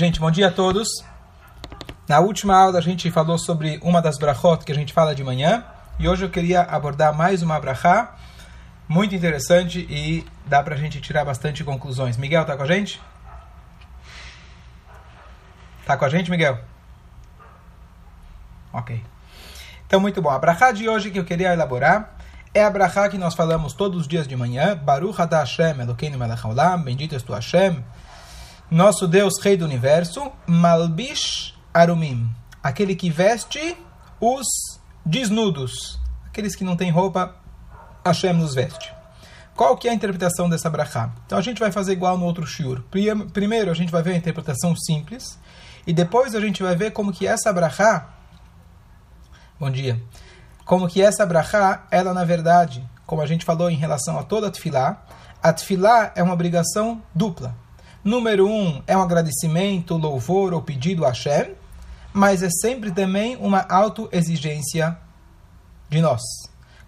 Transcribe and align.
Gente, 0.00 0.18
bom 0.18 0.30
dia 0.30 0.48
a 0.48 0.50
todos. 0.50 1.04
Na 2.08 2.20
última 2.20 2.56
aula 2.56 2.78
a 2.78 2.80
gente 2.80 3.10
falou 3.10 3.36
sobre 3.36 3.78
uma 3.82 4.00
das 4.00 4.16
brachot 4.16 4.64
que 4.64 4.72
a 4.72 4.74
gente 4.74 4.94
fala 4.94 5.14
de 5.14 5.22
manhã. 5.22 5.62
E 5.98 6.08
hoje 6.08 6.24
eu 6.24 6.30
queria 6.30 6.62
abordar 6.62 7.14
mais 7.14 7.42
uma 7.42 7.60
brachá 7.60 8.14
muito 8.88 9.14
interessante 9.14 9.86
e 9.90 10.26
dá 10.46 10.62
pra 10.62 10.74
gente 10.74 11.02
tirar 11.02 11.22
bastante 11.26 11.62
conclusões. 11.62 12.16
Miguel, 12.16 12.46
tá 12.46 12.56
com 12.56 12.62
a 12.62 12.66
gente? 12.66 12.98
Tá 15.84 15.98
com 15.98 16.06
a 16.06 16.08
gente, 16.08 16.30
Miguel? 16.30 16.58
Ok. 18.72 19.04
Então, 19.86 20.00
muito 20.00 20.22
bom. 20.22 20.30
A 20.30 20.38
brachá 20.38 20.72
de 20.72 20.88
hoje 20.88 21.10
que 21.10 21.18
eu 21.18 21.26
queria 21.26 21.52
elaborar 21.52 22.16
é 22.54 22.64
a 22.64 22.70
brachá 22.70 23.06
que 23.10 23.18
nós 23.18 23.34
falamos 23.34 23.74
todos 23.74 24.00
os 24.00 24.08
dias 24.08 24.26
de 24.26 24.34
manhã. 24.34 24.74
Baruch 24.74 25.18
Hashem 25.18 25.78
Elokeinu 25.78 26.16
melech 26.16 26.42
haolam. 26.42 26.80
Bendito 26.80 27.14
és 27.14 27.22
tu 27.22 27.34
Hashem 27.34 27.84
nosso 28.70 29.08
Deus, 29.08 29.40
Rei 29.40 29.56
do 29.56 29.64
Universo, 29.64 30.30
Malbish 30.46 31.54
Arumim, 31.74 32.30
aquele 32.62 32.94
que 32.94 33.10
veste 33.10 33.76
os 34.20 34.46
desnudos, 35.04 35.98
aqueles 36.26 36.54
que 36.54 36.62
não 36.62 36.76
têm 36.76 36.90
roupa, 36.90 37.34
Hashem 38.04 38.32
nos 38.32 38.54
veste. 38.54 38.92
Qual 39.56 39.76
que 39.76 39.88
é 39.88 39.90
a 39.90 39.94
interpretação 39.94 40.48
dessa 40.48 40.70
brachá? 40.70 41.10
Então 41.26 41.36
a 41.36 41.42
gente 41.42 41.58
vai 41.58 41.72
fazer 41.72 41.92
igual 41.92 42.16
no 42.16 42.24
outro 42.24 42.46
shiur. 42.46 42.82
Primeiro 43.32 43.70
a 43.70 43.74
gente 43.74 43.90
vai 43.90 44.02
ver 44.02 44.12
a 44.12 44.16
interpretação 44.16 44.74
simples 44.76 45.38
e 45.86 45.92
depois 45.92 46.34
a 46.34 46.40
gente 46.40 46.62
vai 46.62 46.76
ver 46.76 46.92
como 46.92 47.12
que 47.12 47.26
essa 47.26 47.52
brachá, 47.52 48.08
bom 49.58 49.70
dia, 49.70 50.00
como 50.64 50.88
que 50.88 51.02
essa 51.02 51.26
brachá, 51.26 51.86
ela 51.90 52.14
na 52.14 52.24
verdade, 52.24 52.88
como 53.04 53.20
a 53.20 53.26
gente 53.26 53.44
falou 53.44 53.68
em 53.68 53.76
relação 53.76 54.16
a 54.16 54.22
toda 54.22 54.46
a 54.46 54.50
tefilá, 54.50 55.04
a 55.42 55.52
tefilá 55.52 56.12
é 56.14 56.22
uma 56.22 56.34
obrigação 56.34 57.02
dupla. 57.12 57.54
Número 58.02 58.48
um 58.48 58.82
é 58.86 58.96
um 58.96 59.02
agradecimento, 59.02 59.94
louvor 59.94 60.54
ou 60.54 60.62
pedido 60.62 61.04
a 61.04 61.08
Hashem, 61.08 61.54
mas 62.14 62.42
é 62.42 62.48
sempre 62.48 62.90
também 62.90 63.36
uma 63.36 63.66
autoexigência 63.68 64.96
de 65.86 66.00
nós. 66.00 66.22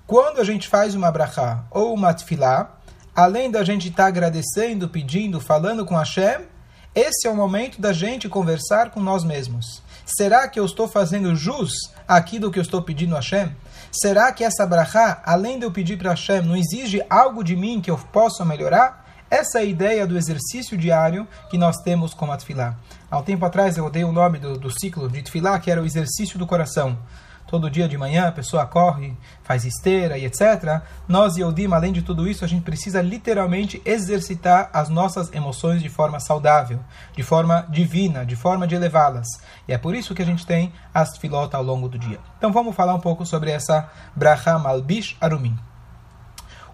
Quando 0.07 0.41
a 0.41 0.45
gente 0.45 0.69
faz 0.69 0.95
uma 0.95 1.11
brachá 1.11 1.65
ou 1.71 1.93
uma 1.93 2.15
tefilá, 2.15 2.79
além 3.15 3.51
da 3.51 3.63
gente 3.63 3.89
estar 3.89 4.05
tá 4.05 4.09
agradecendo, 4.09 4.89
pedindo, 4.89 5.39
falando 5.39 5.85
com 5.85 5.99
Hashem, 5.99 6.47
esse 6.95 7.27
é 7.27 7.31
o 7.31 7.37
momento 7.37 7.79
da 7.79 7.93
gente 7.93 8.27
conversar 8.27 8.91
com 8.91 9.01
nós 9.01 9.23
mesmos. 9.23 9.83
Será 10.07 10.49
que 10.49 10.59
eu 10.59 10.65
estou 10.65 10.89
fazendo 10.89 11.37
jus 11.37 11.73
àquilo 12.09 12.51
que 12.51 12.59
eu 12.59 12.63
estou 12.63 12.81
pedindo 12.81 13.15
a 13.15 13.19
Hashem? 13.19 13.55
Será 13.93 14.33
que 14.33 14.45
essa 14.45 14.67
brachá, 14.67 15.23
além 15.27 15.59
de 15.59 15.67
eu 15.67 15.71
pedir 15.71 15.99
para 15.99 16.11
Hashem, 16.11 16.41
não 16.41 16.57
exige 16.57 17.05
algo 17.11 17.45
de 17.45 17.55
mim 17.55 17.83
que 17.83 17.91
eu 17.91 17.99
possa 17.99 18.47
melhorar? 18.47 19.02
Essa 19.33 19.61
é 19.61 19.63
a 19.63 19.65
ideia 19.65 20.07
do 20.07 20.19
exercício 20.19 20.77
diário 20.77 21.27
que 21.49 21.57
nós 21.57 21.79
temos 21.79 22.13
com 22.13 22.31
a 22.31 22.37
Tfilá. 22.37 22.77
Há 23.11 23.17
um 23.17 23.23
tempo 23.23 23.47
atrás 23.47 23.79
eu 23.79 23.89
dei 23.89 24.05
o 24.05 24.13
nome 24.13 24.39
do, 24.39 24.59
do 24.59 24.71
ciclo 24.71 25.09
de 25.09 25.23
Tfilá, 25.23 25.59
que 25.59 25.71
era 25.71 25.81
o 25.81 25.87
exercício 25.87 26.39
do 26.39 26.47
coração. 26.47 26.99
Todo 27.47 27.71
dia 27.71 27.89
de 27.89 27.97
manhã 27.97 28.29
a 28.29 28.33
pessoa 28.33 28.67
corre, 28.67 29.17
faz 29.43 29.65
esteira 29.65 30.19
e 30.19 30.27
etc. 30.27 30.83
Nós, 31.09 31.39
Yodim, 31.39 31.73
além 31.73 31.95
de 31.95 32.03
tudo 32.03 32.29
isso, 32.29 32.45
a 32.45 32.47
gente 32.47 32.61
precisa 32.61 33.01
literalmente 33.01 33.81
exercitar 33.87 34.69
as 34.71 34.91
nossas 34.91 35.33
emoções 35.33 35.81
de 35.81 35.89
forma 35.89 36.21
saudável, 36.21 36.81
de 37.17 37.23
forma 37.23 37.67
divina, 37.71 38.27
de 38.27 38.37
forma 38.37 38.67
de 38.67 38.75
elevá-las. 38.75 39.29
E 39.67 39.73
é 39.73 39.79
por 39.79 39.95
isso 39.95 40.15
que 40.15 40.21
a 40.21 40.27
gente 40.27 40.45
tem 40.45 40.75
as 40.93 41.17
filotas 41.17 41.55
ao 41.55 41.65
longo 41.65 41.89
do 41.89 41.99
dia. 41.99 42.19
Então 42.37 42.53
vamos 42.53 42.77
falar 42.77 42.95
um 42.95 43.01
pouco 43.01 43.25
sobre 43.25 43.51
essa 43.51 43.91
Braha 44.15 44.59
Malbish 44.59 45.17
Arumim. 45.19 45.59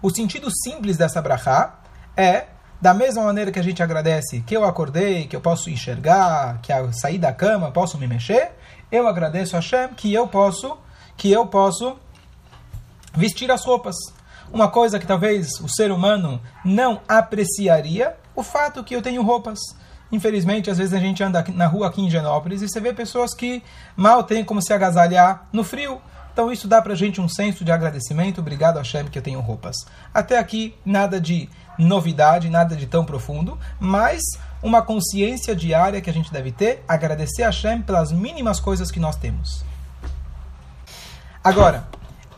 O 0.01 0.09
sentido 0.09 0.49
simples 0.51 0.97
dessa 0.97 1.21
Braha 1.21 1.78
é 2.19 2.47
da 2.81 2.93
mesma 2.93 3.23
maneira 3.23 3.51
que 3.51 3.59
a 3.59 3.63
gente 3.63 3.81
agradece 3.81 4.41
que 4.41 4.55
eu 4.55 4.65
acordei, 4.65 5.27
que 5.27 5.35
eu 5.35 5.41
posso 5.41 5.69
enxergar, 5.69 6.59
que 6.61 6.71
eu 6.71 6.91
saí 6.93 7.17
da 7.17 7.31
cama, 7.31 7.71
posso 7.71 7.97
me 7.97 8.07
mexer, 8.07 8.51
eu 8.91 9.07
agradeço 9.07 9.55
a 9.55 9.59
Hashem 9.59 9.89
que 9.95 10.13
eu 10.13 10.27
posso, 10.27 10.77
que 11.15 11.31
eu 11.31 11.47
posso 11.47 11.95
vestir 13.15 13.49
as 13.51 13.65
roupas. 13.65 13.95
Uma 14.51 14.67
coisa 14.67 14.99
que 14.99 15.05
talvez 15.05 15.59
o 15.61 15.69
ser 15.69 15.91
humano 15.91 16.41
não 16.65 17.01
apreciaria, 17.07 18.15
o 18.35 18.43
fato 18.43 18.83
que 18.83 18.95
eu 18.95 19.01
tenho 19.01 19.23
roupas. 19.23 19.59
Infelizmente, 20.11 20.71
às 20.71 20.77
vezes 20.77 20.93
a 20.93 20.99
gente 20.99 21.23
anda 21.23 21.45
na 21.53 21.67
rua 21.67 21.87
aqui 21.87 22.01
em 22.01 22.09
Genópolis 22.09 22.61
e 22.61 22.67
você 22.67 22.79
vê 22.79 22.93
pessoas 22.93 23.33
que 23.33 23.63
mal 23.95 24.23
têm 24.23 24.43
como 24.43 24.61
se 24.61 24.73
agasalhar 24.73 25.47
no 25.53 25.63
frio. 25.63 26.01
Então 26.39 26.53
isso 26.53 26.69
dá 26.69 26.81
pra 26.81 26.95
gente 26.95 27.19
um 27.19 27.27
senso 27.27 27.65
de 27.65 27.71
agradecimento. 27.73 28.39
Obrigado, 28.39 28.77
Hashem, 28.77 29.07
que 29.07 29.19
eu 29.19 29.21
tenho 29.21 29.41
roupas. 29.41 29.75
Até 30.13 30.39
aqui, 30.39 30.73
nada 30.85 31.19
de 31.19 31.49
novidade, 31.77 32.49
nada 32.49 32.77
de 32.77 32.87
tão 32.87 33.03
profundo, 33.03 33.59
mas 33.77 34.21
uma 34.63 34.81
consciência 34.81 35.53
diária 35.53 35.99
que 35.99 36.09
a 36.09 36.13
gente 36.13 36.31
deve 36.31 36.53
ter, 36.53 36.81
agradecer 36.87 37.43
a 37.43 37.47
Hashem 37.47 37.81
pelas 37.81 38.13
mínimas 38.13 38.57
coisas 38.57 38.89
que 38.89 39.01
nós 39.01 39.17
temos. 39.17 39.65
Agora, 41.43 41.89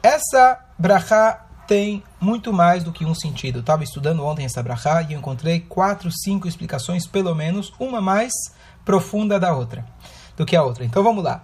essa 0.01 0.57
brachá 0.79 1.45
tem 1.67 2.03
muito 2.19 2.51
mais 2.51 2.83
do 2.83 2.91
que 2.91 3.05
um 3.05 3.13
sentido. 3.13 3.59
Estava 3.59 3.83
estudando 3.83 4.25
ontem 4.25 4.45
essa 4.45 4.63
brachá 4.63 5.03
e 5.03 5.13
encontrei 5.13 5.59
quatro, 5.59 6.11
cinco 6.11 6.47
explicações, 6.47 7.05
pelo 7.05 7.35
menos, 7.35 7.71
uma 7.79 8.01
mais 8.01 8.33
profunda 8.83 9.39
da 9.39 9.53
outra, 9.53 9.85
do 10.35 10.43
que 10.43 10.55
a 10.55 10.63
outra. 10.63 10.83
Então 10.83 11.03
vamos 11.03 11.23
lá 11.23 11.43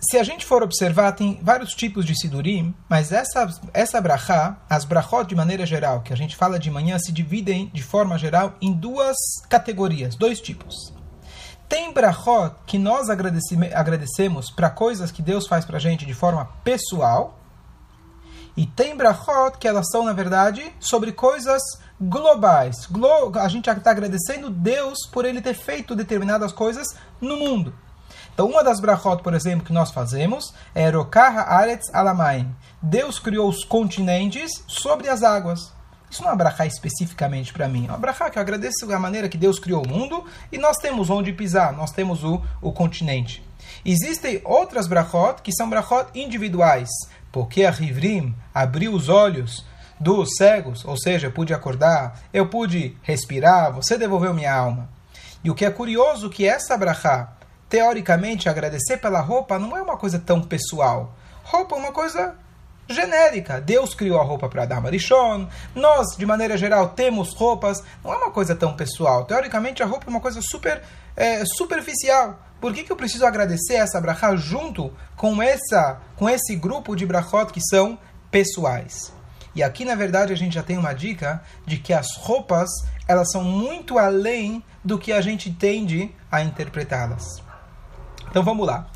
se 0.00 0.16
a 0.16 0.22
gente 0.22 0.46
for 0.46 0.62
observar, 0.62 1.12
tem 1.12 1.40
vários 1.42 1.74
tipos 1.74 2.04
de 2.04 2.16
sidurim, 2.16 2.72
mas 2.88 3.10
essa, 3.10 3.48
essa 3.74 4.00
brachá, 4.00 4.56
as 4.70 4.84
brachot 4.84 5.26
de 5.26 5.34
maneira 5.34 5.66
geral, 5.66 6.02
que 6.02 6.12
a 6.12 6.16
gente 6.16 6.36
fala 6.36 6.58
de 6.58 6.70
manhã, 6.70 6.98
se 6.98 7.10
dividem 7.10 7.68
de 7.74 7.82
forma 7.82 8.16
geral 8.16 8.54
em 8.60 8.72
duas 8.72 9.16
categorias, 9.48 10.14
dois 10.14 10.40
tipos. 10.40 10.92
Tem 11.68 11.92
brachot 11.92 12.54
que 12.64 12.78
nós 12.78 13.08
agradecemos 13.10 14.50
para 14.50 14.70
coisas 14.70 15.10
que 15.10 15.20
Deus 15.20 15.48
faz 15.48 15.64
para 15.64 15.78
a 15.78 15.80
gente 15.80 16.06
de 16.06 16.14
forma 16.14 16.44
pessoal, 16.62 17.38
e 18.56 18.66
tem 18.66 18.96
brachot 18.96 19.58
que 19.58 19.68
elas 19.68 19.88
são, 19.90 20.04
na 20.04 20.12
verdade, 20.12 20.72
sobre 20.80 21.12
coisas 21.12 21.62
globais. 22.00 22.86
Glo 22.86 23.32
a 23.36 23.48
gente 23.48 23.68
está 23.68 23.90
agradecendo 23.90 24.50
Deus 24.50 24.98
por 25.12 25.24
ele 25.24 25.40
ter 25.40 25.54
feito 25.54 25.94
determinadas 25.94 26.52
coisas 26.52 26.86
no 27.20 27.36
mundo. 27.36 27.72
Então, 28.32 28.46
uma 28.46 28.62
das 28.62 28.80
brachot, 28.80 29.22
por 29.22 29.34
exemplo, 29.34 29.64
que 29.64 29.72
nós 29.72 29.90
fazemos 29.90 30.54
é 30.74 30.84
Erokaha 30.84 31.42
Aretz 31.42 31.92
Alamain. 31.92 32.54
Deus 32.80 33.18
criou 33.18 33.48
os 33.48 33.64
continentes 33.64 34.62
sobre 34.66 35.08
as 35.08 35.22
águas. 35.22 35.72
Isso 36.10 36.22
não 36.22 36.28
é 36.28 36.32
uma 36.32 36.38
brachá 36.38 36.64
especificamente 36.64 37.52
para 37.52 37.68
mim. 37.68 37.86
É 37.86 37.90
uma 37.90 37.98
brachá 37.98 38.30
que 38.30 38.38
eu 38.38 38.42
agradeço 38.42 38.90
a 38.92 38.98
maneira 38.98 39.28
que 39.28 39.36
Deus 39.36 39.58
criou 39.58 39.84
o 39.84 39.88
mundo 39.88 40.24
e 40.50 40.58
nós 40.58 40.76
temos 40.78 41.10
onde 41.10 41.32
pisar, 41.32 41.72
nós 41.72 41.90
temos 41.90 42.24
o, 42.24 42.40
o 42.62 42.72
continente. 42.72 43.44
Existem 43.84 44.40
outras 44.44 44.86
brachot 44.86 45.42
que 45.42 45.52
são 45.52 45.68
brachot 45.68 46.06
individuais. 46.14 46.88
Porque 47.30 47.64
a 47.64 47.70
Rivrim 47.70 48.34
abriu 48.54 48.92
os 48.94 49.08
olhos 49.08 49.64
dos 50.00 50.30
cegos, 50.36 50.84
ou 50.84 50.96
seja, 50.96 51.26
eu 51.26 51.32
pude 51.32 51.52
acordar, 51.52 52.20
eu 52.32 52.46
pude 52.46 52.96
respirar, 53.02 53.72
você 53.72 53.98
devolveu 53.98 54.32
minha 54.32 54.54
alma. 54.54 54.88
E 55.42 55.50
o 55.50 55.54
que 55.54 55.64
é 55.64 55.70
curioso 55.70 56.28
é 56.28 56.30
que 56.30 56.46
essa 56.46 56.76
brachá, 56.76 57.32
teoricamente, 57.68 58.48
agradecer 58.48 58.96
pela 58.98 59.20
roupa 59.20 59.58
não 59.58 59.76
é 59.76 59.82
uma 59.82 59.96
coisa 59.96 60.18
tão 60.18 60.42
pessoal. 60.42 61.14
Roupa 61.44 61.76
é 61.76 61.78
uma 61.78 61.92
coisa 61.92 62.34
genérica. 62.88 63.60
Deus 63.60 63.94
criou 63.94 64.20
a 64.20 64.24
roupa 64.24 64.48
para 64.48 64.62
Adam 64.62 64.86
Arishon. 64.86 65.48
Nós, 65.74 66.16
de 66.16 66.24
maneira 66.24 66.56
geral, 66.56 66.90
temos 66.90 67.34
roupas. 67.34 67.82
Não 68.02 68.12
é 68.12 68.16
uma 68.16 68.30
coisa 68.30 68.54
tão 68.54 68.74
pessoal. 68.74 69.24
Teoricamente, 69.24 69.82
a 69.82 69.86
roupa 69.86 70.06
é 70.06 70.10
uma 70.10 70.20
coisa 70.20 70.40
super 70.42 70.82
é, 71.16 71.44
superficial. 71.44 72.42
Por 72.60 72.72
que, 72.72 72.82
que 72.82 72.90
eu 72.90 72.96
preciso 72.96 73.24
agradecer 73.24 73.74
essa 73.74 74.00
brachá 74.00 74.34
junto 74.34 74.92
com, 75.16 75.40
essa, 75.42 76.00
com 76.16 76.28
esse 76.28 76.56
grupo 76.56 76.96
de 76.96 77.06
brachot 77.06 77.52
que 77.52 77.60
são 77.60 77.98
pessoais? 78.30 79.12
E 79.54 79.62
aqui, 79.62 79.84
na 79.84 79.94
verdade, 79.94 80.32
a 80.32 80.36
gente 80.36 80.54
já 80.54 80.62
tem 80.62 80.78
uma 80.78 80.92
dica 80.92 81.42
de 81.66 81.78
que 81.78 81.92
as 81.92 82.16
roupas 82.16 82.68
elas 83.06 83.30
são 83.30 83.42
muito 83.42 83.98
além 83.98 84.62
do 84.84 84.98
que 84.98 85.12
a 85.12 85.20
gente 85.20 85.50
tende 85.52 86.14
a 86.30 86.42
interpretá-las. 86.42 87.47
Então 88.30 88.42
vamos 88.42 88.66
lá. 88.66 88.86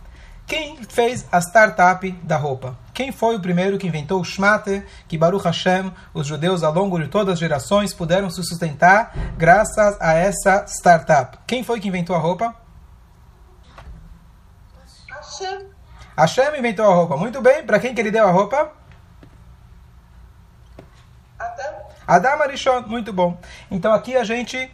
Quem 0.46 0.76
fez 0.84 1.26
a 1.32 1.38
startup 1.40 2.10
da 2.22 2.36
roupa? 2.36 2.76
Quem 2.92 3.10
foi 3.10 3.36
o 3.36 3.40
primeiro 3.40 3.78
que 3.78 3.86
inventou 3.86 4.20
o 4.20 4.24
Shmate, 4.24 4.84
que 5.08 5.16
Baruch 5.16 5.44
Hashem, 5.44 5.92
os 6.12 6.26
judeus 6.26 6.62
ao 6.62 6.72
longo 6.72 6.98
de 6.98 7.08
todas 7.08 7.34
as 7.34 7.38
gerações 7.38 7.94
puderam 7.94 8.28
se 8.28 8.42
sustentar 8.42 9.12
graças 9.38 9.96
a 10.00 10.12
essa 10.14 10.64
startup? 10.66 11.38
Quem 11.46 11.64
foi 11.64 11.80
que 11.80 11.88
inventou 11.88 12.14
a 12.14 12.18
roupa? 12.18 12.54
Hashem. 15.08 15.66
Hashem 16.16 16.58
inventou 16.58 16.84
a 16.84 16.94
roupa. 16.94 17.16
Muito 17.16 17.40
bem. 17.40 17.64
Para 17.64 17.78
quem 17.78 17.94
que 17.94 18.00
ele 18.00 18.10
deu 18.10 18.28
a 18.28 18.30
roupa? 18.30 18.72
Adam. 21.38 21.74
Adam 22.06 22.42
Arishon. 22.42 22.82
Muito 22.82 23.12
bom. 23.12 23.40
Então 23.70 23.92
aqui 23.92 24.16
a 24.16 24.24
gente 24.24 24.70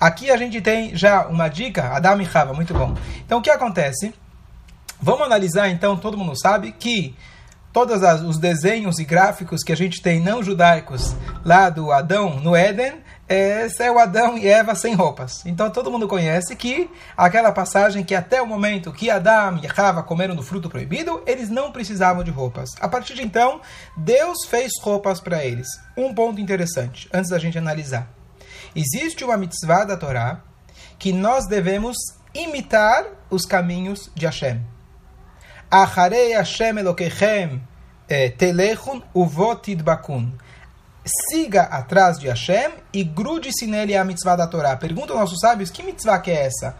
Aqui 0.00 0.30
a 0.30 0.36
gente 0.38 0.60
tem 0.62 0.96
já 0.96 1.26
uma 1.26 1.48
dica, 1.48 1.94
Adam 1.94 2.20
e 2.22 2.24
Chava, 2.24 2.54
muito 2.54 2.72
bom. 2.72 2.94
Então 3.26 3.38
o 3.38 3.42
que 3.42 3.50
acontece? 3.50 4.14
Vamos 5.00 5.26
analisar 5.26 5.68
então, 5.68 5.96
todo 5.96 6.16
mundo 6.16 6.32
sabe 6.40 6.72
que 6.72 7.14
todos 7.72 8.02
os 8.22 8.38
desenhos 8.38 8.98
e 8.98 9.04
gráficos 9.04 9.62
que 9.62 9.72
a 9.72 9.76
gente 9.76 10.00
tem 10.00 10.18
não 10.18 10.42
judaicos 10.42 11.14
lá 11.44 11.68
do 11.68 11.92
Adão 11.92 12.40
no 12.40 12.56
Éden 12.56 12.94
esse 13.32 13.80
é 13.84 13.92
o 13.92 13.96
Adão 14.00 14.36
e 14.36 14.48
Eva 14.48 14.74
sem 14.74 14.92
roupas. 14.92 15.46
Então 15.46 15.70
todo 15.70 15.88
mundo 15.88 16.08
conhece 16.08 16.56
que 16.56 16.90
aquela 17.16 17.52
passagem 17.52 18.02
que 18.02 18.12
até 18.12 18.42
o 18.42 18.46
momento 18.46 18.92
que 18.92 19.08
Adão 19.08 19.60
e 19.62 19.66
Eva 19.66 20.02
comeram 20.02 20.34
do 20.34 20.42
fruto 20.42 20.68
proibido, 20.68 21.22
eles 21.24 21.48
não 21.48 21.70
precisavam 21.70 22.24
de 22.24 22.30
roupas. 22.32 22.70
A 22.80 22.88
partir 22.88 23.14
de 23.14 23.22
então, 23.22 23.60
Deus 23.96 24.38
fez 24.48 24.72
roupas 24.82 25.20
para 25.20 25.44
eles. 25.44 25.68
Um 25.96 26.12
ponto 26.12 26.40
interessante, 26.40 27.08
antes 27.12 27.30
da 27.30 27.38
gente 27.38 27.56
analisar. 27.56 28.19
Existe 28.74 29.24
uma 29.24 29.36
mitzvah 29.36 29.84
da 29.84 29.96
Torá 29.96 30.42
que 30.98 31.12
nós 31.12 31.46
devemos 31.46 31.96
imitar 32.34 33.04
os 33.30 33.44
caminhos 33.44 34.10
de 34.14 34.26
Hashem. 34.26 34.60
Acharei 35.70 36.32
Hashem 36.32 36.78
Elokechem 36.78 37.62
eh, 38.08 38.30
telechun 38.30 39.02
uvotid 39.14 39.82
bakun 39.82 40.32
siga 41.30 41.62
atrás 41.62 42.18
de 42.18 42.28
Hashem 42.28 42.72
e 42.92 43.02
grude-se 43.02 43.66
nele 43.66 43.96
a 43.96 44.04
mitzvah 44.04 44.36
da 44.36 44.46
Torá. 44.46 44.76
Perguntam 44.76 45.16
nossos 45.16 45.40
sábios, 45.40 45.70
que 45.70 45.82
mitzvah 45.82 46.18
que 46.18 46.30
é 46.30 46.46
essa? 46.46 46.76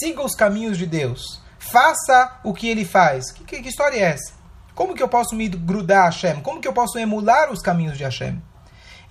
Siga 0.00 0.22
os 0.22 0.34
caminhos 0.34 0.78
de 0.78 0.86
Deus. 0.86 1.42
Faça 1.58 2.38
o 2.44 2.52
que 2.52 2.68
ele 2.68 2.84
faz. 2.84 3.32
Que, 3.32 3.44
que, 3.44 3.62
que 3.62 3.68
história 3.68 3.98
é 3.98 4.02
essa? 4.12 4.32
Como 4.74 4.94
que 4.94 5.02
eu 5.02 5.08
posso 5.08 5.34
me 5.34 5.48
grudar 5.48 6.02
a 6.02 6.04
Hashem? 6.06 6.40
Como 6.40 6.60
que 6.60 6.68
eu 6.68 6.72
posso 6.72 6.98
emular 6.98 7.50
os 7.52 7.60
caminhos 7.60 7.96
de 7.96 8.04
Hashem? 8.04 8.40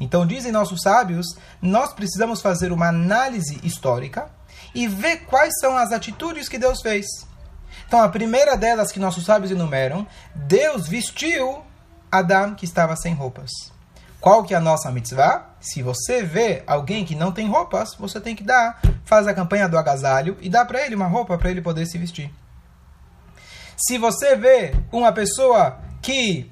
Então, 0.03 0.27
dizem 0.27 0.51
nossos 0.51 0.81
sábios, 0.81 1.25
nós 1.61 1.93
precisamos 1.93 2.41
fazer 2.41 2.73
uma 2.73 2.89
análise 2.89 3.57
histórica 3.63 4.29
e 4.75 4.85
ver 4.85 5.25
quais 5.25 5.53
são 5.61 5.77
as 5.77 5.93
atitudes 5.93 6.49
que 6.49 6.57
Deus 6.57 6.81
fez. 6.81 7.05
Então, 7.87 8.01
a 8.01 8.09
primeira 8.09 8.57
delas 8.57 8.91
que 8.91 8.99
nossos 8.99 9.23
sábios 9.23 9.51
enumeram, 9.51 10.05
Deus 10.35 10.87
vestiu 10.87 11.63
Adão 12.11 12.53
que 12.53 12.65
estava 12.65 12.97
sem 12.97 13.13
roupas. 13.13 13.49
Qual 14.19 14.43
que 14.43 14.53
é 14.53 14.57
a 14.57 14.61
nossa 14.61 14.91
mitzvah? 14.91 15.49
Se 15.59 15.81
você 15.81 16.21
vê 16.21 16.63
alguém 16.67 17.05
que 17.05 17.15
não 17.15 17.31
tem 17.31 17.47
roupas, 17.47 17.95
você 17.95 18.19
tem 18.19 18.35
que 18.35 18.43
dar, 18.43 18.81
faz 19.05 19.25
a 19.25 19.33
campanha 19.33 19.69
do 19.69 19.77
agasalho 19.77 20.37
e 20.41 20.49
dá 20.49 20.65
para 20.65 20.85
ele 20.85 20.95
uma 20.95 21.07
roupa 21.07 21.37
para 21.37 21.49
ele 21.49 21.61
poder 21.61 21.85
se 21.85 21.97
vestir. 21.97 22.29
Se 23.77 23.97
você 23.97 24.35
vê 24.35 24.75
uma 24.91 25.13
pessoa 25.13 25.79
que 26.01 26.49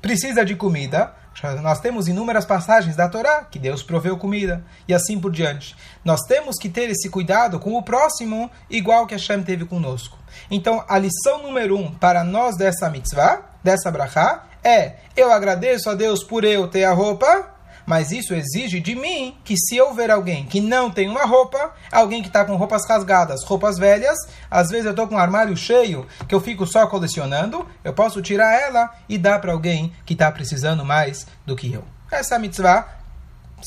precisa 0.00 0.44
de 0.44 0.54
comida, 0.54 1.14
nós 1.62 1.80
temos 1.80 2.08
inúmeras 2.08 2.44
passagens 2.44 2.96
da 2.96 3.08
Torá 3.08 3.44
que 3.44 3.58
Deus 3.58 3.82
proveu 3.82 4.16
comida 4.16 4.64
e 4.86 4.94
assim 4.94 5.18
por 5.18 5.32
diante. 5.32 5.76
Nós 6.04 6.22
temos 6.22 6.56
que 6.56 6.68
ter 6.68 6.88
esse 6.90 7.10
cuidado 7.10 7.58
com 7.58 7.74
o 7.74 7.82
próximo, 7.82 8.50
igual 8.70 9.06
que 9.06 9.14
Hashem 9.14 9.42
teve 9.42 9.64
conosco. 9.64 10.18
Então, 10.50 10.84
a 10.88 10.98
lição 10.98 11.42
número 11.42 11.76
um 11.76 11.92
para 11.92 12.22
nós 12.22 12.56
dessa 12.56 12.88
mitzvah, 12.88 13.42
dessa 13.62 13.90
brachá, 13.90 14.44
é: 14.62 14.94
eu 15.16 15.30
agradeço 15.32 15.90
a 15.90 15.94
Deus 15.94 16.22
por 16.22 16.44
eu 16.44 16.68
ter 16.68 16.84
a 16.84 16.92
roupa, 16.92 17.53
mas 17.86 18.10
isso 18.10 18.34
exige 18.34 18.80
de 18.80 18.94
mim 18.94 19.36
que 19.44 19.56
se 19.56 19.76
eu 19.76 19.92
ver 19.94 20.10
alguém 20.10 20.46
que 20.46 20.60
não 20.60 20.90
tem 20.90 21.08
uma 21.08 21.24
roupa, 21.24 21.72
alguém 21.90 22.22
que 22.22 22.28
está 22.28 22.44
com 22.44 22.56
roupas 22.56 22.88
rasgadas, 22.88 23.44
roupas 23.44 23.78
velhas, 23.78 24.18
às 24.50 24.70
vezes 24.70 24.86
eu 24.86 24.92
estou 24.92 25.06
com 25.06 25.14
um 25.14 25.18
armário 25.18 25.56
cheio 25.56 26.06
que 26.28 26.34
eu 26.34 26.40
fico 26.40 26.66
só 26.66 26.86
colecionando, 26.86 27.66
eu 27.82 27.92
posso 27.92 28.22
tirar 28.22 28.54
ela 28.60 28.94
e 29.08 29.18
dar 29.18 29.40
para 29.40 29.52
alguém 29.52 29.92
que 30.04 30.14
está 30.14 30.30
precisando 30.30 30.84
mais 30.84 31.26
do 31.44 31.56
que 31.56 31.72
eu. 31.72 31.84
Essa 32.10 32.34
é 32.34 32.36
a 32.36 32.40
mitzvah 32.40 32.88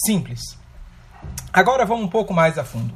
simples. 0.06 0.42
Agora 1.52 1.86
vamos 1.86 2.06
um 2.06 2.10
pouco 2.10 2.34
mais 2.34 2.58
a 2.58 2.64
fundo. 2.64 2.94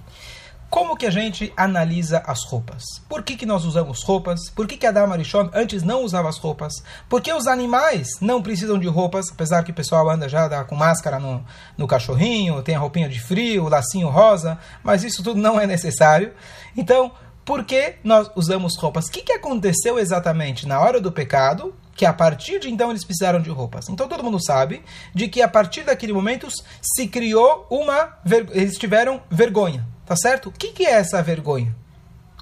Como 0.72 0.96
que 0.96 1.06
a 1.06 1.10
gente 1.12 1.52
analisa 1.58 2.24
as 2.26 2.46
roupas? 2.46 2.82
Por 3.10 3.24
que, 3.24 3.36
que 3.36 3.46
nós 3.46 3.66
usamos 3.66 4.02
roupas? 4.04 4.50
Por 4.56 4.66
que, 4.66 4.78
que 4.78 4.88
Adam 4.88 5.12
Arishon 5.12 5.50
antes 5.54 5.84
não 5.84 6.02
usava 6.06 6.30
as 6.30 6.38
roupas? 6.38 6.72
Por 7.10 7.22
que 7.22 7.34
os 7.34 7.46
animais 7.46 8.08
não 8.22 8.42
precisam 8.42 8.80
de 8.80 8.88
roupas? 8.88 9.30
Apesar 9.30 9.64
que 9.64 9.72
o 9.72 9.74
pessoal 9.74 10.10
anda 10.10 10.30
já 10.30 10.64
com 10.64 10.74
máscara 10.74 11.20
no, 11.20 11.44
no 11.78 11.86
cachorrinho, 11.86 12.64
tem 12.64 12.74
a 12.74 12.80
roupinha 12.80 13.10
de 13.10 13.20
frio, 13.20 13.66
o 13.66 13.70
lacinho 13.70 14.08
rosa, 14.08 14.58
mas 14.82 15.04
isso 15.04 15.22
tudo 15.22 15.42
não 15.42 15.60
é 15.60 15.68
necessário. 15.68 16.32
Então, 16.78 17.12
por 17.44 17.66
que 17.66 17.96
nós 18.02 18.32
usamos 18.34 18.78
roupas? 18.78 19.08
O 19.08 19.12
que, 19.12 19.24
que 19.24 19.34
aconteceu 19.34 20.00
exatamente 20.00 20.66
na 20.66 20.80
hora 20.80 21.02
do 21.02 21.12
pecado? 21.12 21.76
Que 21.98 22.06
a 22.06 22.14
partir 22.14 22.62
de 22.62 22.72
então 22.72 22.90
eles 22.92 23.04
precisaram 23.04 23.42
de 23.42 23.50
roupas. 23.50 23.90
Então 23.90 24.08
todo 24.08 24.24
mundo 24.24 24.42
sabe 24.42 24.82
de 25.14 25.28
que 25.28 25.42
a 25.42 25.50
partir 25.50 25.84
daquele 25.84 26.14
momento 26.14 26.48
se 26.82 27.08
criou 27.10 27.68
uma. 27.70 28.18
Eles 28.54 28.78
tiveram 28.78 29.22
vergonha. 29.30 29.86
Tá 30.12 30.18
certo? 30.18 30.50
O 30.50 30.52
que, 30.52 30.74
que 30.74 30.86
é 30.86 30.92
essa 30.92 31.24
vergonha? 31.24 31.74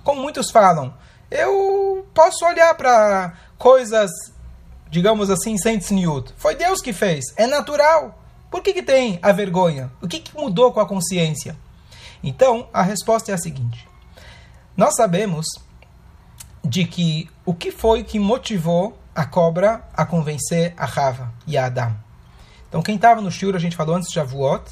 Como 0.04 0.20
muitos 0.20 0.50
falam, 0.50 0.92
eu 1.30 2.04
posso 2.16 2.44
olhar 2.44 2.74
para 2.74 3.36
coisas, 3.60 4.10
digamos 4.90 5.30
assim, 5.30 5.56
sem 5.56 5.78
tzniut. 5.78 6.34
Foi 6.36 6.56
Deus 6.56 6.82
que 6.82 6.92
fez. 6.92 7.26
É 7.38 7.46
natural. 7.46 8.20
Por 8.50 8.64
que, 8.64 8.74
que 8.74 8.82
tem 8.82 9.20
a 9.22 9.32
vergonha? 9.32 9.92
O 10.02 10.08
que, 10.08 10.20
que 10.20 10.36
mudou 10.36 10.74
com 10.74 10.80
a 10.80 10.88
consciência? 10.88 11.56
Então, 12.24 12.68
a 12.74 12.82
resposta 12.82 13.32
é 13.32 13.36
a 13.36 13.38
seguinte. 13.38 13.88
Nós 14.76 14.96
sabemos 14.96 15.46
de 16.66 16.86
que 16.86 17.30
o 17.46 17.54
que 17.54 17.70
foi 17.70 18.04
que 18.04 18.18
motivou 18.18 18.98
a 19.14 19.28
cobra 19.28 19.88
a 19.94 20.08
convencer 20.08 20.74
a 20.76 20.86
Rava 20.88 21.32
e 21.46 21.56
a 21.56 21.68
Adam. 21.68 21.96
Então, 22.70 22.82
quem 22.82 22.96
estava 22.96 23.20
no 23.20 23.32
Shur, 23.32 23.56
a 23.56 23.60
gente 23.60 23.76
falou 23.76 23.96
antes 23.96 24.10
de 24.12 24.20
Avuot, 24.20 24.64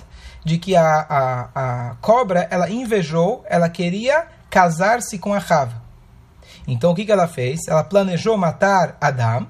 de 0.45 0.57
que 0.57 0.77
a, 0.77 1.05
a, 1.09 1.89
a 1.89 1.95
cobra, 1.95 2.47
ela 2.49 2.69
invejou, 2.69 3.43
ela 3.49 3.67
queria 3.67 4.27
casar-se 4.49 5.19
com 5.19 5.33
a 5.33 5.39
Rava. 5.39 5.81
Então 6.67 6.91
o 6.91 6.95
que, 6.95 7.05
que 7.05 7.11
ela 7.11 7.27
fez? 7.27 7.61
Ela 7.67 7.83
planejou 7.83 8.37
matar 8.37 8.97
Adão. 8.99 9.47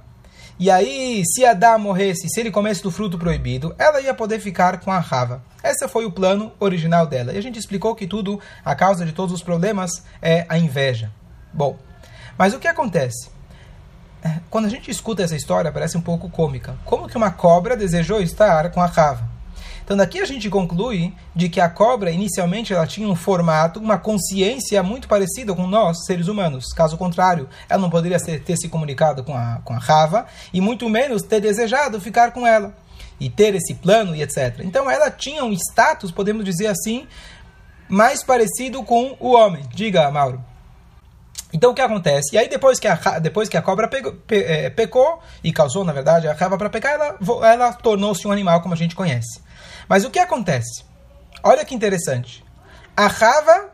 E 0.60 0.72
aí, 0.72 1.24
se 1.26 1.46
Adão 1.46 1.78
morresse, 1.78 2.28
se 2.30 2.40
ele 2.40 2.50
comesse 2.50 2.82
do 2.82 2.90
fruto 2.90 3.18
proibido, 3.18 3.76
ela 3.78 4.02
ia 4.02 4.14
poder 4.14 4.40
ficar 4.40 4.80
com 4.80 4.92
a 4.92 5.00
Rava. 5.00 5.44
Esse 5.64 5.88
foi 5.88 6.06
o 6.06 6.12
plano 6.12 6.52
original 6.60 7.06
dela. 7.06 7.34
E 7.34 7.38
a 7.38 7.42
gente 7.42 7.60
explicou 7.60 7.94
que 7.94 8.08
tudo, 8.08 8.40
a 8.66 8.74
causa 8.74 9.06
de 9.06 9.12
todos 9.12 9.34
os 9.34 9.44
problemas, 9.44 10.04
é 10.20 10.46
a 10.50 10.58
inveja. 10.58 11.12
Bom, 11.54 11.78
mas 12.38 12.54
o 12.54 12.60
que 12.60 12.68
acontece? 12.68 13.30
É, 14.24 14.40
quando 14.50 14.66
a 14.66 14.70
gente 14.70 14.90
escuta 14.90 15.24
essa 15.24 15.36
história, 15.36 15.72
parece 15.72 15.98
um 15.98 16.02
pouco 16.02 16.30
cômica. 16.30 16.76
Como 16.86 17.08
que 17.08 17.18
uma 17.18 17.32
cobra 17.32 17.78
desejou 17.78 18.22
estar 18.22 18.72
com 18.72 18.82
a 18.82 18.86
Rava? 18.86 19.38
Então 19.88 19.96
daqui 19.96 20.20
a 20.20 20.26
gente 20.26 20.50
conclui 20.50 21.14
de 21.34 21.48
que 21.48 21.62
a 21.62 21.70
cobra 21.70 22.12
inicialmente 22.12 22.74
ela 22.74 22.86
tinha 22.86 23.08
um 23.08 23.16
formato, 23.16 23.80
uma 23.80 23.98
consciência 23.98 24.84
muito 24.84 25.08
parecida 25.08 25.56
com 25.56 25.66
nós, 25.66 26.06
seres 26.06 26.28
humanos. 26.28 26.74
Caso 26.74 26.98
contrário, 26.98 27.48
ela 27.70 27.82
não 27.82 27.90
poderia 27.90 28.20
ter, 28.20 28.58
se 28.58 28.68
comunicado 28.68 29.24
com 29.24 29.34
a, 29.34 29.62
com 29.64 29.74
a 29.74 29.78
Rava 29.78 30.26
e 30.52 30.60
muito 30.60 30.90
menos 30.90 31.22
ter 31.22 31.40
desejado 31.40 32.02
ficar 32.02 32.32
com 32.32 32.46
ela 32.46 32.76
e 33.18 33.30
ter 33.30 33.56
esse 33.56 33.76
plano 33.76 34.14
e 34.14 34.22
etc. 34.22 34.60
Então 34.60 34.92
ela 34.92 35.10
tinha 35.10 35.46
um 35.46 35.54
status, 35.54 36.12
podemos 36.12 36.44
dizer 36.44 36.68
assim, 36.68 37.08
mais 37.88 38.22
parecido 38.22 38.84
com 38.84 39.16
o 39.22 39.32
homem. 39.36 39.64
Diga, 39.74 40.12
Mauro. 40.12 40.44
Então 41.54 41.72
o 41.72 41.74
que 41.74 41.82
acontece? 41.82 42.36
E 42.36 42.38
aí 42.38 42.50
depois 42.50 42.80
que 42.80 42.88
a, 42.88 43.20
depois 43.20 43.48
que 43.48 43.58
a 43.58 43.62
cobra 43.62 43.88
pegou, 43.88 44.14
pe, 44.14 44.44
é, 44.44 44.70
pecou 44.70 45.22
e 45.44 45.54
causou, 45.54 45.84
na 45.84 45.94
verdade, 45.94 46.28
a 46.28 46.34
rava 46.34 46.58
para 46.58 46.70
pecar, 46.70 46.94
ela, 46.94 47.18
ela 47.44 47.74
tornou-se 47.74 48.28
um 48.28 48.32
animal 48.32 48.62
como 48.62 48.74
a 48.74 48.78
gente 48.78 48.96
conhece. 48.96 49.42
Mas 49.88 50.04
o 50.04 50.10
que 50.10 50.20
acontece? 50.20 50.84
Olha 51.44 51.64
que 51.64 51.74
interessante. 51.74 52.44
A 52.96 53.08
Rava, 53.08 53.70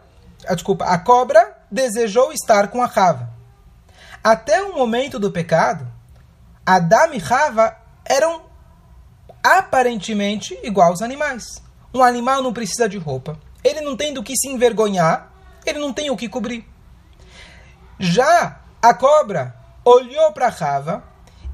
a, 0.48 0.54
desculpa, 0.54 0.86
a 0.86 0.98
cobra 0.98 1.58
desejou 1.72 2.32
estar 2.32 2.68
com 2.68 2.84
a 2.84 2.86
Rava. 2.86 3.30
Até 4.24 4.62
o 4.62 4.76
momento 4.76 5.18
do 5.18 5.32
pecado, 5.32 5.88
Adam 6.66 7.14
e 7.14 7.18
Rava 7.18 7.76
eram 8.06 8.44
aparentemente 9.42 10.58
igual 10.64 10.90
aos 10.90 11.02
animais. 11.02 11.44
Um 11.94 12.04
animal 12.04 12.42
não 12.42 12.54
precisa 12.54 12.88
de 12.88 12.98
roupa. 12.98 13.38
Ele 13.64 13.82
não 13.82 13.96
tem 13.96 14.14
do 14.14 14.24
que 14.24 14.36
se 14.36 14.50
envergonhar, 14.50 15.32
ele 15.66 15.80
não 15.80 15.94
tem 15.94 16.10
o 16.10 16.18
que 16.18 16.30
cobrir. 16.30 16.66
Já 18.04 18.60
a 18.82 18.94
cobra 18.94 19.56
olhou 19.86 20.34
para 20.34 20.50
Rava 20.50 21.02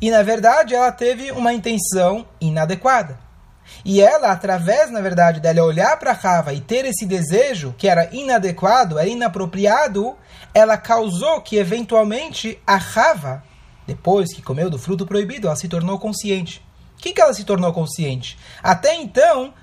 e, 0.02 0.10
na 0.10 0.24
verdade, 0.24 0.74
ela 0.74 0.92
teve 0.92 1.32
uma 1.32 1.54
intenção 1.54 2.26
inadequada. 2.42 3.20
E 3.86 4.02
ela, 4.02 4.32
através, 4.32 4.90
na 4.90 5.00
verdade, 5.00 5.40
dela 5.40 5.62
olhar 5.62 5.96
para 6.00 6.12
Rava 6.12 6.52
e 6.52 6.60
ter 6.60 6.86
esse 6.86 7.06
desejo 7.06 7.76
que 7.78 7.88
era 7.88 8.10
inadequado, 8.12 8.98
era 8.98 9.08
inapropriado, 9.08 10.18
ela 10.52 10.76
causou 10.76 11.40
que, 11.40 11.56
eventualmente, 11.56 12.60
a 12.66 12.78
Rava, 12.78 13.44
depois 13.86 14.34
que 14.34 14.42
comeu 14.42 14.72
do 14.72 14.80
fruto 14.80 15.06
proibido, 15.06 15.46
ela 15.46 15.56
se 15.56 15.68
tornou 15.68 16.00
consciente. 16.00 16.66
O 16.98 16.98
que, 16.98 17.14
que 17.14 17.22
ela 17.22 17.36
se 17.36 17.44
tornou 17.44 17.72
consciente? 17.72 18.40
Até 18.64 18.96
então, 18.96 19.54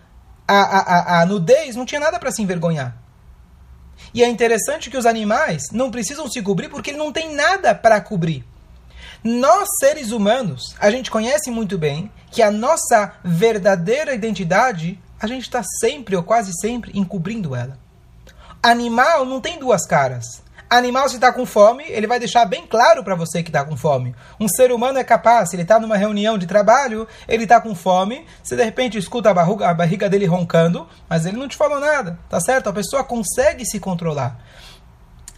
a, 0.46 0.60
a, 0.60 1.22
a 1.22 1.26
nudez 1.26 1.74
não 1.74 1.84
tinha 1.84 2.00
nada 2.00 2.20
para 2.20 2.30
se 2.30 2.42
envergonhar. 2.42 3.05
E 4.16 4.24
é 4.24 4.28
interessante 4.30 4.88
que 4.88 4.96
os 4.96 5.04
animais 5.04 5.64
não 5.70 5.90
precisam 5.90 6.26
se 6.26 6.40
cobrir 6.40 6.70
porque 6.70 6.88
ele 6.88 6.96
não 6.96 7.12
tem 7.12 7.34
nada 7.34 7.74
para 7.74 8.00
cobrir. 8.00 8.46
Nós, 9.22 9.68
seres 9.78 10.10
humanos, 10.10 10.74
a 10.80 10.90
gente 10.90 11.10
conhece 11.10 11.50
muito 11.50 11.76
bem 11.76 12.10
que 12.30 12.40
a 12.40 12.50
nossa 12.50 13.12
verdadeira 13.22 14.14
identidade, 14.14 14.98
a 15.20 15.26
gente 15.26 15.42
está 15.42 15.62
sempre 15.62 16.16
ou 16.16 16.22
quase 16.22 16.50
sempre 16.58 16.92
encobrindo 16.94 17.54
ela. 17.54 17.78
Animal 18.62 19.26
não 19.26 19.38
tem 19.38 19.58
duas 19.58 19.84
caras. 19.86 20.42
Animal, 20.68 21.08
se 21.08 21.14
está 21.14 21.32
com 21.32 21.46
fome, 21.46 21.84
ele 21.86 22.08
vai 22.08 22.18
deixar 22.18 22.44
bem 22.44 22.66
claro 22.66 23.04
para 23.04 23.14
você 23.14 23.40
que 23.40 23.50
está 23.50 23.64
com 23.64 23.76
fome. 23.76 24.16
Um 24.38 24.48
ser 24.48 24.72
humano 24.72 24.98
é 24.98 25.04
capaz, 25.04 25.52
ele 25.52 25.62
está 25.62 25.78
numa 25.78 25.96
reunião 25.96 26.36
de 26.36 26.44
trabalho, 26.44 27.06
ele 27.28 27.44
está 27.44 27.60
com 27.60 27.72
fome, 27.72 28.26
você 28.42 28.56
de 28.56 28.64
repente 28.64 28.98
escuta 28.98 29.30
a, 29.30 29.34
barruga, 29.34 29.68
a 29.68 29.74
barriga 29.74 30.08
dele 30.08 30.26
roncando, 30.26 30.88
mas 31.08 31.24
ele 31.24 31.36
não 31.36 31.46
te 31.46 31.56
falou 31.56 31.78
nada, 31.78 32.18
tá 32.28 32.40
certo? 32.40 32.68
A 32.68 32.72
pessoa 32.72 33.04
consegue 33.04 33.64
se 33.64 33.78
controlar. 33.78 34.40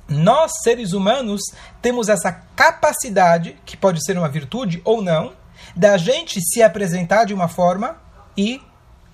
Nós, 0.08 0.50
seres 0.62 0.94
humanos, 0.94 1.42
temos 1.82 2.08
essa 2.08 2.32
capacidade, 2.56 3.54
que 3.66 3.76
pode 3.76 4.02
ser 4.02 4.16
uma 4.16 4.30
virtude 4.30 4.80
ou 4.82 5.02
não, 5.02 5.34
da 5.76 5.98
gente 5.98 6.40
se 6.40 6.62
apresentar 6.62 7.24
de 7.24 7.34
uma 7.34 7.48
forma 7.48 7.98
e, 8.34 8.62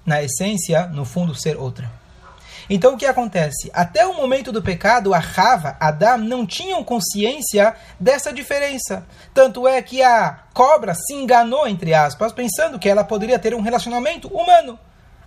na 0.07 0.23
essência, 0.23 0.87
no 0.87 1.05
fundo, 1.05 1.35
ser 1.35 1.57
outra. 1.57 2.04
Então 2.69 2.95
o 2.95 2.97
que 2.97 3.07
acontece? 3.07 3.71
Até 3.75 4.07
o 4.07 4.15
momento 4.15 4.51
do 4.51 4.63
pecado, 4.63 5.13
a 5.13 5.19
Rava, 5.19 5.77
Adam 5.79 6.19
não 6.19 6.47
tinham 6.47 6.83
consciência 6.83 7.75
dessa 7.99 8.33
diferença. 8.33 9.07
Tanto 9.33 9.69
é 9.69 9.81
que 9.83 10.03
a 10.03 10.41
cobra 10.53 10.95
se 10.95 11.15
enganou, 11.15 11.67
entre 11.67 11.93
aspas, 11.93 12.33
pensando 12.33 12.79
que 12.79 12.89
ela 12.89 13.05
poderia 13.05 13.39
ter 13.39 13.55
um 13.55 13.61
relacionamento 13.61 14.29
humano. 14.29 14.79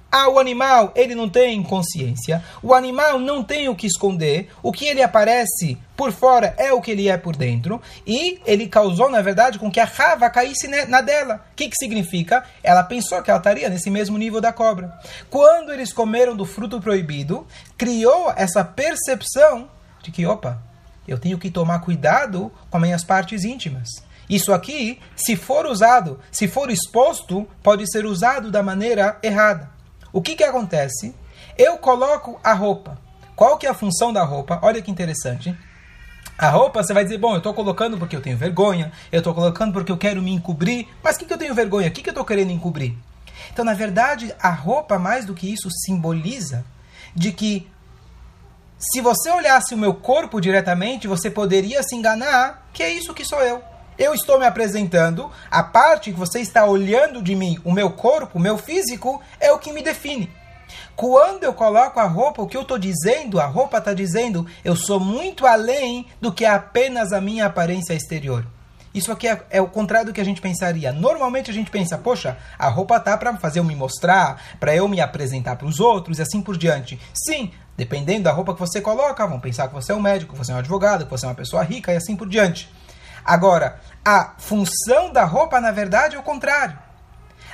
Ah, 0.09 0.29
o 0.29 0.39
animal, 0.39 0.93
ele 0.95 1.13
não 1.13 1.27
tem 1.27 1.61
consciência. 1.61 2.41
O 2.63 2.73
animal 2.73 3.19
não 3.19 3.43
tem 3.43 3.67
o 3.67 3.75
que 3.75 3.85
esconder. 3.85 4.49
O 4.63 4.71
que 4.71 4.85
ele 4.85 5.03
aparece 5.03 5.77
por 5.97 6.13
fora 6.13 6.55
é 6.57 6.71
o 6.71 6.81
que 6.81 6.91
ele 6.91 7.09
é 7.09 7.17
por 7.17 7.35
dentro. 7.35 7.81
E 8.05 8.39
ele 8.45 8.67
causou, 8.67 9.09
na 9.09 9.21
verdade, 9.21 9.59
com 9.59 9.69
que 9.69 9.81
a 9.81 9.85
rava 9.85 10.29
caísse 10.29 10.67
na 10.87 11.01
dela. 11.01 11.45
O 11.51 11.55
que, 11.55 11.67
que 11.69 11.75
significa? 11.75 12.45
Ela 12.63 12.83
pensou 12.83 13.21
que 13.21 13.29
ela 13.29 13.39
estaria 13.39 13.69
nesse 13.69 13.89
mesmo 13.89 14.17
nível 14.17 14.39
da 14.39 14.53
cobra. 14.53 14.97
Quando 15.29 15.73
eles 15.73 15.91
comeram 15.91 16.37
do 16.37 16.45
fruto 16.45 16.79
proibido, 16.79 17.45
criou 17.77 18.31
essa 18.35 18.63
percepção 18.63 19.69
de 20.01 20.09
que, 20.09 20.25
opa, 20.25 20.61
eu 21.05 21.17
tenho 21.17 21.37
que 21.37 21.51
tomar 21.51 21.79
cuidado 21.79 22.51
com 22.69 22.77
as 22.77 22.83
minhas 22.83 23.03
partes 23.03 23.43
íntimas. 23.43 23.89
Isso 24.29 24.53
aqui, 24.53 24.99
se 25.15 25.35
for 25.35 25.65
usado, 25.65 26.19
se 26.31 26.47
for 26.47 26.69
exposto, 26.69 27.47
pode 27.63 27.89
ser 27.89 28.05
usado 28.05 28.51
da 28.51 28.61
maneira 28.61 29.17
errada. 29.21 29.76
O 30.17 30.21
que, 30.23 30.35
que 30.35 30.43
acontece? 30.43 31.13
Eu 31.55 31.77
coloco 31.77 32.39
a 32.43 32.51
roupa. 32.51 32.99
Qual 33.35 33.55
que 33.55 33.67
é 33.67 33.69
a 33.69 33.73
função 33.75 34.11
da 34.11 34.23
roupa? 34.23 34.59
Olha 34.63 34.81
que 34.81 34.89
interessante. 34.89 35.55
A 36.35 36.49
roupa, 36.49 36.81
você 36.81 36.91
vai 36.91 37.03
dizer, 37.03 37.19
bom, 37.19 37.33
eu 37.33 37.37
estou 37.37 37.53
colocando 37.53 37.99
porque 37.99 38.15
eu 38.15 38.21
tenho 38.21 38.35
vergonha, 38.35 38.91
eu 39.11 39.19
estou 39.19 39.31
colocando 39.31 39.73
porque 39.73 39.91
eu 39.91 39.97
quero 39.97 40.19
me 40.19 40.31
encobrir, 40.31 40.87
mas 41.03 41.15
o 41.15 41.19
que, 41.19 41.25
que 41.25 41.33
eu 41.33 41.37
tenho 41.37 41.53
vergonha? 41.53 41.89
O 41.89 41.91
que, 41.91 42.01
que 42.01 42.09
eu 42.09 42.13
estou 42.13 42.25
querendo 42.25 42.49
encobrir? 42.49 42.97
Então, 43.53 43.63
na 43.63 43.75
verdade, 43.75 44.33
a 44.41 44.49
roupa, 44.49 44.97
mais 44.97 45.23
do 45.23 45.35
que 45.35 45.53
isso, 45.53 45.69
simboliza 45.69 46.65
de 47.13 47.31
que 47.31 47.69
se 48.79 49.01
você 49.01 49.29
olhasse 49.29 49.75
o 49.75 49.77
meu 49.77 49.93
corpo 49.93 50.41
diretamente, 50.41 51.07
você 51.07 51.29
poderia 51.29 51.83
se 51.83 51.95
enganar 51.95 52.67
que 52.73 52.81
é 52.81 52.91
isso 52.91 53.13
que 53.13 53.23
sou 53.23 53.43
eu. 53.43 53.61
Eu 53.97 54.13
estou 54.13 54.37
me 54.37 54.45
apresentando, 54.45 55.31
a 55.49 55.63
parte 55.63 56.11
que 56.11 56.19
você 56.19 56.39
está 56.39 56.65
olhando 56.65 57.21
de 57.21 57.35
mim, 57.35 57.59
o 57.63 57.71
meu 57.71 57.89
corpo, 57.89 58.37
o 58.37 58.41
meu 58.41 58.57
físico, 58.57 59.19
é 59.39 59.51
o 59.51 59.57
que 59.57 59.73
me 59.73 59.81
define. 59.81 60.31
Quando 60.95 61.43
eu 61.43 61.53
coloco 61.53 61.99
a 61.99 62.05
roupa, 62.05 62.41
o 62.41 62.47
que 62.47 62.55
eu 62.55 62.61
estou 62.61 62.77
dizendo, 62.77 63.39
a 63.39 63.45
roupa 63.45 63.79
está 63.79 63.93
dizendo, 63.93 64.45
eu 64.63 64.75
sou 64.75 64.99
muito 64.99 65.47
além 65.47 66.05
do 66.21 66.31
que 66.31 66.45
apenas 66.45 67.11
a 67.11 67.19
minha 67.19 67.47
aparência 67.47 67.93
exterior. 67.93 68.45
Isso 68.93 69.11
aqui 69.11 69.27
é, 69.27 69.41
é, 69.49 69.61
o 69.61 69.67
contrário 69.67 70.07
do 70.07 70.13
que 70.13 70.21
a 70.21 70.25
gente 70.25 70.41
pensaria. 70.41 70.91
Normalmente 70.91 71.51
a 71.51 71.53
gente 71.53 71.69
pensa, 71.69 71.97
poxa, 71.97 72.37
a 72.57 72.67
roupa 72.67 72.99
tá 72.99 73.15
para 73.17 73.35
fazer 73.37 73.59
eu 73.59 73.63
me 73.63 73.75
mostrar, 73.75 74.41
para 74.59 74.75
eu 74.75 74.87
me 74.87 75.01
apresentar 75.01 75.55
para 75.55 75.67
os 75.67 75.79
outros 75.79 76.19
e 76.19 76.21
assim 76.21 76.41
por 76.41 76.57
diante. 76.57 76.99
Sim, 77.13 77.51
dependendo 77.75 78.23
da 78.23 78.31
roupa 78.31 78.53
que 78.53 78.59
você 78.59 78.81
coloca, 78.81 79.25
vão 79.27 79.39
pensar 79.39 79.67
que 79.67 79.73
você 79.73 79.91
é 79.91 79.95
um 79.95 80.01
médico, 80.01 80.33
que 80.33 80.37
você 80.39 80.51
é 80.51 80.55
um 80.55 80.59
advogado, 80.59 81.05
que 81.05 81.11
você 81.11 81.25
é 81.25 81.29
uma 81.29 81.35
pessoa 81.35 81.63
rica 81.63 81.93
e 81.93 81.95
assim 81.95 82.15
por 82.15 82.27
diante. 82.27 82.69
Agora, 83.27 83.77
a 84.05 84.35
função 84.37 85.11
da 85.11 85.25
roupa, 85.25 85.59
na 85.59 85.69
verdade, 85.69 86.15
é 86.15 86.19
o 86.19 86.23
contrário. 86.23 86.79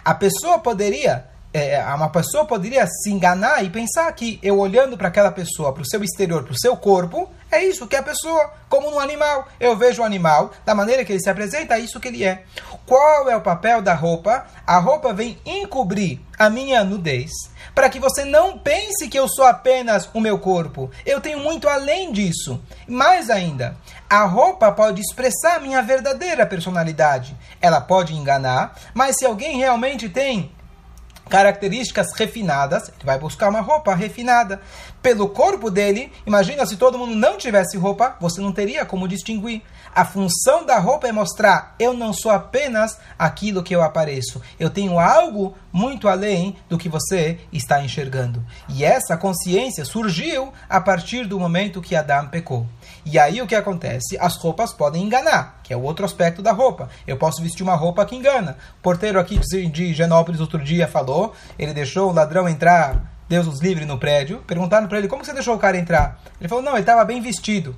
A 0.06 0.13
pessoa 0.13 0.60
poderia, 0.60 1.25
é, 1.53 1.83
uma 1.93 2.10
pessoa 2.10 2.45
poderia 2.45 2.86
se 2.88 3.12
enganar 3.12 3.63
e 3.63 3.69
pensar 3.69 4.12
que 4.13 4.39
eu 4.41 4.57
olhando 4.57 4.98
para 4.98 5.10
aquela 5.10 5.31
pessoa, 5.31 5.72
para 5.72 5.83
o 5.83 5.88
seu 5.88 6.03
exterior, 6.03 6.43
para 6.43 6.53
o 6.53 6.60
seu 6.60 6.75
corpo, 6.75 7.29
é 7.51 7.63
isso 7.63 7.86
que 7.86 7.95
é 7.95 8.00
a 8.00 8.03
pessoa, 8.03 8.51
como 8.67 8.89
no 8.89 9.00
animal. 9.00 9.48
Eu 9.60 9.77
vejo 9.77 10.01
o 10.01 10.05
animal, 10.05 10.51
da 10.65 10.74
maneira 10.74 11.05
que 11.05 11.12
ele 11.12 11.22
se 11.22 11.29
apresenta, 11.29 11.75
é 11.75 11.79
isso 11.79 12.00
que 12.00 12.07
ele 12.07 12.24
é. 12.24 12.43
Qual 12.88 13.29
é 13.29 13.38
o 13.38 13.41
papel 13.41 13.81
da 13.81 13.93
roupa? 13.93 14.48
A 14.65 14.79
roupa 14.79 15.13
vem 15.13 15.38
encobrir 15.45 16.19
a 16.39 16.50
minha 16.50 16.83
nudez, 16.83 17.29
para 17.75 17.89
que 17.89 18.00
você 18.00 18.25
não 18.25 18.57
pense 18.57 19.07
que 19.07 19.19
eu 19.19 19.27
sou 19.27 19.45
apenas 19.45 20.10
o 20.12 20.19
meu 20.19 20.39
corpo. 20.39 20.89
Eu 21.05 21.22
tenho 21.22 21.39
muito 21.39 21.69
além 21.69 22.12
disso. 22.12 22.60
Mais 22.88 23.29
ainda, 23.29 23.77
a 24.10 24.24
roupa 24.25 24.72
pode 24.72 25.01
expressar 25.01 25.57
a 25.57 25.60
minha 25.60 25.81
verdadeira 25.83 26.48
personalidade. 26.48 27.38
Ela 27.62 27.79
pode 27.79 28.15
enganar, 28.15 28.75
mas 28.95 29.17
se 29.17 29.25
alguém 29.25 29.57
realmente 29.57 30.10
tem 30.10 30.51
características 31.30 32.13
refinadas, 32.15 32.89
ele 32.89 33.06
vai 33.06 33.18
buscar 33.18 33.50
uma 33.50 33.62
roupa 33.62 33.96
refinada. 33.96 34.62
Pelo 35.01 35.30
corpo 35.30 35.70
dele, 35.70 36.12
imagina 36.25 36.65
se 36.65 36.77
todo 36.77 36.98
mundo 36.98 37.15
não 37.15 37.38
tivesse 37.38 37.77
roupa, 37.77 38.15
você 38.20 38.39
não 38.39 38.51
teria 38.51 38.86
como 38.86 39.08
distinguir. 39.08 39.62
A 39.96 40.06
função 40.06 40.65
da 40.65 40.80
roupa 40.80 41.08
é 41.08 41.12
mostrar: 41.12 41.75
eu 41.80 41.94
não 41.94 42.13
sou 42.13 42.32
apenas 42.32 42.98
aquilo 43.18 43.63
que 43.63 43.75
eu 43.75 43.84
apareço. 43.84 44.42
Eu 44.60 44.70
tenho 44.70 45.00
algo 45.00 45.56
muito 45.72 46.08
além 46.08 46.56
do 46.70 46.77
que 46.77 46.89
você 46.89 47.39
está 47.51 47.84
enxergando. 47.84 48.44
E 48.70 48.84
essa 48.84 49.18
consciência 49.18 49.86
surgiu 49.86 50.53
a 50.70 50.80
partir 50.80 51.25
do 51.25 51.39
momento 51.39 51.82
que 51.82 51.96
Adão 51.96 52.27
pecou. 52.27 52.65
E 53.05 53.19
aí 53.19 53.41
o 53.41 53.48
que 53.48 53.55
acontece? 53.55 54.17
As 54.17 54.38
roupas 54.38 54.72
podem 54.72 55.03
enganar, 55.03 55.60
que 55.62 55.74
é 55.74 55.77
o 55.77 55.81
outro 55.81 56.05
aspecto 56.05 56.41
da 56.41 56.51
roupa. 56.51 56.89
Eu 57.05 57.17
posso 57.17 57.41
vestir 57.41 57.62
uma 57.62 57.75
roupa 57.75 58.05
que 58.05 58.15
engana. 58.15 58.57
O 58.79 58.81
porteiro 58.81 59.19
aqui 59.19 59.38
de 59.69 59.93
Genópolis 59.93 60.39
outro 60.39 60.63
dia 60.63 60.88
falou, 60.88 61.33
ele 61.60 61.74
deixou 61.74 62.10
o 62.10 62.13
ladrão 62.13 62.48
entrar, 62.48 63.13
Deus 63.27 63.45
os 63.45 63.60
livre, 63.60 63.86
no 63.86 63.98
prédio. 63.98 64.41
Perguntaram 64.48 64.88
para 64.88 64.98
ele, 64.98 65.07
como 65.07 65.25
você 65.25 65.33
deixou 65.33 65.55
o 65.55 65.60
cara 65.60 65.77
entrar? 65.77 66.22
Ele 66.39 66.48
falou, 66.48 66.63
não, 66.63 66.74
ele 66.74 66.81
estava 66.81 67.03
bem 67.03 67.22
vestido. 67.22 67.75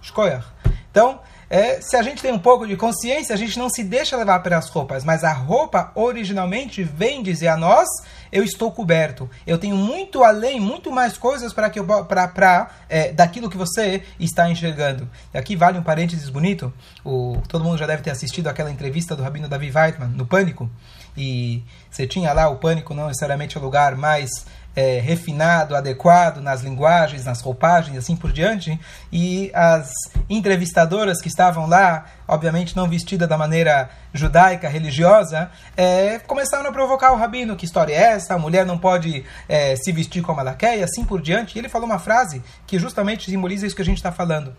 Escolha. 0.00 0.42
Então, 0.90 1.20
é, 1.52 1.82
se 1.82 1.94
a 1.96 2.02
gente 2.02 2.22
tem 2.22 2.32
um 2.32 2.38
pouco 2.38 2.66
de 2.66 2.78
consciência, 2.78 3.34
a 3.34 3.36
gente 3.36 3.58
não 3.58 3.68
se 3.68 3.84
deixa 3.84 4.16
levar 4.16 4.38
pelas 4.40 4.70
roupas, 4.70 5.04
mas 5.04 5.22
a 5.22 5.34
roupa 5.34 5.92
originalmente 5.94 6.82
vem 6.82 7.22
dizer 7.22 7.48
a 7.48 7.58
nós: 7.58 7.86
eu 8.32 8.42
estou 8.42 8.72
coberto, 8.72 9.28
eu 9.46 9.58
tenho 9.58 9.76
muito 9.76 10.24
além, 10.24 10.58
muito 10.58 10.90
mais 10.90 11.18
coisas 11.18 11.52
para 11.52 11.68
que 11.68 11.78
eu 11.78 11.84
para 11.84 12.70
é, 12.88 13.12
daquilo 13.12 13.50
que 13.50 13.58
você 13.58 14.02
está 14.18 14.48
enxergando. 14.48 15.06
E 15.34 15.36
aqui 15.36 15.54
vale 15.54 15.76
um 15.78 15.82
parênteses 15.82 16.30
bonito. 16.30 16.72
O, 17.04 17.36
todo 17.46 17.62
mundo 17.62 17.76
já 17.76 17.86
deve 17.86 18.02
ter 18.02 18.12
assistido 18.12 18.46
aquela 18.46 18.70
entrevista 18.70 19.14
do 19.14 19.22
Rabino 19.22 19.46
Davi 19.46 19.70
Weitman 19.70 20.08
no 20.08 20.24
Pânico 20.24 20.70
e 21.14 21.62
você 21.90 22.06
tinha 22.06 22.32
lá 22.32 22.48
o 22.48 22.56
Pânico 22.56 22.94
não 22.94 23.08
necessariamente 23.08 23.58
o 23.58 23.60
lugar 23.60 23.94
mais 23.94 24.30
é, 24.74 24.98
refinado, 25.00 25.76
adequado 25.76 26.40
nas 26.40 26.62
linguagens, 26.62 27.24
nas 27.24 27.40
roupagens, 27.40 27.96
assim 27.96 28.16
por 28.16 28.32
diante. 28.32 28.78
E 29.12 29.50
as 29.54 29.92
entrevistadoras 30.28 31.20
que 31.20 31.28
estavam 31.28 31.66
lá, 31.66 32.06
obviamente 32.26 32.74
não 32.74 32.88
vestidas 32.88 33.28
da 33.28 33.36
maneira 33.36 33.90
judaica, 34.12 34.68
religiosa, 34.68 35.50
é, 35.76 36.18
começaram 36.20 36.68
a 36.68 36.72
provocar 36.72 37.12
o 37.12 37.16
rabino: 37.16 37.56
que 37.56 37.64
história 37.64 37.92
é 37.92 38.12
essa? 38.12 38.34
A 38.34 38.38
mulher 38.38 38.64
não 38.64 38.78
pode 38.78 39.24
é, 39.48 39.76
se 39.76 39.92
vestir 39.92 40.22
como 40.22 40.40
ela 40.40 40.54
quer, 40.54 40.78
e 40.78 40.82
assim 40.82 41.04
por 41.04 41.20
diante. 41.20 41.56
E 41.56 41.58
ele 41.58 41.68
falou 41.68 41.86
uma 41.86 41.98
frase 41.98 42.42
que 42.66 42.78
justamente 42.78 43.30
simboliza 43.30 43.66
isso 43.66 43.76
que 43.76 43.82
a 43.82 43.84
gente 43.84 43.98
está 43.98 44.12
falando. 44.12 44.54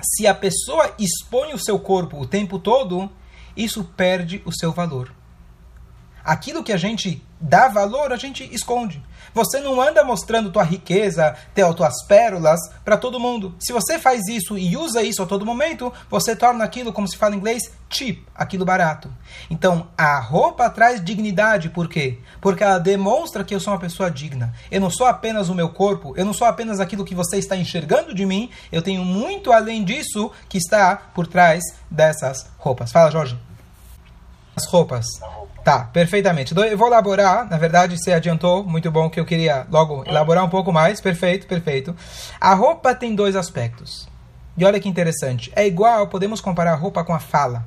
Se 0.00 0.26
a 0.26 0.34
pessoa 0.34 0.94
expõe 0.98 1.54
o 1.54 1.58
seu 1.58 1.78
corpo 1.78 2.20
o 2.20 2.26
tempo 2.26 2.58
todo, 2.58 3.10
isso 3.56 3.84
perde 3.84 4.42
o 4.44 4.52
seu 4.52 4.70
valor. 4.70 5.12
Aquilo 6.22 6.64
que 6.64 6.72
a 6.72 6.76
gente 6.76 7.22
dá 7.44 7.68
valor, 7.68 8.10
a 8.12 8.16
gente 8.16 8.42
esconde. 8.54 9.02
Você 9.34 9.60
não 9.60 9.80
anda 9.80 10.04
mostrando 10.04 10.50
tua 10.50 10.62
riqueza, 10.62 11.36
tuas 11.76 12.04
pérolas 12.06 12.60
para 12.84 12.96
todo 12.96 13.20
mundo. 13.20 13.54
Se 13.58 13.72
você 13.72 13.98
faz 13.98 14.26
isso 14.28 14.56
e 14.56 14.76
usa 14.76 15.02
isso 15.02 15.22
a 15.22 15.26
todo 15.26 15.44
momento, 15.44 15.92
você 16.08 16.34
torna 16.34 16.64
aquilo, 16.64 16.92
como 16.92 17.08
se 17.08 17.16
fala 17.16 17.34
em 17.34 17.38
inglês, 17.38 17.72
cheap, 17.90 18.24
aquilo 18.34 18.64
barato. 18.64 19.12
Então, 19.50 19.88
a 19.98 20.18
roupa 20.20 20.70
traz 20.70 21.04
dignidade, 21.04 21.68
por 21.68 21.88
quê? 21.88 22.18
Porque 22.40 22.62
ela 22.62 22.78
demonstra 22.78 23.44
que 23.44 23.54
eu 23.54 23.60
sou 23.60 23.72
uma 23.72 23.80
pessoa 23.80 24.10
digna. 24.10 24.54
Eu 24.70 24.80
não 24.80 24.90
sou 24.90 25.06
apenas 25.06 25.48
o 25.48 25.54
meu 25.54 25.68
corpo, 25.68 26.14
eu 26.16 26.24
não 26.24 26.32
sou 26.32 26.46
apenas 26.46 26.78
aquilo 26.80 27.04
que 27.04 27.14
você 27.14 27.36
está 27.36 27.56
enxergando 27.56 28.14
de 28.14 28.24
mim, 28.24 28.50
eu 28.70 28.82
tenho 28.82 29.04
muito 29.04 29.52
além 29.52 29.84
disso 29.84 30.30
que 30.48 30.58
está 30.58 30.96
por 30.96 31.26
trás 31.26 31.62
dessas 31.90 32.46
roupas. 32.56 32.92
Fala, 32.92 33.10
Jorge. 33.10 33.36
As 34.56 34.66
roupas. 34.66 35.06
Tá, 35.64 35.84
perfeitamente. 35.84 36.52
Então, 36.52 36.64
eu 36.64 36.76
vou 36.76 36.88
elaborar, 36.88 37.48
na 37.48 37.56
verdade 37.56 37.98
você 37.98 38.12
adiantou, 38.12 38.64
muito 38.64 38.90
bom 38.90 39.08
que 39.08 39.18
eu 39.18 39.24
queria 39.24 39.66
logo 39.70 40.04
elaborar 40.06 40.44
um 40.44 40.50
pouco 40.50 40.70
mais, 40.70 41.00
perfeito, 41.00 41.46
perfeito. 41.46 41.96
A 42.38 42.52
roupa 42.54 42.94
tem 42.94 43.14
dois 43.14 43.34
aspectos. 43.34 44.06
E 44.56 44.64
olha 44.64 44.78
que 44.78 44.88
interessante, 44.88 45.50
é 45.56 45.66
igual, 45.66 46.06
podemos 46.08 46.40
comparar 46.40 46.72
a 46.72 46.76
roupa 46.76 47.02
com 47.02 47.14
a 47.14 47.18
fala. 47.18 47.64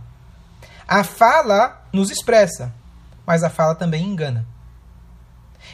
A 0.88 1.04
fala 1.04 1.82
nos 1.92 2.12
expressa, 2.12 2.72
mas 3.26 3.44
a 3.44 3.50
fala 3.50 3.74
também 3.74 4.06
engana. 4.06 4.46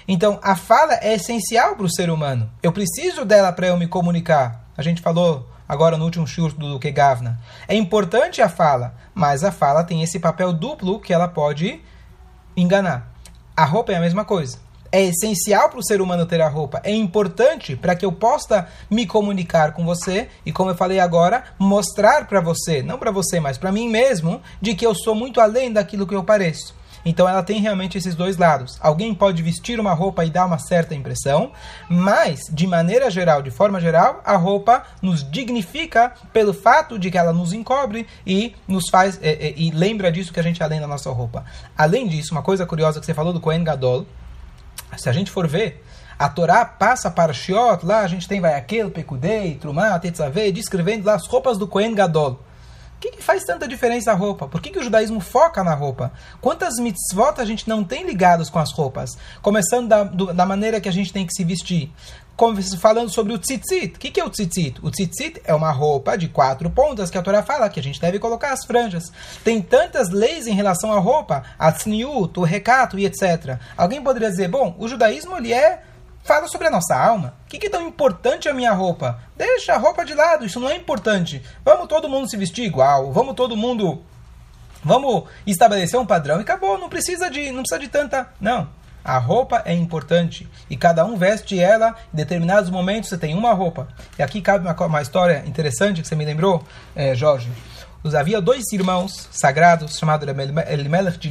Então, 0.07 0.39
a 0.41 0.55
fala 0.55 0.93
é 1.01 1.13
essencial 1.13 1.75
para 1.75 1.85
o 1.85 1.93
ser 1.93 2.09
humano. 2.09 2.49
Eu 2.63 2.71
preciso 2.71 3.25
dela 3.25 3.51
para 3.51 3.67
eu 3.67 3.77
me 3.77 3.87
comunicar. 3.87 4.65
A 4.75 4.81
gente 4.81 5.01
falou 5.01 5.47
agora 5.67 5.97
no 5.97 6.05
último 6.05 6.27
shiur 6.27 6.53
do 6.53 6.79
Kegavna. 6.79 7.39
É 7.67 7.75
importante 7.75 8.41
a 8.41 8.49
fala, 8.49 8.93
mas 9.13 9.43
a 9.43 9.51
fala 9.51 9.83
tem 9.83 10.01
esse 10.01 10.19
papel 10.19 10.53
duplo 10.53 10.99
que 10.99 11.13
ela 11.13 11.27
pode 11.27 11.81
enganar. 12.55 13.11
A 13.55 13.65
roupa 13.65 13.91
é 13.91 13.95
a 13.95 14.01
mesma 14.01 14.25
coisa. 14.25 14.57
É 14.91 15.01
essencial 15.01 15.69
para 15.69 15.79
o 15.79 15.83
ser 15.83 16.01
humano 16.01 16.25
ter 16.25 16.39
a 16.39 16.47
roupa. 16.47 16.79
É 16.83 16.91
importante 16.91 17.75
para 17.75 17.95
que 17.95 18.05
eu 18.05 18.11
possa 18.11 18.67
me 18.89 19.07
comunicar 19.07 19.73
com 19.73 19.83
você 19.83 20.29
e, 20.45 20.51
como 20.51 20.69
eu 20.69 20.75
falei 20.75 20.99
agora, 20.99 21.43
mostrar 21.57 22.27
para 22.27 22.39
você, 22.39 22.83
não 22.83 22.99
para 22.99 23.09
você, 23.09 23.39
mas 23.39 23.57
para 23.57 23.71
mim 23.71 23.89
mesmo, 23.89 24.39
de 24.61 24.75
que 24.75 24.85
eu 24.85 24.93
sou 24.93 25.15
muito 25.15 25.41
além 25.41 25.73
daquilo 25.73 26.05
que 26.05 26.13
eu 26.13 26.23
pareço. 26.23 26.75
Então 27.05 27.27
ela 27.27 27.43
tem 27.43 27.59
realmente 27.59 27.97
esses 27.97 28.15
dois 28.15 28.37
lados. 28.37 28.77
Alguém 28.81 29.13
pode 29.13 29.41
vestir 29.41 29.79
uma 29.79 29.93
roupa 29.93 30.23
e 30.25 30.29
dar 30.29 30.45
uma 30.45 30.57
certa 30.57 30.95
impressão, 30.95 31.51
mas 31.89 32.41
de 32.51 32.65
maneira 32.65 33.09
geral, 33.09 33.41
de 33.41 33.51
forma 33.51 33.79
geral, 33.79 34.21
a 34.23 34.35
roupa 34.35 34.83
nos 35.01 35.29
dignifica 35.29 36.13
pelo 36.31 36.53
fato 36.53 36.97
de 36.97 37.11
que 37.11 37.17
ela 37.17 37.33
nos 37.33 37.53
encobre 37.53 38.07
e 38.25 38.55
nos 38.67 38.89
faz 38.89 39.19
e, 39.21 39.55
e, 39.57 39.67
e 39.67 39.71
lembra 39.71 40.11
disso 40.11 40.33
que 40.33 40.39
a 40.39 40.43
gente 40.43 40.61
é 40.61 40.65
além 40.65 40.79
da 40.79 40.87
nossa 40.87 41.09
roupa. 41.09 41.43
Além 41.77 42.07
disso, 42.07 42.33
uma 42.33 42.41
coisa 42.41 42.65
curiosa 42.65 42.99
que 42.99 43.05
você 43.05 43.13
falou 43.13 43.33
do 43.33 43.41
Kohen 43.41 43.63
Gadol, 43.63 44.05
se 44.97 45.09
a 45.09 45.13
gente 45.13 45.31
for 45.31 45.47
ver, 45.47 45.83
a 46.17 46.29
Torá 46.29 46.63
passa 46.63 47.09
para 47.09 47.33
Shiot, 47.33 47.85
lá 47.85 47.99
a 48.01 48.07
gente 48.07 48.27
tem 48.27 48.39
vai 48.39 48.53
aquele 48.53 48.89
Pekudei, 48.89 49.55
Trumá, 49.55 49.97
Tetzaveh, 49.99 50.51
descrevendo 50.51 51.05
lá 51.05 51.15
as 51.15 51.27
roupas 51.27 51.57
do 51.57 51.67
Kohen 51.67 51.93
Gadol 51.93 52.39
que, 53.03 53.17
que 53.17 53.21
faz 53.21 53.43
tanta 53.43 53.67
diferença 53.67 54.11
a 54.11 54.15
roupa? 54.15 54.47
Por 54.47 54.61
que, 54.61 54.69
que 54.69 54.79
o 54.79 54.83
judaísmo 54.83 55.19
foca 55.19 55.61
na 55.61 55.73
roupa? 55.73 56.13
Quantas 56.39 56.75
mitzvot 56.79 57.33
a 57.37 57.43
gente 57.43 57.67
não 57.67 57.83
tem 57.83 58.05
ligados 58.05 58.49
com 58.49 58.59
as 58.59 58.71
roupas? 58.71 59.17
Começando 59.41 59.89
da, 59.89 60.03
do, 60.05 60.33
da 60.33 60.45
maneira 60.45 60.79
que 60.79 60.87
a 60.87 60.91
gente 60.91 61.11
tem 61.11 61.25
que 61.25 61.33
se 61.33 61.43
vestir. 61.43 61.91
Falando 62.79 63.09
sobre 63.09 63.33
o 63.33 63.37
tzitzit. 63.37 63.95
O 63.95 63.99
que, 63.99 64.09
que 64.09 64.21
é 64.21 64.25
o 64.25 64.29
tzitzit? 64.29 64.79
O 64.81 64.89
tzitzit 64.89 65.41
é 65.43 65.53
uma 65.53 65.71
roupa 65.71 66.17
de 66.17 66.29
quatro 66.29 66.69
pontas 66.69 67.11
que 67.11 67.17
a 67.17 67.21
Torá 67.21 67.43
fala 67.43 67.69
que 67.69 67.79
a 67.79 67.83
gente 67.83 67.99
deve 67.99 68.19
colocar 68.19 68.53
as 68.53 68.65
franjas. 68.65 69.11
Tem 69.43 69.61
tantas 69.61 70.09
leis 70.09 70.47
em 70.47 70.53
relação 70.53 70.93
à 70.93 70.97
roupa, 70.97 71.43
a 71.59 71.71
tzniut, 71.71 72.39
o 72.39 72.43
recato 72.43 72.97
e 72.97 73.05
etc. 73.05 73.59
Alguém 73.75 74.01
poderia 74.01 74.29
dizer, 74.29 74.47
bom, 74.47 74.75
o 74.79 74.87
judaísmo 74.87 75.35
ele 75.37 75.53
é 75.53 75.83
fala 76.23 76.47
sobre 76.47 76.67
a 76.67 76.71
nossa 76.71 76.95
alma. 76.95 77.35
O 77.45 77.49
que, 77.49 77.59
que 77.59 77.67
é 77.67 77.69
tão 77.69 77.87
importante 77.87 78.47
a 78.49 78.53
minha 78.53 78.71
roupa? 78.71 79.19
Deixa 79.35 79.73
a 79.73 79.77
roupa 79.77 80.05
de 80.05 80.13
lado, 80.13 80.45
isso 80.45 80.59
não 80.59 80.69
é 80.69 80.75
importante. 80.75 81.43
Vamos 81.63 81.87
todo 81.87 82.09
mundo 82.09 82.29
se 82.29 82.37
vestir 82.37 82.65
igual, 82.65 83.11
vamos 83.11 83.35
todo 83.35 83.57
mundo. 83.57 84.03
Vamos 84.83 85.25
estabelecer 85.47 85.99
um 85.99 86.05
padrão 86.05 86.39
e 86.39 86.41
acabou, 86.41 86.77
não 86.77 86.89
precisa 86.89 87.29
de, 87.29 87.51
não 87.51 87.61
precisa 87.61 87.79
de 87.79 87.87
tanta. 87.87 88.27
Não. 88.39 88.67
A 89.03 89.17
roupa 89.17 89.61
é 89.65 89.73
importante 89.73 90.49
e 90.69 90.77
cada 90.77 91.05
um 91.05 91.17
veste 91.17 91.59
ela 91.59 91.95
em 92.13 92.17
determinados 92.17 92.69
momentos. 92.69 93.09
Você 93.09 93.17
tem 93.17 93.35
uma 93.35 93.53
roupa. 93.53 93.87
E 94.17 94.23
aqui 94.23 94.41
cabe 94.41 94.65
uma, 94.65 94.85
uma 94.85 95.01
história 95.01 95.43
interessante 95.45 96.01
que 96.01 96.07
você 96.07 96.15
me 96.15 96.23
lembrou, 96.23 96.63
é, 96.95 97.13
Jorge. 97.13 97.49
Havia 98.17 98.41
dois 98.41 98.63
irmãos 98.73 99.29
sagrados 99.31 99.97
chamados 99.97 100.27
Elimelech 100.69 101.17
de 101.17 101.29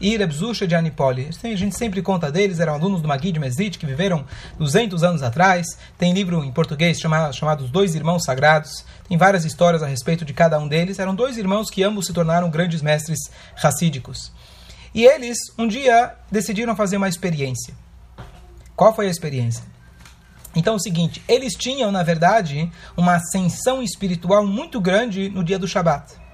e 0.00 0.16
Rebzusha 0.16 0.66
de 0.66 0.74
Anipoli. 0.74 1.28
A 1.42 1.56
gente 1.56 1.76
sempre 1.76 2.02
conta 2.02 2.30
deles, 2.30 2.60
eram 2.60 2.74
alunos 2.74 3.02
do 3.02 3.08
Magui 3.08 3.32
de 3.32 3.40
Mesrit, 3.40 3.78
que 3.78 3.86
viveram 3.86 4.24
200 4.58 5.02
anos 5.02 5.22
atrás. 5.22 5.66
Tem 5.96 6.12
livro 6.12 6.44
em 6.44 6.52
português 6.52 6.98
chamado, 6.98 7.34
chamado 7.34 7.64
Os 7.64 7.70
Dois 7.70 7.94
Irmãos 7.94 8.24
Sagrados. 8.24 8.84
Tem 9.08 9.16
várias 9.16 9.44
histórias 9.44 9.82
a 9.82 9.86
respeito 9.86 10.24
de 10.24 10.32
cada 10.32 10.58
um 10.58 10.68
deles. 10.68 10.98
Eram 10.98 11.14
dois 11.14 11.36
irmãos 11.36 11.70
que 11.70 11.82
ambos 11.82 12.06
se 12.06 12.12
tornaram 12.12 12.50
grandes 12.50 12.82
mestres 12.82 13.18
racídicos. 13.56 14.32
E 14.94 15.04
eles, 15.04 15.38
um 15.58 15.66
dia, 15.66 16.14
decidiram 16.30 16.74
fazer 16.74 16.96
uma 16.96 17.08
experiência. 17.08 17.74
Qual 18.74 18.94
foi 18.94 19.08
a 19.08 19.10
experiência? 19.10 19.62
Então 20.54 20.74
é 20.74 20.76
o 20.76 20.80
seguinte, 20.80 21.22
eles 21.28 21.54
tinham, 21.54 21.92
na 21.92 22.02
verdade, 22.02 22.70
uma 22.96 23.16
ascensão 23.16 23.82
espiritual 23.82 24.46
muito 24.46 24.80
grande 24.80 25.28
no 25.28 25.44
dia 25.44 25.58
do 25.58 25.68
Shabat. 25.68 26.27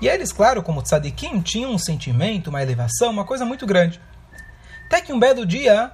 E 0.00 0.08
eles, 0.08 0.32
claro, 0.32 0.62
como 0.62 0.82
tzadikim, 0.82 1.40
tinham 1.40 1.72
um 1.72 1.78
sentimento, 1.78 2.50
uma 2.50 2.62
elevação, 2.62 3.10
uma 3.10 3.24
coisa 3.24 3.44
muito 3.44 3.66
grande. 3.66 4.00
Até 4.86 5.00
que 5.00 5.12
um 5.12 5.18
belo 5.18 5.46
dia, 5.46 5.90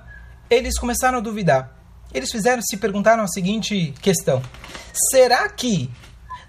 eles 0.50 0.78
começaram 0.78 1.18
a 1.18 1.20
duvidar. 1.20 1.76
Eles 2.12 2.30
fizeram, 2.30 2.60
se 2.62 2.76
perguntaram 2.76 3.22
a 3.22 3.28
seguinte 3.28 3.94
questão: 4.02 4.42
será 5.10 5.48
que 5.48 5.90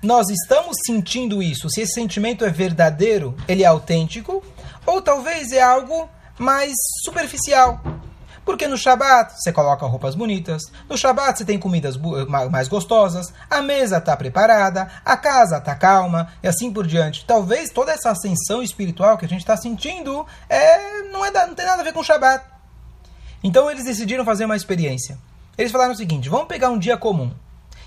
nós 0.02 0.30
estamos 0.30 0.76
sentindo 0.86 1.42
isso? 1.42 1.70
Se 1.70 1.82
esse 1.82 1.94
sentimento 1.94 2.44
é 2.44 2.50
verdadeiro, 2.50 3.36
ele 3.48 3.64
é 3.64 3.68
autêntico, 3.68 4.44
ou 4.86 5.02
talvez 5.02 5.52
é 5.52 5.62
algo 5.62 6.10
mais 6.38 6.74
superficial? 7.06 7.82
Porque 8.46 8.68
no 8.68 8.78
Shabat 8.78 9.34
você 9.38 9.52
coloca 9.52 9.86
roupas 9.86 10.16
bonitas, 10.16 10.64
no 10.90 10.98
Shabat 10.98 11.38
você 11.38 11.46
tem 11.46 11.58
comidas 11.58 11.98
mais 12.50 12.68
gostosas, 12.68 13.34
a 13.50 13.62
mesa 13.62 13.98
está 13.98 14.18
preparada, 14.18 14.90
a 15.06 15.16
casa 15.16 15.58
está 15.58 15.74
calma 15.76 16.28
e 16.42 16.48
assim 16.48 16.72
por 16.72 16.86
diante. 16.86 17.26
Talvez 17.26 17.70
toda 17.70 17.92
essa 17.92 18.12
ascensão 18.12 18.62
espiritual 18.62 19.18
que 19.18 19.26
a 19.26 19.30
gente 19.30 19.42
está 19.42 19.56
sentindo 19.56 20.26
é, 20.50 21.04
não, 21.04 21.24
é, 21.26 21.32
não 21.32 21.56
tem 21.56 21.66
nada 21.66 21.82
a 21.82 21.86
ver 21.86 21.94
com 21.94 22.02
o 22.02 22.04
Shabat. 22.04 22.44
Então 23.44 23.70
eles 23.70 23.86
decidiram 23.86 24.26
fazer 24.26 24.46
uma 24.46 24.56
experiência. 24.56 25.18
Eles 25.58 25.72
falaram 25.72 25.94
o 25.94 25.98
seguinte: 25.98 26.30
vamos 26.30 26.48
pegar 26.48 26.70
um 26.70 26.80
dia 26.80 26.98
comum 26.98 27.32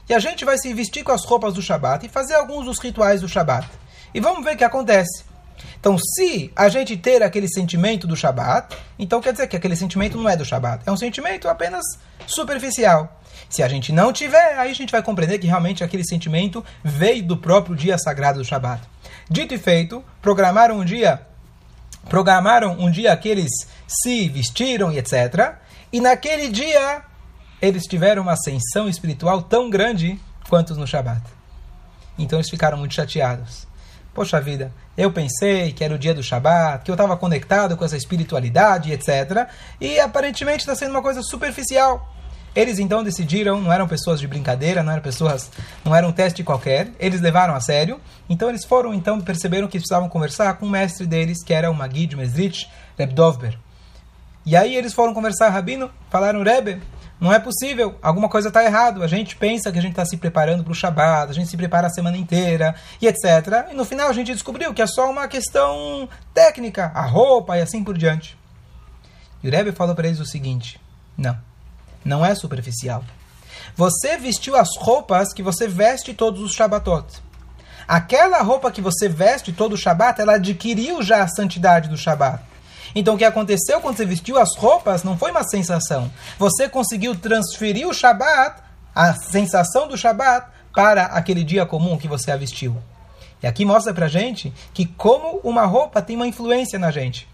e 0.08 0.14
a 0.14 0.18
gente 0.18 0.44
vai 0.44 0.56
se 0.56 0.72
vestir 0.72 1.02
com 1.02 1.12
as 1.12 1.24
roupas 1.24 1.54
do 1.54 1.62
Shabat 1.62 2.06
e 2.06 2.08
fazer 2.08 2.34
alguns 2.34 2.64
dos 2.66 2.78
rituais 2.78 3.20
do 3.20 3.28
Shabat. 3.28 3.68
E 4.14 4.20
vamos 4.20 4.44
ver 4.44 4.54
o 4.54 4.56
que 4.56 4.64
acontece. 4.64 5.24
Então, 5.78 5.96
se 5.98 6.50
a 6.54 6.68
gente 6.68 6.96
ter 6.96 7.22
aquele 7.22 7.48
sentimento 7.48 8.06
do 8.06 8.16
Shabat, 8.16 8.76
então 8.98 9.20
quer 9.20 9.32
dizer 9.32 9.46
que 9.46 9.56
aquele 9.56 9.76
sentimento 9.76 10.16
não 10.16 10.28
é 10.28 10.36
do 10.36 10.44
Shabat, 10.44 10.82
é 10.86 10.92
um 10.92 10.96
sentimento 10.96 11.48
apenas 11.48 11.84
superficial. 12.26 13.20
Se 13.48 13.62
a 13.62 13.68
gente 13.68 13.92
não 13.92 14.12
tiver, 14.12 14.58
aí 14.58 14.70
a 14.70 14.74
gente 14.74 14.90
vai 14.90 15.02
compreender 15.02 15.38
que 15.38 15.46
realmente 15.46 15.84
aquele 15.84 16.04
sentimento 16.04 16.64
veio 16.82 17.22
do 17.22 17.36
próprio 17.36 17.76
dia 17.76 17.96
sagrado 17.98 18.38
do 18.38 18.44
Shabat. 18.44 18.82
Dito 19.30 19.54
e 19.54 19.58
feito, 19.58 20.04
programaram 20.20 20.78
um 20.78 20.84
dia, 20.84 21.20
programaram 22.08 22.72
um 22.78 22.90
dia 22.90 23.12
aqueles 23.12 23.50
se 23.86 24.28
vestiram 24.28 24.92
e 24.92 24.98
etc. 24.98 25.54
E 25.92 26.00
naquele 26.00 26.48
dia 26.48 27.02
eles 27.60 27.84
tiveram 27.84 28.22
uma 28.22 28.32
ascensão 28.32 28.88
espiritual 28.88 29.42
tão 29.42 29.70
grande 29.70 30.20
quanto 30.48 30.74
no 30.74 30.86
Shabat. 30.86 31.22
Então 32.18 32.38
eles 32.38 32.50
ficaram 32.50 32.78
muito 32.78 32.94
chateados. 32.94 33.65
Poxa 34.16 34.40
vida, 34.40 34.72
eu 34.96 35.12
pensei 35.12 35.72
que 35.72 35.84
era 35.84 35.94
o 35.94 35.98
dia 35.98 36.14
do 36.14 36.22
Shabat, 36.22 36.82
que 36.82 36.90
eu 36.90 36.94
estava 36.94 37.18
conectado 37.18 37.76
com 37.76 37.84
essa 37.84 37.98
espiritualidade, 37.98 38.90
etc. 38.90 39.46
E 39.78 40.00
aparentemente 40.00 40.60
está 40.60 40.74
sendo 40.74 40.92
uma 40.92 41.02
coisa 41.02 41.22
superficial. 41.22 42.16
Eles 42.54 42.78
então 42.78 43.04
decidiram, 43.04 43.60
não 43.60 43.70
eram 43.70 43.86
pessoas 43.86 44.18
de 44.18 44.26
brincadeira, 44.26 44.82
não 44.82 44.90
eram 44.90 45.02
pessoas, 45.02 45.50
não 45.84 45.94
era 45.94 46.08
um 46.08 46.12
teste 46.12 46.42
qualquer, 46.42 46.88
eles 46.98 47.20
levaram 47.20 47.54
a 47.54 47.60
sério. 47.60 48.00
Então 48.26 48.48
eles 48.48 48.64
foram, 48.64 48.94
então 48.94 49.20
perceberam 49.20 49.68
que 49.68 49.78
precisavam 49.78 50.08
conversar 50.08 50.54
com 50.54 50.64
o 50.64 50.70
mestre 50.70 51.06
deles, 51.06 51.44
que 51.44 51.52
era 51.52 51.70
o 51.70 51.74
Magid 51.74 52.16
Mesrich 52.16 52.66
Reb 52.96 53.12
Dovber. 53.12 53.58
E 54.46 54.56
aí 54.56 54.74
eles 54.74 54.94
foram 54.94 55.12
conversar, 55.12 55.50
Rabino, 55.50 55.90
falaram, 56.08 56.42
Rebbe, 56.42 56.80
não 57.18 57.32
é 57.32 57.38
possível, 57.38 57.96
alguma 58.02 58.28
coisa 58.28 58.48
está 58.48 58.62
errado. 58.62 59.02
A 59.02 59.06
gente 59.06 59.36
pensa 59.36 59.72
que 59.72 59.78
a 59.78 59.82
gente 59.82 59.92
está 59.92 60.04
se 60.04 60.16
preparando 60.16 60.62
para 60.62 60.72
o 60.72 60.74
Shabat, 60.74 61.30
a 61.30 61.34
gente 61.34 61.48
se 61.48 61.56
prepara 61.56 61.86
a 61.86 61.90
semana 61.90 62.16
inteira 62.16 62.74
e 63.00 63.06
etc. 63.06 63.70
E 63.70 63.74
no 63.74 63.84
final 63.84 64.08
a 64.08 64.12
gente 64.12 64.32
descobriu 64.32 64.74
que 64.74 64.82
é 64.82 64.86
só 64.86 65.10
uma 65.10 65.26
questão 65.26 66.08
técnica, 66.34 66.92
a 66.94 67.02
roupa 67.02 67.56
e 67.56 67.62
assim 67.62 67.82
por 67.82 67.96
diante. 67.96 68.36
E 69.42 69.48
o 69.48 69.50
Rebbe 69.50 69.72
falou 69.72 69.94
para 69.94 70.06
eles 70.06 70.20
o 70.20 70.26
seguinte: 70.26 70.80
não, 71.16 71.38
não 72.04 72.24
é 72.24 72.34
superficial. 72.34 73.02
Você 73.74 74.16
vestiu 74.18 74.56
as 74.56 74.68
roupas 74.78 75.32
que 75.32 75.42
você 75.42 75.66
veste 75.66 76.12
todos 76.12 76.42
os 76.42 76.52
Shabatot. 76.52 77.22
Aquela 77.88 78.42
roupa 78.42 78.70
que 78.70 78.80
você 78.80 79.08
veste 79.08 79.52
todo 79.52 79.74
o 79.74 79.76
Shabat, 79.76 80.20
ela 80.20 80.34
adquiriu 80.34 81.02
já 81.02 81.22
a 81.22 81.28
santidade 81.28 81.88
do 81.88 81.96
Shabat. 81.96 82.42
Então 82.94 83.14
o 83.14 83.18
que 83.18 83.24
aconteceu 83.24 83.80
quando 83.80 83.96
você 83.96 84.04
vestiu 84.04 84.38
as 84.38 84.56
roupas 84.56 85.02
não 85.02 85.16
foi 85.16 85.30
uma 85.30 85.44
sensação. 85.44 86.10
Você 86.38 86.68
conseguiu 86.68 87.14
transferir 87.14 87.86
o 87.86 87.94
Shabat, 87.94 88.62
a 88.94 89.14
sensação 89.14 89.88
do 89.88 89.96
Shabat, 89.96 90.48
para 90.74 91.04
aquele 91.04 91.42
dia 91.42 91.64
comum 91.64 91.96
que 91.96 92.06
você 92.06 92.30
a 92.30 92.36
vestiu. 92.36 92.76
E 93.42 93.46
aqui 93.46 93.64
mostra 93.64 93.94
pra 93.94 94.08
gente 94.08 94.52
que 94.74 94.84
como 94.84 95.40
uma 95.42 95.64
roupa 95.64 96.02
tem 96.02 96.16
uma 96.16 96.26
influência 96.26 96.78
na 96.78 96.90
gente. 96.90 97.28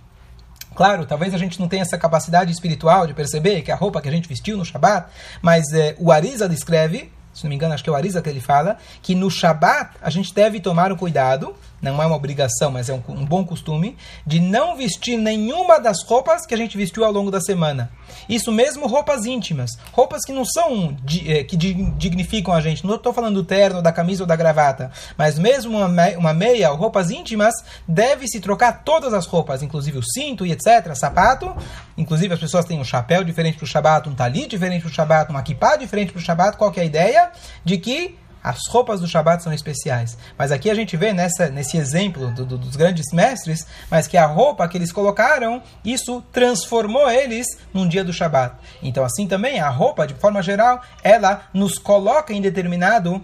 Claro, 0.74 1.04
talvez 1.04 1.34
a 1.34 1.38
gente 1.38 1.60
não 1.60 1.68
tenha 1.68 1.82
essa 1.82 1.98
capacidade 1.98 2.50
espiritual 2.50 3.06
de 3.06 3.14
perceber 3.14 3.62
que 3.62 3.70
a 3.70 3.76
roupa 3.76 4.00
que 4.00 4.08
a 4.08 4.12
gente 4.12 4.28
vestiu 4.28 4.56
no 4.56 4.64
Shabat, 4.64 5.08
mas 5.42 5.70
é, 5.72 5.94
o 5.98 6.10
Arisa 6.10 6.48
descreve, 6.48 7.12
se 7.32 7.44
não 7.44 7.50
me 7.50 7.56
engano, 7.56 7.74
acho 7.74 7.84
que 7.84 7.90
é 7.90 7.92
o 7.92 7.96
Arisa 7.96 8.22
que 8.22 8.28
ele 8.28 8.40
fala, 8.40 8.78
que 9.02 9.14
no 9.14 9.30
Shabat 9.30 9.96
a 10.00 10.08
gente 10.08 10.32
deve 10.32 10.60
tomar 10.60 10.90
o 10.90 10.96
cuidado 10.96 11.54
não 11.82 12.00
é 12.00 12.06
uma 12.06 12.14
obrigação, 12.14 12.70
mas 12.70 12.88
é 12.88 12.94
um, 12.94 13.02
um, 13.08 13.26
bom 13.26 13.44
costume, 13.44 13.96
de 14.24 14.38
não 14.38 14.76
vestir 14.76 15.18
nenhuma 15.18 15.80
das 15.80 16.04
roupas 16.04 16.46
que 16.46 16.54
a 16.54 16.56
gente 16.56 16.76
vestiu 16.76 17.04
ao 17.04 17.10
longo 17.10 17.30
da 17.30 17.40
semana. 17.40 17.90
Isso 18.28 18.52
mesmo 18.52 18.86
roupas 18.86 19.24
íntimas, 19.24 19.72
roupas 19.90 20.24
que 20.24 20.32
não 20.32 20.44
são 20.44 20.96
é, 21.26 21.42
que 21.42 21.56
dignificam 21.56 22.54
a 22.54 22.60
gente. 22.60 22.86
Não 22.86 22.94
estou 22.94 23.12
falando 23.12 23.34
do 23.34 23.44
terno, 23.44 23.82
da 23.82 23.90
camisa 23.90 24.22
ou 24.22 24.26
da 24.26 24.36
gravata, 24.36 24.92
mas 25.18 25.38
mesmo 25.38 25.76
uma, 25.76 26.32
meia 26.32 26.70
ou 26.70 26.76
roupas 26.76 27.10
íntimas, 27.10 27.52
deve 27.86 28.28
se 28.28 28.38
trocar 28.38 28.84
todas 28.84 29.12
as 29.12 29.26
roupas, 29.26 29.62
inclusive 29.62 29.98
o 29.98 30.02
cinto 30.04 30.46
e 30.46 30.52
etc, 30.52 30.94
sapato. 30.94 31.52
Inclusive 31.98 32.32
as 32.32 32.40
pessoas 32.40 32.64
têm 32.64 32.78
um 32.78 32.84
chapéu 32.84 33.24
diferente 33.24 33.58
para 33.58 33.64
o 33.64 33.68
shabat, 33.68 34.08
um 34.08 34.14
talit 34.14 34.48
diferente 34.48 34.82
para 34.82 34.90
o 34.90 34.94
shabat, 34.94 35.30
uma 35.30 35.42
kippah 35.42 35.76
diferente 35.76 36.12
para 36.12 36.20
o 36.20 36.22
shabat. 36.22 36.56
Qual 36.56 36.72
é 36.76 36.80
a 36.80 36.84
ideia 36.84 37.32
de 37.64 37.76
que 37.76 38.21
as 38.42 38.58
roupas 38.68 39.00
do 39.00 39.06
Shabat 39.06 39.42
são 39.42 39.52
especiais. 39.52 40.16
Mas 40.36 40.50
aqui 40.50 40.70
a 40.70 40.74
gente 40.74 40.96
vê 40.96 41.12
nessa, 41.12 41.48
nesse 41.48 41.76
exemplo 41.76 42.30
do, 42.32 42.44
do, 42.44 42.58
dos 42.58 42.76
grandes 42.76 43.12
mestres, 43.12 43.66
mas 43.90 44.06
que 44.06 44.16
a 44.16 44.26
roupa 44.26 44.66
que 44.68 44.76
eles 44.76 44.92
colocaram, 44.92 45.62
isso 45.84 46.22
transformou 46.32 47.10
eles 47.10 47.46
num 47.72 47.86
dia 47.86 48.04
do 48.04 48.12
Shabat. 48.12 48.56
Então 48.82 49.04
assim 49.04 49.26
também 49.26 49.60
a 49.60 49.68
roupa, 49.68 50.06
de 50.06 50.14
forma 50.14 50.42
geral, 50.42 50.82
ela 51.02 51.42
nos 51.52 51.78
coloca 51.78 52.32
em 52.32 52.40
determinado 52.40 53.22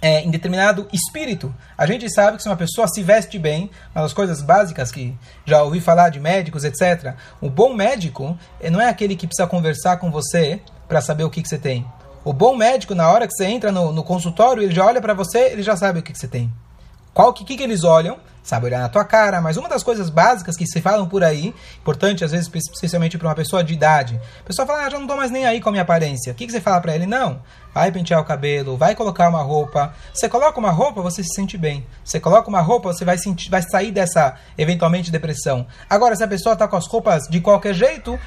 é, 0.00 0.20
em 0.22 0.30
determinado 0.30 0.88
espírito. 0.92 1.54
A 1.76 1.86
gente 1.86 2.08
sabe 2.10 2.36
que 2.36 2.42
se 2.42 2.48
uma 2.48 2.56
pessoa 2.56 2.86
se 2.88 3.02
veste 3.02 3.38
bem, 3.38 3.70
uma 3.94 4.02
das 4.02 4.12
coisas 4.12 4.42
básicas 4.42 4.90
que 4.90 5.14
já 5.44 5.62
ouvi 5.62 5.80
falar 5.80 6.10
de 6.10 6.20
médicos, 6.20 6.64
etc. 6.64 7.14
O 7.40 7.48
bom 7.48 7.74
médico 7.74 8.38
eh, 8.60 8.70
não 8.70 8.80
é 8.80 8.88
aquele 8.88 9.16
que 9.16 9.26
precisa 9.26 9.48
conversar 9.48 9.96
com 9.96 10.10
você 10.10 10.60
para 10.86 11.00
saber 11.00 11.24
o 11.24 11.30
que, 11.30 11.42
que 11.42 11.48
você 11.48 11.58
tem. 11.58 11.86
O 12.28 12.32
bom 12.34 12.54
médico, 12.54 12.94
na 12.94 13.10
hora 13.10 13.26
que 13.26 13.32
você 13.32 13.46
entra 13.46 13.72
no, 13.72 13.90
no 13.90 14.04
consultório, 14.04 14.62
ele 14.62 14.74
já 14.74 14.84
olha 14.84 15.00
para 15.00 15.14
você, 15.14 15.46
ele 15.46 15.62
já 15.62 15.74
sabe 15.74 16.00
o 16.00 16.02
que, 16.02 16.12
que 16.12 16.18
você 16.18 16.28
tem. 16.28 16.52
Qual 17.14 17.32
que, 17.32 17.42
que, 17.42 17.62
eles 17.62 17.84
olham? 17.84 18.18
Sabe 18.42 18.66
olhar 18.66 18.80
na 18.80 18.88
tua 18.90 19.02
cara, 19.02 19.40
mas 19.40 19.56
uma 19.56 19.66
das 19.66 19.82
coisas 19.82 20.10
básicas 20.10 20.54
que 20.54 20.66
se 20.66 20.82
falam 20.82 21.08
por 21.08 21.24
aí, 21.24 21.54
importante 21.80 22.22
às 22.22 22.32
vezes, 22.32 22.50
especialmente 22.54 23.16
para 23.16 23.28
uma 23.28 23.34
pessoa 23.34 23.64
de 23.64 23.72
idade, 23.72 24.20
a 24.40 24.42
pessoa 24.42 24.66
fala, 24.66 24.84
ah, 24.84 24.90
já 24.90 24.98
não 24.98 25.04
estou 25.04 25.16
mais 25.16 25.30
nem 25.30 25.46
aí 25.46 25.58
com 25.58 25.70
a 25.70 25.72
minha 25.72 25.80
aparência. 25.80 26.30
O 26.30 26.34
que, 26.34 26.44
que 26.44 26.52
você 26.52 26.60
fala 26.60 26.82
para 26.82 26.94
ele? 26.94 27.06
Não, 27.06 27.40
vai 27.72 27.90
pentear 27.90 28.20
o 28.20 28.24
cabelo, 28.26 28.76
vai 28.76 28.94
colocar 28.94 29.26
uma 29.30 29.40
roupa. 29.40 29.94
Você 30.12 30.28
coloca 30.28 30.58
uma 30.58 30.70
roupa, 30.70 31.00
você 31.00 31.22
se 31.22 31.32
sente 31.34 31.56
bem. 31.56 31.86
Você 32.04 32.20
coloca 32.20 32.46
uma 32.50 32.60
roupa, 32.60 32.92
você 32.92 33.06
vai, 33.06 33.16
sentir, 33.16 33.48
vai 33.48 33.62
sair 33.62 33.90
dessa, 33.90 34.34
eventualmente, 34.58 35.10
depressão. 35.10 35.66
Agora, 35.88 36.14
se 36.14 36.22
a 36.22 36.28
pessoa 36.28 36.52
está 36.52 36.68
com 36.68 36.76
as 36.76 36.86
roupas 36.86 37.26
de 37.26 37.40
qualquer 37.40 37.72
jeito, 37.72 38.20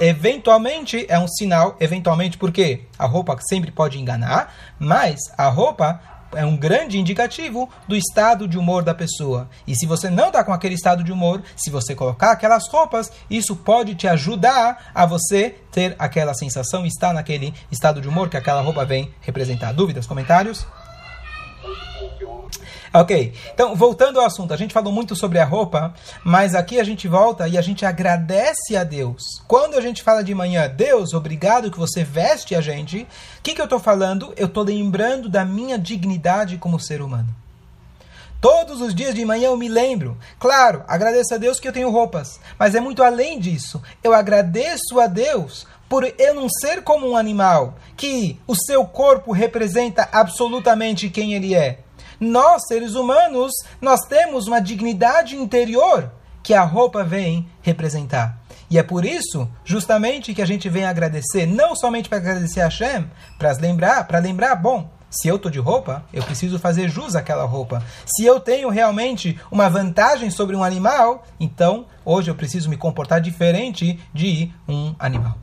eventualmente 0.00 1.04
é 1.08 1.18
um 1.18 1.28
sinal, 1.28 1.76
eventualmente 1.78 2.38
porque 2.38 2.80
a 2.98 3.06
roupa 3.06 3.36
sempre 3.40 3.70
pode 3.70 4.00
enganar, 4.00 4.52
mas 4.78 5.20
a 5.36 5.48
roupa 5.48 6.00
é 6.32 6.44
um 6.44 6.56
grande 6.56 6.98
indicativo 6.98 7.68
do 7.88 7.96
estado 7.96 8.46
de 8.48 8.58
humor 8.58 8.82
da 8.82 8.94
pessoa. 8.94 9.48
E 9.66 9.74
se 9.74 9.84
você 9.86 10.08
não 10.08 10.28
está 10.28 10.42
com 10.42 10.52
aquele 10.52 10.74
estado 10.74 11.02
de 11.02 11.12
humor, 11.12 11.42
se 11.56 11.70
você 11.70 11.94
colocar 11.94 12.32
aquelas 12.32 12.68
roupas, 12.68 13.12
isso 13.28 13.56
pode 13.56 13.94
te 13.94 14.08
ajudar 14.08 14.90
a 14.94 15.04
você 15.04 15.56
ter 15.70 15.94
aquela 15.98 16.34
sensação, 16.34 16.86
estar 16.86 17.12
naquele 17.12 17.52
estado 17.70 18.00
de 18.00 18.08
humor 18.08 18.28
que 18.28 18.36
aquela 18.36 18.60
roupa 18.60 18.84
vem 18.84 19.12
representar. 19.20 19.72
Dúvidas, 19.72 20.06
comentários? 20.06 20.66
Ok, 22.92 23.32
então 23.54 23.76
voltando 23.76 24.18
ao 24.18 24.26
assunto, 24.26 24.52
a 24.52 24.56
gente 24.56 24.74
falou 24.74 24.92
muito 24.92 25.14
sobre 25.14 25.38
a 25.38 25.44
roupa, 25.44 25.94
mas 26.24 26.56
aqui 26.56 26.80
a 26.80 26.84
gente 26.84 27.06
volta 27.06 27.46
e 27.46 27.56
a 27.56 27.62
gente 27.62 27.86
agradece 27.86 28.76
a 28.76 28.82
Deus. 28.82 29.22
Quando 29.46 29.76
a 29.76 29.80
gente 29.80 30.02
fala 30.02 30.24
de 30.24 30.34
manhã, 30.34 30.68
Deus, 30.68 31.14
obrigado 31.14 31.70
que 31.70 31.78
você 31.78 32.02
veste 32.02 32.54
a 32.54 32.60
gente, 32.60 33.02
o 33.38 33.42
que, 33.42 33.54
que 33.54 33.60
eu 33.60 33.66
estou 33.66 33.78
falando? 33.78 34.34
Eu 34.36 34.46
estou 34.46 34.64
lembrando 34.64 35.28
da 35.28 35.44
minha 35.44 35.78
dignidade 35.78 36.58
como 36.58 36.80
ser 36.80 37.00
humano. 37.00 37.28
Todos 38.40 38.80
os 38.80 38.94
dias 38.94 39.14
de 39.14 39.24
manhã 39.24 39.48
eu 39.48 39.56
me 39.56 39.68
lembro. 39.68 40.18
Claro, 40.38 40.82
agradeço 40.88 41.34
a 41.34 41.38
Deus 41.38 41.60
que 41.60 41.68
eu 41.68 41.72
tenho 41.72 41.90
roupas, 41.90 42.40
mas 42.58 42.74
é 42.74 42.80
muito 42.80 43.04
além 43.04 43.38
disso. 43.38 43.80
Eu 44.02 44.14
agradeço 44.14 44.98
a 44.98 45.06
Deus 45.06 45.66
por 45.88 46.04
eu 46.18 46.34
não 46.34 46.48
ser 46.48 46.82
como 46.82 47.08
um 47.08 47.16
animal, 47.16 47.76
que 47.96 48.40
o 48.46 48.54
seu 48.56 48.84
corpo 48.84 49.30
representa 49.30 50.08
absolutamente 50.10 51.10
quem 51.10 51.34
ele 51.34 51.54
é 51.54 51.80
nós, 52.20 52.66
seres 52.68 52.94
humanos, 52.94 53.50
nós 53.80 54.00
temos 54.02 54.46
uma 54.46 54.60
dignidade 54.60 55.34
interior 55.34 56.12
que 56.42 56.54
a 56.54 56.62
roupa 56.62 57.02
vem 57.02 57.48
representar. 57.62 58.38
E 58.70 58.78
é 58.78 58.82
por 58.82 59.04
isso, 59.04 59.48
justamente, 59.64 60.32
que 60.32 60.42
a 60.42 60.46
gente 60.46 60.68
vem 60.68 60.84
agradecer, 60.84 61.44
não 61.46 61.74
somente 61.74 62.08
para 62.08 62.18
agradecer 62.18 62.60
a 62.60 62.64
Hashem, 62.64 63.10
para 63.38 63.52
lembrar, 63.52 64.06
para 64.06 64.20
lembrar, 64.20 64.54
bom, 64.54 64.88
se 65.10 65.26
eu 65.26 65.36
estou 65.36 65.50
de 65.50 65.58
roupa, 65.58 66.04
eu 66.12 66.22
preciso 66.22 66.56
fazer 66.56 66.88
jus 66.88 67.16
àquela 67.16 67.44
roupa. 67.44 67.82
Se 68.06 68.24
eu 68.24 68.38
tenho 68.38 68.70
realmente 68.70 69.38
uma 69.50 69.68
vantagem 69.68 70.30
sobre 70.30 70.54
um 70.54 70.62
animal, 70.62 71.26
então 71.40 71.86
hoje 72.04 72.30
eu 72.30 72.34
preciso 72.36 72.70
me 72.70 72.76
comportar 72.76 73.20
diferente 73.20 73.98
de 74.14 74.52
um 74.68 74.94
animal. 75.00 75.36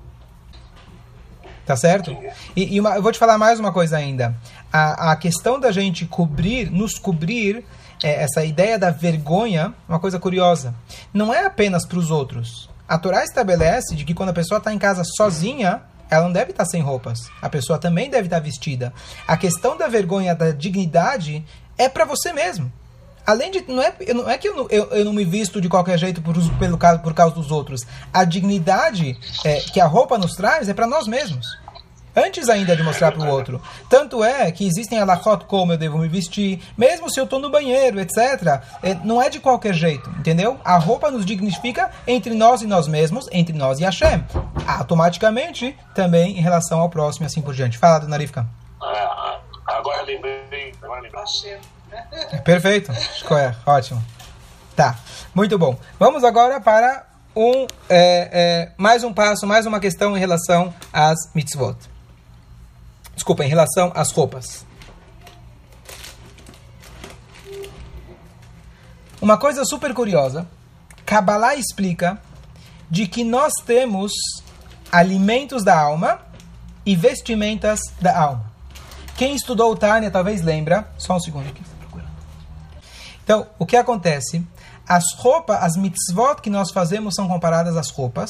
Tá 1.67 1.75
certo? 1.75 2.15
E, 2.56 2.75
e 2.75 2.80
uma, 2.80 2.95
eu 2.95 3.03
vou 3.03 3.12
te 3.12 3.19
falar 3.19 3.38
mais 3.38 3.60
uma 3.60 3.73
coisa 3.73 3.97
ainda. 3.97 4.34
A, 4.71 5.12
a 5.12 5.15
questão 5.17 5.60
da 5.60 5.69
gente 5.69 6.06
cobrir, 6.06 6.71
nos 6.71 6.97
cobrir, 6.97 7.65
é, 8.01 8.23
essa 8.23 8.45
ideia 8.45 8.80
da 8.80 8.89
vergonha, 8.89 9.73
uma 9.88 9.99
coisa 9.99 10.17
curiosa. 10.17 10.73
Não 11.13 11.34
é 11.34 11.45
apenas 11.45 11.86
para 11.86 11.99
os 11.99 12.10
outros. 12.10 12.69
A 12.88 12.97
Torá 12.97 13.21
estabelece 13.25 13.97
de 13.97 14.06
que 14.06 14.13
quando 14.13 14.30
a 14.30 14.34
pessoa 14.34 14.60
está 14.60 14.73
em 14.73 14.80
casa 14.80 15.03
sozinha, 15.03 15.82
ela 16.10 16.23
não 16.23 16.32
deve 16.32 16.51
estar 16.51 16.63
tá 16.63 16.69
sem 16.69 16.82
roupas. 16.82 17.19
A 17.41 17.49
pessoa 17.49 17.77
também 17.77 18.10
deve 18.10 18.27
estar 18.27 18.38
tá 18.38 18.43
vestida. 18.43 18.93
A 19.27 19.36
questão 19.36 19.77
da 19.77 19.89
vergonha, 19.89 20.34
da 20.34 20.51
dignidade, 20.51 21.43
é 21.77 21.89
para 21.89 22.06
você 22.06 22.32
mesmo. 22.32 22.71
Além 23.28 23.52
de. 23.52 23.66
Não 23.68 23.84
é, 23.84 23.94
não 24.13 24.30
é 24.30 24.38
que 24.38 24.48
eu 24.48 24.56
não, 24.56 24.68
eu, 24.70 24.86
eu 24.86 25.04
não 25.04 25.12
me 25.12 25.26
visto 25.26 25.60
de 25.60 25.68
qualquer 25.68 26.00
jeito 26.00 26.22
por, 26.22 26.34
pelo, 26.58 26.78
por 26.78 27.13
causa 27.13 27.36
dos 27.36 27.52
outros. 27.52 27.86
A 28.13 28.24
dignidade 28.24 29.20
é, 29.44 29.60
que 29.60 29.82
a 29.82 29.86
roupa 29.86 30.18
nos 30.18 30.34
traz 30.34 30.70
é 30.70 30.74
para 30.74 30.88
nós 30.88 31.08
mesmos. 31.08 31.46
Antes 32.16 32.50
ainda 32.50 32.76
de 32.76 32.82
mostrar 32.82 33.12
para 33.12 33.22
o 33.22 33.30
outro. 33.30 33.62
Tanto 33.90 34.24
é 34.24 34.50
que 34.52 34.66
existem 34.66 34.98
alachot 34.98 35.46
como 35.46 35.74
eu 35.74 35.78
devo 35.78 36.00
me 36.00 36.08
vestir, 36.08 36.60
mesmo 36.76 37.12
se 37.12 37.20
eu 37.20 37.26
estou 37.26 37.38
no 37.38 37.52
banheiro, 37.52 38.00
etc. 38.00 38.63
É, 38.82 38.96
não 39.04 39.22
é 39.22 39.30
de 39.30 39.40
qualquer 39.40 39.74
jeito, 39.74 40.10
entendeu? 40.18 40.58
A 40.63 40.78
roupa 40.78 41.12
nos 41.12 41.26
dignifica 41.26 41.92
entre 42.08 42.34
nós 42.34 42.63
e 42.63 42.66
nós 42.66 42.88
mesmos, 42.88 43.28
entre 43.32 43.56
nós 43.56 43.80
e 43.80 43.84
Hashem. 43.84 44.24
Automaticamente, 44.66 45.78
também 45.94 46.40
em 46.40 46.42
relação 46.42 46.80
ao 46.80 46.90
próximo 46.90 47.26
e 47.26 47.28
assim 47.28 47.42
por 47.42 47.54
diante. 47.54 47.78
Fala, 47.78 48.00
dona 48.00 48.18
Rivka. 48.18 48.48
Ah, 48.82 49.40
agora 49.68 50.02
lembrei. 50.02 50.74
Agora 50.82 51.02
lembrei. 51.02 51.77
Perfeito. 52.43 52.91
É, 52.91 53.56
ótimo. 53.65 54.04
Tá, 54.76 54.95
muito 55.34 55.58
bom. 55.58 55.78
Vamos 56.00 56.23
agora 56.23 56.62
para 56.62 57.06
um, 57.36 57.67
é, 57.89 58.30
é, 58.32 58.71
mais 58.78 59.04
um 59.04 59.13
passo, 59.13 59.45
mais 59.45 59.65
uma 59.65 59.80
questão 59.80 60.15
em 60.15 60.19
relação 60.19 60.73
às 60.91 61.17
mitzvot. 61.34 61.78
Desculpa, 63.13 63.43
em 63.43 63.47
relação 63.50 63.91
às 63.95 64.12
roupas. 64.12 64.65
Uma 69.19 69.38
coisa 69.38 69.65
super 69.65 69.93
curiosa, 69.93 70.47
Kabbalah 71.06 71.56
explica 71.56 72.19
de 72.89 73.08
que 73.08 73.23
nós 73.23 73.52
temos 73.65 74.12
alimentos 74.91 75.63
da 75.63 75.78
alma 75.78 76.19
e 76.86 76.95
vestimentas 76.95 77.80
da 78.00 78.17
alma. 78.17 78.52
Quem 79.17 79.36
estudou 79.36 79.71
o 79.71 79.76
Tânia 79.76 80.12
talvez 80.12 80.41
lembra, 80.43 80.88
só 80.97 81.15
um 81.15 81.19
segundo 81.19 81.50
aqui. 81.50 81.66
Então, 83.28 83.46
o 83.60 83.66
que 83.66 83.76
acontece? 83.76 84.42
As 84.88 85.04
roupas, 85.18 85.62
as 85.62 85.76
mitzvot 85.76 86.36
que 86.42 86.50
nós 86.50 86.72
fazemos 86.72 87.13
são 87.13 87.28
comparadas 87.28 87.76
às 87.76 87.90
roupas, 87.90 88.30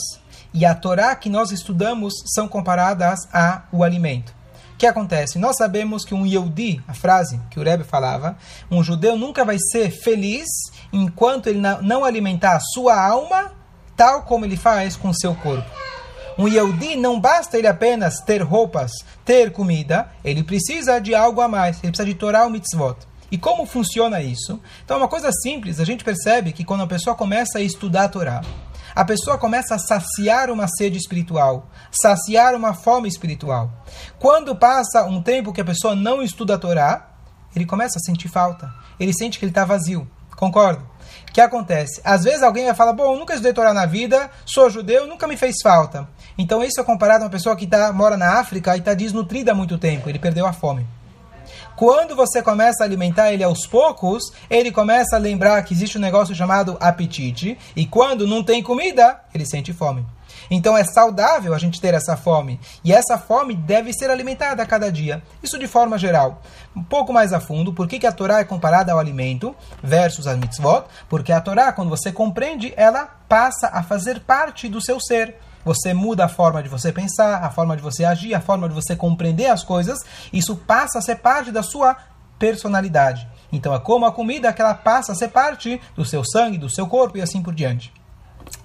e 0.51 0.65
a 0.65 0.73
Torá 0.73 1.15
que 1.15 1.29
nós 1.29 1.51
estudamos 1.51 2.15
são 2.33 2.47
comparadas 2.47 3.27
ao 3.31 3.83
alimento. 3.83 4.33
O 4.73 4.77
que 4.77 4.87
acontece? 4.87 5.37
Nós 5.37 5.55
sabemos 5.55 6.03
que 6.03 6.15
um 6.15 6.25
Yehudi, 6.25 6.81
a 6.87 6.95
frase 6.95 7.39
que 7.51 7.59
o 7.59 7.63
Rebbe 7.63 7.83
falava, 7.83 8.39
um 8.71 8.81
judeu 8.81 9.15
nunca 9.15 9.45
vai 9.45 9.59
ser 9.71 9.91
feliz 9.91 10.47
enquanto 10.91 11.45
ele 11.45 11.61
não 11.83 12.03
alimentar 12.03 12.55
a 12.55 12.59
sua 12.59 12.99
alma 12.99 13.51
tal 13.95 14.23
como 14.23 14.45
ele 14.45 14.57
faz 14.57 14.95
com 14.95 15.09
o 15.09 15.15
seu 15.15 15.35
corpo. 15.35 15.69
Um 16.39 16.47
Yehudi 16.47 16.95
não 16.95 17.19
basta 17.19 17.55
ele 17.55 17.67
apenas 17.67 18.19
ter 18.21 18.41
roupas, 18.41 18.91
ter 19.23 19.51
comida, 19.51 20.09
ele 20.25 20.41
precisa 20.41 20.97
de 20.97 21.13
algo 21.13 21.39
a 21.39 21.47
mais, 21.47 21.77
ele 21.83 21.91
precisa 21.91 22.05
de 22.05 22.15
Torá 22.15 22.45
ou 22.45 22.49
mitzvot. 22.49 22.97
E 23.31 23.37
como 23.37 23.65
funciona 23.65 24.21
isso? 24.21 24.59
Então, 24.83 24.97
é 24.97 24.99
uma 24.99 25.07
coisa 25.07 25.31
simples, 25.31 25.79
a 25.79 25.85
gente 25.85 26.03
percebe 26.03 26.53
que 26.53 26.63
quando 26.63 26.83
a 26.83 26.87
pessoa 26.87 27.15
começa 27.15 27.57
a 27.57 27.61
estudar 27.61 28.05
a 28.05 28.09
Torá, 28.09 28.41
a 28.95 29.05
pessoa 29.05 29.37
começa 29.37 29.75
a 29.75 29.79
saciar 29.79 30.49
uma 30.49 30.67
sede 30.67 30.97
espiritual, 30.97 31.69
saciar 31.91 32.55
uma 32.55 32.73
fome 32.73 33.07
espiritual. 33.07 33.71
Quando 34.17 34.55
passa 34.55 35.03
um 35.03 35.21
tempo 35.21 35.53
que 35.53 35.61
a 35.61 35.65
pessoa 35.65 35.95
não 35.95 36.23
estuda 36.23 36.55
a 36.55 36.57
Torá, 36.57 37.09
ele 37.55 37.65
começa 37.65 37.99
a 37.99 38.01
sentir 38.01 38.27
falta. 38.27 38.73
Ele 38.99 39.13
sente 39.13 39.37
que 39.37 39.45
ele 39.45 39.51
está 39.51 39.65
vazio. 39.65 40.07
Concordo? 40.35 40.83
O 41.29 41.31
que 41.31 41.41
acontece? 41.41 42.01
Às 42.03 42.23
vezes 42.23 42.41
alguém 42.41 42.65
vai 42.65 42.73
falar, 42.73 42.93
bom, 42.93 43.13
eu 43.13 43.19
nunca 43.19 43.33
estudei 43.33 43.53
Torá 43.53 43.73
na 43.73 43.85
vida, 43.85 44.31
sou 44.45 44.69
judeu, 44.69 45.05
nunca 45.05 45.27
me 45.27 45.37
fez 45.37 45.57
falta. 45.61 46.07
Então 46.37 46.63
isso 46.63 46.79
é 46.79 46.83
comparado 46.83 47.23
a 47.23 47.25
uma 47.25 47.31
pessoa 47.31 47.55
que 47.55 47.67
tá, 47.67 47.93
mora 47.93 48.17
na 48.17 48.39
África 48.39 48.75
e 48.75 48.79
está 48.79 48.93
desnutrida 48.93 49.51
há 49.51 49.55
muito 49.55 49.77
tempo, 49.77 50.09
ele 50.09 50.17
perdeu 50.17 50.47
a 50.47 50.53
fome. 50.53 50.87
Quando 51.77 52.15
você 52.15 52.41
começa 52.41 52.83
a 52.83 52.87
alimentar 52.87 53.31
ele 53.31 53.43
aos 53.43 53.67
poucos, 53.67 54.33
ele 54.49 54.71
começa 54.71 55.15
a 55.15 55.19
lembrar 55.19 55.61
que 55.61 55.75
existe 55.75 55.95
um 55.95 56.01
negócio 56.01 56.33
chamado 56.33 56.75
apetite, 56.79 57.55
e 57.75 57.85
quando 57.85 58.25
não 58.25 58.43
tem 58.43 58.63
comida, 58.63 59.21
ele 59.31 59.45
sente 59.45 59.71
fome. 59.71 60.03
Então 60.49 60.75
é 60.75 60.83
saudável 60.83 61.53
a 61.53 61.57
gente 61.59 61.79
ter 61.79 61.93
essa 61.93 62.17
fome. 62.17 62.59
E 62.83 62.91
essa 62.91 63.15
fome 63.19 63.53
deve 63.53 63.93
ser 63.93 64.09
alimentada 64.09 64.63
a 64.63 64.65
cada 64.65 64.91
dia. 64.91 65.21
Isso 65.43 65.59
de 65.59 65.67
forma 65.67 65.99
geral. 65.99 66.41
Um 66.75 66.83
pouco 66.83 67.13
mais 67.13 67.31
a 67.31 67.39
fundo, 67.39 67.71
por 67.71 67.87
que, 67.87 67.99
que 67.99 68.07
a 68.07 68.11
Torá 68.11 68.39
é 68.39 68.43
comparada 68.43 68.91
ao 68.91 68.97
alimento 68.97 69.55
versus 69.83 70.25
a 70.25 70.35
mitzvot? 70.35 70.85
Porque 71.07 71.31
a 71.31 71.39
Torá, 71.39 71.71
quando 71.71 71.89
você 71.89 72.11
compreende, 72.11 72.73
ela 72.75 73.05
passa 73.29 73.67
a 73.67 73.83
fazer 73.83 74.21
parte 74.21 74.67
do 74.67 74.81
seu 74.81 74.99
ser. 74.99 75.35
Você 75.63 75.93
muda 75.93 76.25
a 76.25 76.29
forma 76.29 76.63
de 76.63 76.69
você 76.69 76.91
pensar, 76.91 77.43
a 77.43 77.49
forma 77.49 77.75
de 77.75 77.83
você 77.83 78.05
agir, 78.05 78.33
a 78.33 78.41
forma 78.41 78.67
de 78.67 78.75
você 78.75 78.95
compreender 78.95 79.47
as 79.47 79.63
coisas. 79.63 79.99
Isso 80.31 80.55
passa 80.55 80.99
a 80.99 81.01
ser 81.01 81.17
parte 81.17 81.51
da 81.51 81.63
sua 81.63 81.95
personalidade. 82.39 83.27
Então 83.51 83.73
é 83.73 83.79
como 83.79 84.05
a 84.05 84.11
comida 84.11 84.53
que 84.53 84.61
ela 84.61 84.73
passa 84.73 85.11
a 85.11 85.15
ser 85.15 85.29
parte 85.29 85.81
do 85.95 86.05
seu 86.05 86.23
sangue, 86.23 86.57
do 86.57 86.69
seu 86.69 86.87
corpo 86.87 87.17
e 87.17 87.21
assim 87.21 87.41
por 87.41 87.53
diante. 87.53 87.93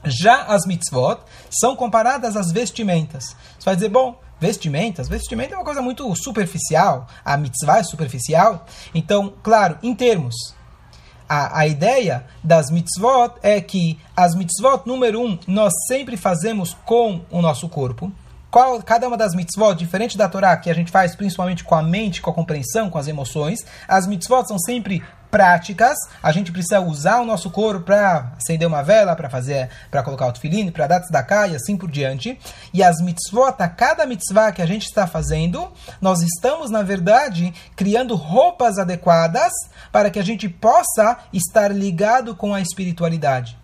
Já 0.05 0.43
as 0.43 0.67
mitzvot 0.67 1.21
são 1.51 1.77
comparadas 1.77 2.37
às 2.37 2.51
vestimentas. 2.51 3.37
Você 3.59 3.65
vai 3.65 3.75
dizer, 3.75 3.89
bom, 3.89 4.21
vestimentas, 4.41 5.09
vestimenta 5.09 5.55
é 5.55 5.57
uma 5.57 5.65
coisa 5.65 5.81
muito 5.81 6.15
superficial, 6.17 7.07
a 7.25 7.37
mitzvah 7.37 7.79
é 7.79 7.83
superficial. 7.85 8.67
Então, 8.95 9.33
claro, 9.43 9.79
em 9.83 9.95
termos, 9.95 10.35
a, 11.33 11.61
a 11.61 11.67
ideia 11.67 12.25
das 12.45 12.71
mitzvot 12.71 13.37
é 13.43 13.59
que 13.59 13.99
as 14.15 14.35
mitzvot, 14.35 14.83
número 14.85 15.19
um, 15.19 15.39
nós 15.47 15.73
sempre 15.87 16.15
fazemos 16.15 16.77
com 16.85 17.23
o 17.31 17.41
nosso 17.41 17.71
corpo. 17.71 18.13
Qual, 18.51 18.83
cada 18.83 19.09
uma 19.09 19.17
das 19.17 19.35
mitzvot, 19.35 19.75
diferente 19.75 20.19
da 20.19 20.29
Torá, 20.29 20.55
que 20.59 20.69
a 20.69 20.75
gente 20.75 20.91
faz 20.91 21.17
principalmente 21.17 21.65
com 21.65 21.75
a 21.75 21.83
mente, 21.83 22.21
com 22.21 22.29
a 22.29 22.35
compreensão, 22.35 22.91
com 22.91 22.99
as 22.99 23.09
emoções, 23.09 23.65
as 23.89 24.07
mitzvot 24.07 24.47
são 24.47 24.59
sempre 24.59 25.03
práticas. 25.33 25.97
A 26.23 26.31
gente 26.31 26.53
precisa 26.53 26.79
usar 26.79 27.21
o 27.21 27.25
nosso 27.25 27.51
corpo 27.51 27.81
para 27.81 28.35
acender 28.37 28.69
uma 28.69 28.83
vela, 28.83 29.17
para 29.17 29.31
fazer, 29.31 29.71
para 29.91 30.03
colocar 30.03 30.27
o 30.27 30.33
tefilim, 30.33 30.71
para 30.71 30.87
dar 30.87 31.01
tzedakah 31.01 31.49
e 31.49 31.57
assim 31.57 31.75
por 31.75 31.91
diante. 31.91 32.39
E 32.73 32.83
as 32.83 33.01
mitzvot, 33.01 33.55
a 33.59 33.69
cada 33.69 34.05
mitzvah 34.05 34.53
que 34.53 34.61
a 34.61 34.67
gente 34.67 34.85
está 34.85 35.07
fazendo, 35.07 35.73
nós 36.03 36.21
estamos, 36.21 36.71
na 36.71 36.83
verdade, 36.83 37.53
criando 37.75 38.15
roupas 38.15 38.79
adequadas 38.79 39.53
para 39.91 40.11
que 40.11 40.19
a 40.19 40.23
gente 40.23 40.51
possa 40.51 41.17
estar 41.33 41.75
ligado 41.75 42.37
com 42.37 42.55
a 42.55 42.61
espiritualidade. 42.61 43.63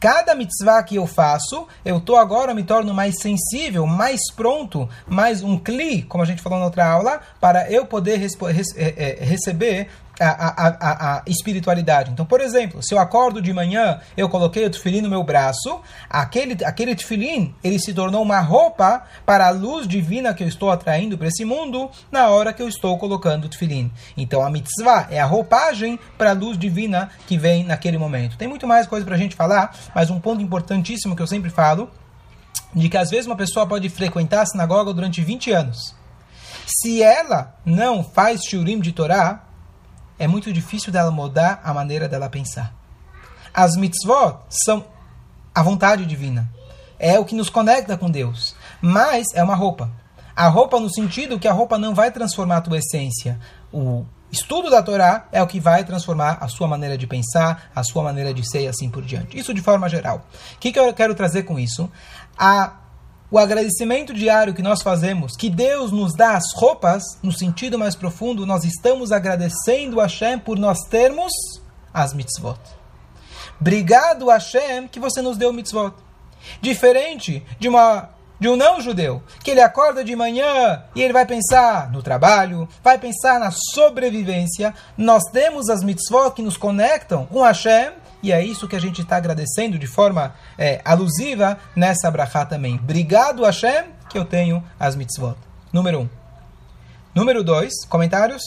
Cada 0.00 0.34
mitzvah 0.34 0.82
que 0.82 0.96
eu 0.96 1.06
faço, 1.06 1.68
eu 1.84 1.98
estou 1.98 2.16
agora, 2.16 2.54
me 2.54 2.62
torno 2.62 2.94
mais 2.94 3.20
sensível, 3.20 3.86
mais 3.86 4.32
pronto, 4.34 4.88
mais 5.06 5.42
um 5.42 5.58
cli, 5.58 6.02
como 6.04 6.24
a 6.24 6.26
gente 6.26 6.40
falou 6.40 6.58
na 6.58 6.64
outra 6.64 6.86
aula, 6.86 7.20
para 7.38 7.70
eu 7.70 7.84
poder 7.84 8.18
é, 8.18 8.94
é, 8.96 9.22
receber 9.22 9.90
a, 10.24 10.68
a, 10.68 11.16
a, 11.16 11.22
espiritualidade. 11.26 12.10
Então, 12.10 12.26
por 12.26 12.40
exemplo, 12.40 12.82
se 12.82 12.94
eu 12.94 12.98
acordo 12.98 13.40
de 13.40 13.52
manhã, 13.52 14.00
eu 14.16 14.28
coloquei 14.28 14.66
o 14.66 14.70
tefilim 14.70 15.00
no 15.00 15.08
meu 15.08 15.22
braço, 15.22 15.80
aquele, 16.08 16.62
aquele 16.64 16.94
tefilim, 16.94 17.54
ele 17.64 17.78
se 17.78 17.94
tornou 17.94 18.22
uma 18.22 18.40
roupa 18.40 19.02
para 19.24 19.46
a 19.46 19.50
luz 19.50 19.88
divina 19.88 20.34
que 20.34 20.42
eu 20.42 20.48
estou 20.48 20.70
atraindo 20.70 21.16
para 21.16 21.28
esse 21.28 21.44
mundo 21.44 21.90
na 22.12 22.28
hora 22.28 22.52
que 22.52 22.62
eu 22.62 22.68
estou 22.68 22.98
colocando 22.98 23.46
o 23.46 23.48
tefilim. 23.48 23.90
Então, 24.16 24.42
a 24.44 24.50
mitzvah 24.50 25.08
é 25.10 25.18
a 25.20 25.26
roupagem 25.26 25.98
para 26.18 26.30
a 26.30 26.34
luz 26.34 26.58
divina 26.58 27.10
que 27.26 27.38
vem 27.38 27.64
naquele 27.64 27.96
momento. 27.96 28.36
Tem 28.36 28.48
muito 28.48 28.66
mais 28.66 28.86
coisa 28.86 29.06
para 29.06 29.14
a 29.14 29.18
gente 29.18 29.34
falar, 29.34 29.74
mas 29.94 30.10
um 30.10 30.20
ponto 30.20 30.42
importantíssimo 30.42 31.16
que 31.16 31.22
eu 31.22 31.26
sempre 31.26 31.50
falo, 31.50 31.90
de 32.74 32.88
que 32.88 32.96
às 32.96 33.10
vezes 33.10 33.26
uma 33.26 33.36
pessoa 33.36 33.66
pode 33.66 33.88
frequentar 33.88 34.42
a 34.42 34.46
sinagoga 34.46 34.92
durante 34.92 35.22
20 35.22 35.50
anos. 35.50 35.94
Se 36.66 37.02
ela 37.02 37.54
não 37.64 38.04
faz 38.04 38.42
shurim 38.44 38.78
de 38.78 38.92
Torá, 38.92 39.42
é 40.20 40.28
muito 40.28 40.52
difícil 40.52 40.92
dela 40.92 41.10
mudar 41.10 41.62
a 41.64 41.72
maneira 41.72 42.06
dela 42.06 42.28
pensar. 42.28 42.74
As 43.54 43.74
mitzvot 43.74 44.36
são 44.50 44.84
a 45.54 45.62
vontade 45.62 46.04
divina. 46.04 46.46
É 46.98 47.18
o 47.18 47.24
que 47.24 47.34
nos 47.34 47.48
conecta 47.48 47.96
com 47.96 48.10
Deus. 48.10 48.54
Mas 48.82 49.24
é 49.34 49.42
uma 49.42 49.54
roupa. 49.54 49.90
A 50.36 50.46
roupa 50.46 50.78
no 50.78 50.92
sentido 50.92 51.38
que 51.38 51.48
a 51.48 51.52
roupa 51.52 51.78
não 51.78 51.94
vai 51.94 52.10
transformar 52.10 52.58
a 52.58 52.60
tua 52.60 52.76
essência. 52.76 53.40
O 53.72 54.04
estudo 54.30 54.68
da 54.68 54.82
Torá 54.82 55.26
é 55.32 55.42
o 55.42 55.46
que 55.46 55.58
vai 55.58 55.84
transformar 55.84 56.36
a 56.42 56.48
sua 56.48 56.68
maneira 56.68 56.98
de 56.98 57.06
pensar, 57.06 57.70
a 57.74 57.82
sua 57.82 58.02
maneira 58.02 58.34
de 58.34 58.48
ser 58.48 58.64
e 58.64 58.68
assim 58.68 58.90
por 58.90 59.02
diante. 59.02 59.38
Isso 59.38 59.54
de 59.54 59.62
forma 59.62 59.88
geral. 59.88 60.26
O 60.54 60.58
que, 60.58 60.70
que 60.70 60.78
eu 60.78 60.92
quero 60.92 61.14
trazer 61.14 61.44
com 61.44 61.58
isso? 61.58 61.90
A 62.38 62.74
o 63.30 63.38
agradecimento 63.38 64.12
diário 64.12 64.52
que 64.52 64.62
nós 64.62 64.82
fazemos, 64.82 65.36
que 65.36 65.48
Deus 65.48 65.92
nos 65.92 66.14
dá 66.14 66.36
as 66.36 66.52
roupas, 66.54 67.02
no 67.22 67.32
sentido 67.32 67.78
mais 67.78 67.94
profundo, 67.94 68.44
nós 68.44 68.64
estamos 68.64 69.12
agradecendo 69.12 70.00
a 70.00 70.04
Hashem 70.04 70.38
por 70.38 70.58
nós 70.58 70.78
termos 70.88 71.32
as 71.94 72.12
mitzvot. 72.12 72.58
Obrigado, 73.60 74.28
Hashem, 74.28 74.88
que 74.88 74.98
você 74.98 75.22
nos 75.22 75.36
deu 75.36 75.52
mitzvot. 75.52 75.94
Diferente 76.60 77.44
de 77.58 77.68
uma 77.68 78.08
de 78.40 78.48
um 78.48 78.56
não-judeu, 78.56 79.22
que 79.44 79.50
ele 79.50 79.60
acorda 79.60 80.02
de 80.02 80.16
manhã 80.16 80.82
e 80.94 81.02
ele 81.02 81.12
vai 81.12 81.26
pensar 81.26 81.92
no 81.92 82.02
trabalho, 82.02 82.66
vai 82.82 82.96
pensar 82.96 83.38
na 83.38 83.50
sobrevivência. 83.50 84.74
Nós 84.96 85.24
temos 85.30 85.68
as 85.68 85.84
mitzvot 85.84 86.30
que 86.34 86.40
nos 86.40 86.56
conectam 86.56 87.26
com 87.26 87.42
Hashem 87.42 87.92
e 88.22 88.32
é 88.32 88.44
isso 88.44 88.68
que 88.68 88.76
a 88.76 88.80
gente 88.80 89.02
está 89.02 89.16
agradecendo 89.16 89.78
de 89.78 89.86
forma 89.86 90.34
é, 90.58 90.80
alusiva 90.84 91.58
nessa 91.74 92.10
brachá 92.10 92.44
também. 92.44 92.74
Obrigado, 92.76 93.44
Hashem, 93.44 93.84
que 94.08 94.18
eu 94.18 94.24
tenho 94.24 94.62
as 94.78 94.94
mitzvot. 94.94 95.36
Número 95.72 96.00
um. 96.00 96.08
Número 97.14 97.42
dois, 97.42 97.84
comentários? 97.88 98.42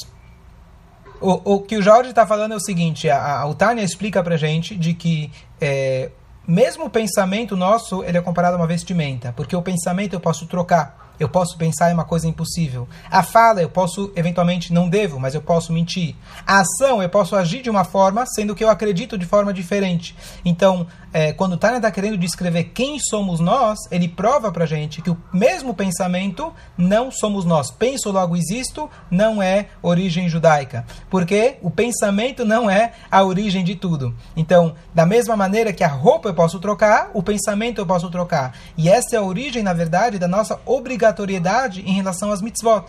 O, 1.20 1.56
o 1.56 1.62
que 1.62 1.78
o 1.78 1.82
Jorge 1.82 2.10
está 2.10 2.26
falando 2.28 2.54
é 2.54 2.56
o 2.56 2.60
seguinte: 2.60 3.10
a, 3.10 3.40
a, 3.40 3.46
o 3.46 3.56
Tânia 3.56 3.84
explica 3.84 4.24
para 4.24 4.38
gente 4.38 4.76
de 4.76 4.94
que 4.94 5.32
é, 5.60 6.12
mesmo 6.48 6.86
o 6.86 6.90
pensamento 6.90 7.56
nosso 7.56 8.04
ele 8.04 8.18
é 8.18 8.22
comparado 8.22 8.56
a 8.56 8.60
uma 8.60 8.68
vestimenta, 8.68 9.34
porque 9.36 9.56
o 9.56 9.62
pensamento 9.62 10.14
eu 10.14 10.20
posso 10.20 10.46
trocar 10.46 11.03
eu 11.19 11.30
posso 11.30 11.58
pensar 11.58 11.89
em 11.91 11.93
uma 11.93 12.06
coisa 12.06 12.28
impossível. 12.28 12.88
A 13.10 13.23
fala, 13.23 13.62
eu 13.62 13.69
posso, 13.69 14.12
eventualmente, 14.15 14.73
não 14.73 14.89
devo, 14.89 15.19
mas 15.19 15.36
eu 15.36 15.41
posso 15.41 15.71
mentir. 15.71 16.15
A 16.45 16.60
ação, 16.60 17.02
eu 17.02 17.10
posso 17.10 17.36
agir 17.36 17.62
de 17.62 17.69
uma 17.69 17.84
forma, 17.84 18.26
sendo 18.26 18.56
que 18.56 18.63
eu 18.63 18.69
acredito 18.69 19.17
de 19.17 19.26
forma 19.26 19.54
diferente. 19.54 20.15
Então, 20.43 20.88
é, 21.13 21.32
quando 21.32 21.58
Tânia 21.58 21.78
está 21.78 21.91
querendo 21.91 22.17
descrever 22.17 22.65
quem 22.73 22.97
somos 22.99 23.39
nós, 23.39 23.78
ele 23.91 24.08
prova 24.08 24.52
para 24.52 24.65
gente 24.65 25.02
que 25.02 25.12
o 25.12 25.17
mesmo 25.32 25.73
pensamento 25.73 26.52
não 26.76 27.12
somos 27.12 27.45
nós. 27.45 27.69
Penso, 27.69 28.12
logo 28.12 28.36
existo, 28.36 28.89
não 29.12 29.41
é 29.41 29.67
origem 29.82 30.28
judaica. 30.28 30.86
Porque 31.10 31.58
o 31.62 31.69
pensamento 31.69 32.43
não 32.43 32.69
é 32.69 32.93
a 33.12 33.23
origem 33.23 33.63
de 33.63 33.76
tudo. 33.76 34.15
Então, 34.36 34.73
da 34.93 35.06
mesma 35.06 35.36
maneira 35.38 35.71
que 35.71 35.84
a 35.84 35.88
roupa 35.88 36.30
eu 36.30 36.34
posso 36.34 36.60
trocar, 36.60 37.12
o 37.13 37.21
pensamento 37.21 37.80
eu 37.80 37.86
posso 37.86 38.10
trocar. 38.10 38.56
E 38.76 38.89
essa 38.89 39.15
é 39.15 39.19
a 39.19 39.23
origem, 39.23 39.62
na 39.62 39.73
verdade, 39.73 40.17
da 40.17 40.28
nossa 40.28 40.60
obrigatoriedade 41.04 41.82
em 41.82 41.94
relação 41.94 42.32
às 42.32 42.42
mitzvot. 42.42 42.86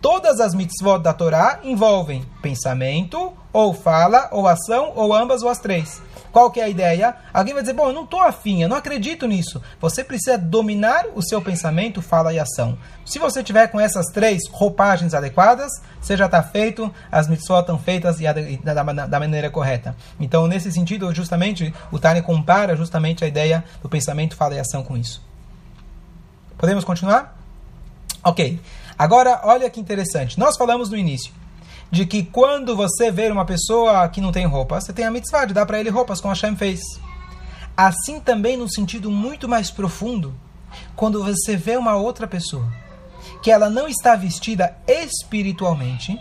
Todas 0.00 0.40
as 0.40 0.54
mitzvot 0.54 1.00
da 1.00 1.12
Torá 1.12 1.60
envolvem 1.62 2.24
pensamento, 2.40 3.34
ou 3.52 3.74
fala, 3.74 4.28
ou 4.32 4.48
ação, 4.48 4.92
ou 4.96 5.14
ambas, 5.14 5.42
ou 5.42 5.50
as 5.50 5.58
três. 5.58 6.00
Qual 6.32 6.50
que 6.50 6.60
é 6.60 6.64
a 6.64 6.68
ideia? 6.68 7.16
Alguém 7.34 7.52
vai 7.52 7.62
dizer, 7.62 7.74
bom, 7.74 7.88
eu 7.88 7.92
não 7.92 8.04
estou 8.04 8.22
afim, 8.22 8.62
eu 8.62 8.68
não 8.68 8.76
acredito 8.76 9.26
nisso. 9.26 9.60
Você 9.80 10.02
precisa 10.02 10.38
dominar 10.38 11.06
o 11.14 11.20
seu 11.20 11.42
pensamento, 11.42 12.00
fala 12.00 12.32
e 12.32 12.38
ação. 12.38 12.78
Se 13.04 13.18
você 13.18 13.42
tiver 13.42 13.66
com 13.66 13.80
essas 13.80 14.06
três 14.06 14.48
roupagens 14.48 15.12
adequadas, 15.12 15.70
você 16.00 16.16
já 16.16 16.26
está 16.26 16.42
feito, 16.42 16.90
as 17.10 17.28
mitzvot 17.28 17.60
estão 17.60 17.78
feitas 17.78 18.20
e 18.20 18.58
da, 18.62 18.72
da, 18.72 19.06
da, 19.06 19.20
maneira 19.20 19.50
correta. 19.50 19.94
Então, 20.18 20.46
nesse 20.46 20.72
sentido, 20.72 21.12
justamente, 21.12 21.74
o 21.90 21.98
Tânia 21.98 22.22
compara 22.22 22.76
justamente 22.76 23.24
a 23.24 23.28
ideia 23.28 23.64
do 23.82 23.88
pensamento, 23.88 24.36
fala 24.36 24.54
e 24.54 24.60
ação 24.60 24.84
com 24.84 24.96
isso. 24.96 25.20
Podemos 26.56 26.84
continuar? 26.84 27.39
Ok. 28.22 28.60
Agora, 28.98 29.40
olha 29.44 29.70
que 29.70 29.80
interessante. 29.80 30.38
Nós 30.38 30.56
falamos 30.56 30.90
no 30.90 30.96
início 30.96 31.32
de 31.90 32.06
que 32.06 32.22
quando 32.22 32.76
você 32.76 33.10
vê 33.10 33.30
uma 33.30 33.44
pessoa 33.44 34.08
que 34.08 34.20
não 34.20 34.30
tem 34.30 34.46
roupa, 34.46 34.80
você 34.80 34.92
tem 34.92 35.04
a 35.04 35.10
mitzvah 35.10 35.46
de 35.46 35.54
dar 35.54 35.66
para 35.66 35.80
ele 35.80 35.90
roupas, 35.90 36.20
como 36.20 36.32
Hashem 36.32 36.54
fez. 36.54 36.80
Assim 37.76 38.20
também, 38.20 38.56
no 38.56 38.70
sentido 38.70 39.10
muito 39.10 39.48
mais 39.48 39.70
profundo, 39.70 40.34
quando 40.94 41.24
você 41.24 41.56
vê 41.56 41.76
uma 41.76 41.96
outra 41.96 42.26
pessoa 42.26 42.70
que 43.42 43.50
ela 43.50 43.70
não 43.70 43.88
está 43.88 44.14
vestida 44.14 44.76
espiritualmente, 44.86 46.18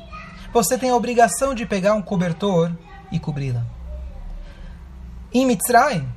você 0.54 0.78
tem 0.78 0.90
a 0.90 0.96
obrigação 0.96 1.54
de 1.54 1.66
pegar 1.66 1.94
um 1.94 2.02
cobertor 2.02 2.72
e 3.12 3.20
cobri-la. 3.20 3.66
Em 5.34 5.46
Mitzrayim, 5.46 6.08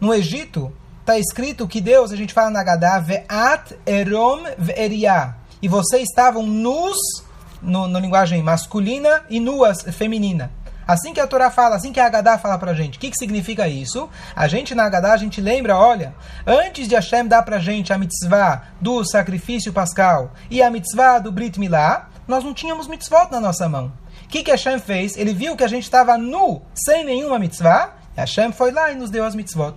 no 0.00 0.14
Egito, 0.14 0.72
está 1.02 1.18
escrito 1.18 1.66
que 1.66 1.80
Deus, 1.80 2.12
a 2.12 2.16
gente 2.16 2.32
fala 2.32 2.48
na 2.48 2.62
Gadá, 2.62 3.00
Ve'at 3.00 3.76
erom 3.84 4.44
ve'eriah, 4.56 5.34
e 5.60 5.66
vocês 5.66 6.04
estavam 6.08 6.46
nus 6.46 6.96
no, 7.60 7.88
no 7.88 7.98
linguagem 7.98 8.42
masculina 8.42 9.24
e 9.28 9.40
nuas 9.40 9.82
feminina. 9.82 10.50
Assim 10.86 11.12
que 11.12 11.20
a 11.20 11.26
Torá 11.26 11.50
fala, 11.50 11.76
assim 11.76 11.92
que 11.92 12.00
a 12.00 12.06
Agadá 12.06 12.36
fala 12.38 12.58
pra 12.58 12.74
gente. 12.74 12.98
O 12.98 13.00
que, 13.00 13.10
que 13.10 13.16
significa 13.16 13.68
isso? 13.68 14.10
A 14.34 14.48
gente 14.48 14.74
na 14.74 14.84
Agadá, 14.84 15.12
a 15.12 15.16
gente 15.16 15.40
lembra, 15.40 15.76
olha, 15.76 16.12
antes 16.46 16.88
de 16.88 16.94
Hashem 16.94 17.26
dar 17.26 17.42
pra 17.42 17.60
gente 17.60 17.92
a 17.92 17.98
mitzvah 17.98 18.64
do 18.80 19.04
sacrifício 19.04 19.72
pascal 19.72 20.32
e 20.50 20.60
a 20.60 20.70
mitzvah 20.70 21.20
do 21.20 21.30
Brit 21.30 21.58
Milá, 21.58 22.10
nós 22.26 22.42
não 22.42 22.52
tínhamos 22.52 22.88
mitzvot 22.88 23.30
na 23.30 23.40
nossa 23.40 23.68
mão. 23.68 23.92
O 24.24 24.28
que, 24.28 24.42
que 24.42 24.50
Hashem 24.50 24.78
fez? 24.80 25.16
Ele 25.16 25.32
viu 25.32 25.56
que 25.56 25.64
a 25.64 25.68
gente 25.68 25.84
estava 25.84 26.18
nu, 26.18 26.62
sem 26.74 27.04
nenhuma 27.04 27.38
mitzvah, 27.38 27.94
e 28.16 28.20
Hashem 28.20 28.50
foi 28.50 28.72
lá 28.72 28.90
e 28.90 28.96
nos 28.96 29.10
deu 29.10 29.24
as 29.24 29.34
mitzvot. 29.36 29.74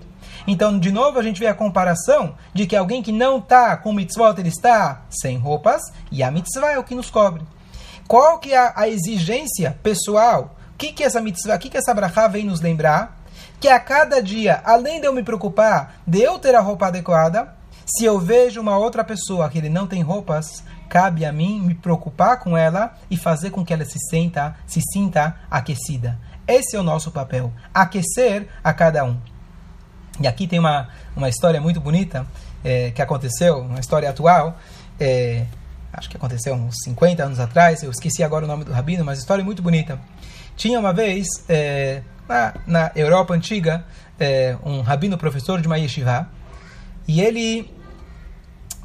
Então, 0.47 0.77
de 0.77 0.91
novo, 0.91 1.17
a 1.17 1.23
gente 1.23 1.39
vê 1.39 1.47
a 1.47 1.53
comparação 1.53 2.35
de 2.53 2.67
que 2.67 2.75
alguém 2.75 3.01
que 3.01 3.11
não 3.11 3.39
está 3.39 3.75
com 3.77 3.91
mitzvot, 3.91 4.39
ele 4.39 4.49
está 4.49 5.01
sem 5.09 5.37
roupas, 5.37 5.81
e 6.11 6.21
a 6.21 6.29
mitzvah 6.29 6.71
é 6.71 6.79
o 6.79 6.83
que 6.83 6.95
nos 6.95 7.09
cobre. 7.09 7.41
Qual 8.07 8.37
que 8.37 8.53
é 8.53 8.73
a 8.75 8.87
exigência 8.87 9.77
pessoal? 9.81 10.55
O 10.73 10.77
que, 10.77 10.93
que 10.93 11.03
essa 11.03 11.19
mitzvah, 11.21 11.55
o 11.55 11.59
que, 11.59 11.69
que 11.69 11.77
essa 11.77 11.93
brachá 11.93 12.27
vem 12.27 12.45
nos 12.45 12.61
lembrar? 12.61 13.17
Que 13.59 13.67
a 13.67 13.79
cada 13.79 14.21
dia, 14.21 14.61
além 14.63 15.01
de 15.01 15.07
eu 15.07 15.13
me 15.13 15.23
preocupar 15.23 15.95
de 16.05 16.21
eu 16.21 16.37
ter 16.37 16.53
a 16.53 16.59
roupa 16.61 16.87
adequada, 16.87 17.55
Se 17.85 18.03
eu 18.03 18.19
vejo 18.19 18.59
uma 18.59 18.77
outra 18.77 19.03
pessoa 19.03 19.47
que 19.47 19.59
ele 19.59 19.69
não 19.69 19.85
tem 19.85 20.01
roupas, 20.01 20.63
cabe 20.89 21.23
a 21.23 21.31
mim 21.31 21.61
me 21.61 21.75
preocupar 21.75 22.39
com 22.39 22.57
ela 22.57 22.95
e 23.11 23.15
fazer 23.15 23.51
com 23.51 23.63
que 23.63 23.71
ela 23.71 23.85
se 23.85 23.99
sinta, 24.09 24.55
se 24.65 24.81
sinta 24.91 25.35
aquecida. 25.51 26.17
Esse 26.47 26.75
é 26.75 26.79
o 26.79 26.83
nosso 26.83 27.11
papel, 27.11 27.53
aquecer 27.71 28.47
a 28.63 28.73
cada 28.73 29.05
um. 29.05 29.17
E 30.19 30.27
aqui 30.27 30.47
tem 30.47 30.59
uma, 30.59 30.87
uma 31.15 31.27
história 31.27 31.59
muito 31.59 31.79
bonita 31.81 32.25
é, 32.63 32.91
que 32.91 33.01
aconteceu, 33.01 33.59
uma 33.59 33.79
história 33.79 34.09
atual. 34.09 34.57
É, 34.99 35.45
acho 35.91 36.09
que 36.09 36.17
aconteceu 36.17 36.53
uns 36.53 36.75
50 36.83 37.23
anos 37.23 37.39
atrás, 37.39 37.83
eu 37.83 37.91
esqueci 37.91 38.23
agora 38.23 38.45
o 38.45 38.47
nome 38.47 38.63
do 38.63 38.71
rabino, 38.71 39.03
mas 39.03 39.19
história 39.19 39.43
muito 39.43 39.61
bonita. 39.61 39.99
Tinha 40.55 40.79
uma 40.79 40.93
vez, 40.93 41.27
é, 41.49 42.01
na, 42.27 42.53
na 42.65 42.91
Europa 42.95 43.33
antiga, 43.33 43.85
é, 44.19 44.57
um 44.63 44.81
rabino 44.81 45.17
professor 45.17 45.59
de 45.59 45.67
uma 45.67 45.77
yeshiva, 45.77 46.29
e 47.07 47.21
ele 47.21 47.69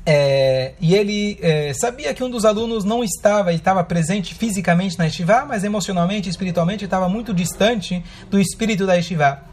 é, 0.05 0.73
e 0.81 0.95
ele 0.95 1.39
é, 1.41 1.73
sabia 1.75 2.13
que 2.15 2.25
um 2.25 2.31
dos 2.31 2.45
alunos 2.45 2.85
não 2.85 3.05
estava, 3.05 3.51
ele 3.51 3.59
estava 3.59 3.85
presente 3.85 4.35
fisicamente 4.35 4.99
na 4.99 5.05
yeshiva, 5.05 5.45
mas 5.45 5.63
emocionalmente 5.63 6.29
espiritualmente 6.29 6.85
estava 6.85 7.09
muito 7.09 7.33
distante 7.33 8.03
do 8.29 8.41
espírito 8.41 8.87
da 8.87 8.95
yeshiva. 8.95 9.50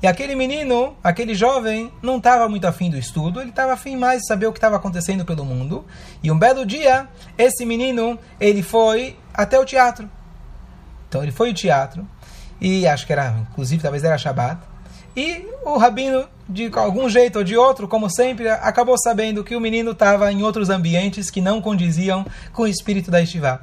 E 0.00 0.06
aquele 0.06 0.36
menino, 0.36 0.96
aquele 1.02 1.34
jovem, 1.34 1.92
não 2.00 2.18
estava 2.18 2.48
muito 2.48 2.66
afim 2.66 2.88
do 2.88 2.96
estudo, 2.96 3.40
ele 3.40 3.50
estava 3.50 3.72
afim 3.72 3.96
mais 3.96 4.20
de 4.22 4.28
saber 4.28 4.46
o 4.46 4.52
que 4.52 4.58
estava 4.58 4.76
acontecendo 4.76 5.24
pelo 5.24 5.44
mundo. 5.44 5.84
E 6.22 6.30
um 6.30 6.38
belo 6.38 6.64
dia, 6.64 7.08
esse 7.36 7.66
menino, 7.66 8.18
ele 8.40 8.62
foi 8.62 9.16
até 9.34 9.58
o 9.58 9.64
teatro. 9.64 10.08
Então 11.08 11.22
ele 11.22 11.32
foi 11.32 11.48
ao 11.48 11.54
teatro, 11.54 12.06
e 12.60 12.86
acho 12.86 13.06
que 13.06 13.12
era, 13.12 13.34
inclusive, 13.50 13.82
talvez 13.82 14.04
era 14.04 14.16
Shabbat. 14.16 14.60
E 15.16 15.44
o 15.64 15.76
rabino, 15.78 16.28
de 16.48 16.70
algum 16.74 17.08
jeito 17.08 17.38
ou 17.38 17.44
de 17.44 17.56
outro, 17.56 17.88
como 17.88 18.08
sempre, 18.08 18.48
acabou 18.48 18.96
sabendo 18.96 19.42
que 19.42 19.56
o 19.56 19.60
menino 19.60 19.90
estava 19.90 20.30
em 20.30 20.42
outros 20.42 20.70
ambientes 20.70 21.28
que 21.28 21.40
não 21.40 21.60
condiziam 21.60 22.24
com 22.52 22.62
o 22.62 22.68
espírito 22.68 23.10
da 23.10 23.20
Estivá. 23.20 23.62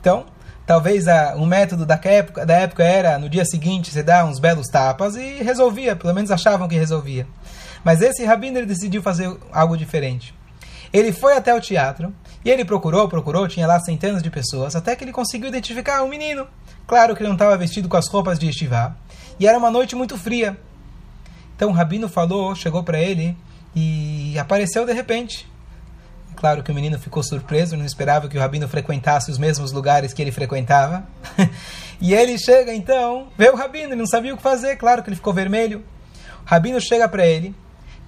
Então, 0.00 0.24
talvez 0.72 1.06
a, 1.06 1.34
o 1.36 1.44
método 1.44 1.84
da 1.84 2.00
época, 2.02 2.46
da 2.46 2.54
época 2.54 2.82
era, 2.82 3.18
no 3.18 3.28
dia 3.28 3.44
seguinte, 3.44 3.90
você 3.90 4.02
dá 4.02 4.24
uns 4.24 4.38
belos 4.38 4.68
tapas 4.68 5.16
e 5.16 5.42
resolvia, 5.42 5.94
pelo 5.94 6.14
menos 6.14 6.30
achavam 6.30 6.66
que 6.66 6.78
resolvia. 6.78 7.26
Mas 7.84 8.00
esse 8.00 8.24
rabino 8.24 8.56
ele 8.56 8.64
decidiu 8.64 9.02
fazer 9.02 9.36
algo 9.52 9.76
diferente. 9.76 10.34
Ele 10.90 11.12
foi 11.12 11.36
até 11.36 11.54
o 11.54 11.60
teatro 11.60 12.10
e 12.42 12.50
ele 12.50 12.64
procurou, 12.64 13.06
procurou, 13.06 13.46
tinha 13.46 13.66
lá 13.66 13.78
centenas 13.80 14.22
de 14.22 14.30
pessoas, 14.30 14.74
até 14.74 14.96
que 14.96 15.04
ele 15.04 15.12
conseguiu 15.12 15.48
identificar 15.48 16.02
um 16.02 16.08
menino. 16.08 16.46
Claro 16.86 17.14
que 17.14 17.20
ele 17.20 17.28
não 17.28 17.36
estava 17.36 17.54
vestido 17.58 17.86
com 17.86 17.98
as 17.98 18.08
roupas 18.08 18.38
de 18.38 18.48
estivá. 18.48 18.96
E 19.38 19.46
era 19.46 19.58
uma 19.58 19.70
noite 19.70 19.94
muito 19.94 20.16
fria. 20.16 20.56
Então 21.54 21.68
o 21.68 21.72
rabino 21.72 22.08
falou, 22.08 22.54
chegou 22.54 22.82
para 22.82 22.98
ele 22.98 23.36
e 23.76 24.38
apareceu 24.38 24.86
de 24.86 24.94
repente. 24.94 25.46
Claro 26.42 26.62
que 26.62 26.72
o 26.72 26.74
menino 26.74 26.98
ficou 26.98 27.22
surpreso, 27.22 27.76
não 27.76 27.86
esperava 27.86 28.28
que 28.28 28.36
o 28.36 28.40
rabino 28.40 28.66
frequentasse 28.66 29.30
os 29.30 29.38
mesmos 29.38 29.70
lugares 29.70 30.12
que 30.12 30.20
ele 30.20 30.32
frequentava. 30.32 31.04
e 32.02 32.12
ele 32.12 32.36
chega 32.36 32.74
então, 32.74 33.28
vê 33.38 33.48
o 33.48 33.54
rabino, 33.54 33.90
ele 33.90 33.94
não 33.94 34.06
sabia 34.08 34.34
o 34.34 34.36
que 34.36 34.42
fazer, 34.42 34.74
claro 34.74 35.04
que 35.04 35.08
ele 35.08 35.16
ficou 35.16 35.32
vermelho. 35.32 35.84
O 36.44 36.48
rabino 36.50 36.80
chega 36.80 37.08
para 37.08 37.24
ele, 37.24 37.54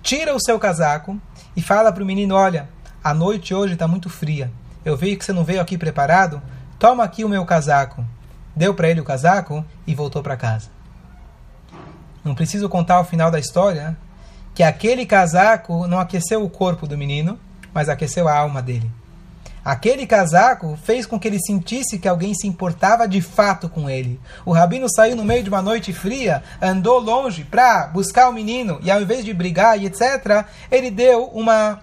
tira 0.03 0.35
o 0.35 0.41
seu 0.41 0.59
casaco 0.59 1.17
e 1.57 1.63
fala 1.63 1.93
para 1.93 2.03
o 2.03 2.07
menino: 2.07 2.35
Olha, 2.35 2.69
a 3.05 3.15
noite 3.15 3.55
hoje 3.55 3.75
está 3.75 3.87
muito 3.87 4.11
fria. 4.11 4.51
Eu 4.85 4.97
vi 4.97 5.17
que 5.17 5.25
você 5.25 5.33
não 5.33 5.45
veio 5.45 5.61
aqui 5.61 5.79
preparado. 5.79 6.43
Toma 6.77 7.05
aqui 7.05 7.25
o 7.25 7.29
meu 7.29 7.45
casaco 7.45 8.05
deu 8.55 8.75
para 8.75 8.89
ele 8.89 9.01
o 9.01 9.05
casaco 9.05 9.65
e 9.87 9.95
voltou 9.95 10.23
para 10.23 10.37
casa. 10.37 10.69
Não 12.23 12.35
preciso 12.35 12.69
contar 12.69 13.01
o 13.01 13.05
final 13.05 13.31
da 13.31 13.39
história, 13.39 13.97
que 14.55 14.63
aquele 14.63 15.05
casaco 15.05 15.87
não 15.87 15.99
aqueceu 15.99 16.43
o 16.45 16.49
corpo 16.49 16.87
do 16.87 16.97
menino, 16.97 17.39
mas 17.75 17.89
aqueceu 17.89 18.29
a 18.29 18.39
alma 18.39 18.63
dele. 18.63 18.91
Aquele 19.65 20.07
casaco 20.07 20.79
fez 20.85 21.07
com 21.07 21.19
que 21.19 21.27
ele 21.27 21.41
sentisse 21.41 21.99
que 21.99 22.07
alguém 22.07 22.35
se 22.35 22.47
importava 22.47 23.09
de 23.09 23.23
fato 23.23 23.67
com 23.67 23.89
ele. 23.89 24.21
O 24.45 24.53
rabino 24.53 24.87
saiu 24.95 25.17
no 25.17 25.25
meio 25.25 25.43
de 25.43 25.49
uma 25.49 25.63
noite 25.63 25.91
fria, 25.91 26.43
andou 26.61 27.01
longe 27.01 27.45
para 27.45 27.87
buscar 27.87 28.29
o 28.29 28.33
menino 28.33 28.79
e 28.83 28.91
ao 28.91 29.01
invés 29.01 29.25
de 29.25 29.33
brigar 29.33 29.81
e 29.81 29.87
etc, 29.87 30.45
ele 30.71 30.91
deu 30.91 31.25
uma 31.33 31.81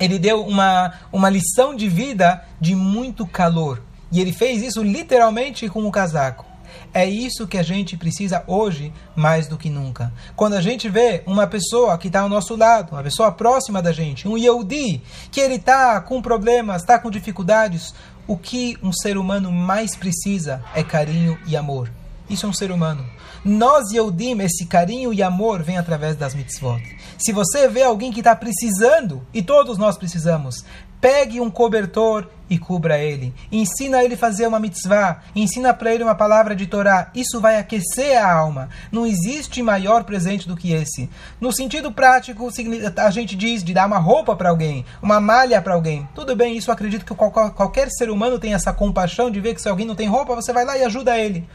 ele 0.00 0.18
deu 0.18 0.42
uma, 0.46 0.94
uma 1.12 1.28
lição 1.28 1.74
de 1.74 1.88
vida 1.88 2.42
de 2.60 2.74
muito 2.74 3.26
calor. 3.26 3.82
E 4.12 4.20
ele 4.20 4.32
fez 4.32 4.62
isso 4.62 4.82
literalmente 4.82 5.68
com 5.68 5.84
o 5.84 5.90
casaco. 5.90 6.46
É 6.92 7.04
isso 7.04 7.46
que 7.46 7.58
a 7.58 7.62
gente 7.62 7.96
precisa 7.96 8.42
hoje 8.46 8.92
mais 9.14 9.46
do 9.46 9.56
que 9.56 9.70
nunca. 9.70 10.12
Quando 10.34 10.54
a 10.54 10.60
gente 10.60 10.88
vê 10.88 11.22
uma 11.26 11.46
pessoa 11.46 11.96
que 11.98 12.08
está 12.08 12.20
ao 12.20 12.28
nosso 12.28 12.56
lado, 12.56 12.92
uma 12.92 13.02
pessoa 13.02 13.30
próxima 13.32 13.82
da 13.82 13.92
gente, 13.92 14.26
um 14.26 14.36
Yehudi, 14.36 15.02
que 15.30 15.40
ele 15.40 15.54
está 15.54 16.00
com 16.00 16.22
problemas, 16.22 16.82
está 16.82 16.98
com 16.98 17.10
dificuldades, 17.10 17.94
o 18.26 18.36
que 18.36 18.76
um 18.82 18.92
ser 18.92 19.16
humano 19.16 19.50
mais 19.50 19.96
precisa 19.96 20.62
é 20.74 20.82
carinho 20.82 21.38
e 21.46 21.56
amor. 21.56 21.90
Isso 22.28 22.44
é 22.44 22.48
um 22.48 22.52
ser 22.52 22.70
humano. 22.70 23.04
Nós, 23.44 23.90
Yehudim, 23.90 24.38
esse 24.42 24.66
carinho 24.66 25.14
e 25.14 25.22
amor 25.22 25.62
vem 25.62 25.78
através 25.78 26.16
das 26.16 26.34
mitzvot. 26.34 26.82
Se 27.16 27.32
você 27.32 27.68
vê 27.68 27.82
alguém 27.82 28.12
que 28.12 28.20
está 28.20 28.36
precisando, 28.36 29.22
e 29.32 29.42
todos 29.42 29.78
nós 29.78 29.96
precisamos, 29.96 30.64
pegue 31.00 31.40
um 31.40 31.50
cobertor 31.50 32.26
e 32.50 32.58
cubra 32.58 32.98
ele. 32.98 33.34
Ensina 33.52 34.02
ele 34.02 34.14
a 34.14 34.18
fazer 34.18 34.46
uma 34.46 34.58
mitzvah. 34.58 35.20
Ensina 35.34 35.74
para 35.74 35.92
ele 35.92 36.02
uma 36.02 36.14
palavra 36.14 36.56
de 36.56 36.66
Torá. 36.66 37.10
Isso 37.14 37.40
vai 37.40 37.58
aquecer 37.58 38.16
a 38.16 38.32
alma. 38.32 38.70
Não 38.90 39.06
existe 39.06 39.62
maior 39.62 40.04
presente 40.04 40.48
do 40.48 40.56
que 40.56 40.72
esse. 40.72 41.10
No 41.40 41.52
sentido 41.52 41.92
prático, 41.92 42.48
a 42.96 43.10
gente 43.10 43.36
diz 43.36 43.62
de 43.62 43.74
dar 43.74 43.86
uma 43.86 43.98
roupa 43.98 44.34
para 44.34 44.48
alguém, 44.48 44.84
uma 45.02 45.20
malha 45.20 45.60
para 45.60 45.74
alguém. 45.74 46.08
Tudo 46.14 46.34
bem, 46.34 46.56
isso 46.56 46.72
acredito 46.72 47.04
que 47.04 47.14
qualquer 47.14 47.90
ser 47.90 48.10
humano 48.10 48.38
tem 48.38 48.54
essa 48.54 48.72
compaixão 48.72 49.30
de 49.30 49.40
ver 49.40 49.54
que 49.54 49.60
se 49.62 49.68
alguém 49.68 49.86
não 49.86 49.94
tem 49.94 50.08
roupa, 50.08 50.34
você 50.34 50.52
vai 50.52 50.64
lá 50.64 50.78
e 50.78 50.84
ajuda 50.84 51.18
ele. 51.18 51.46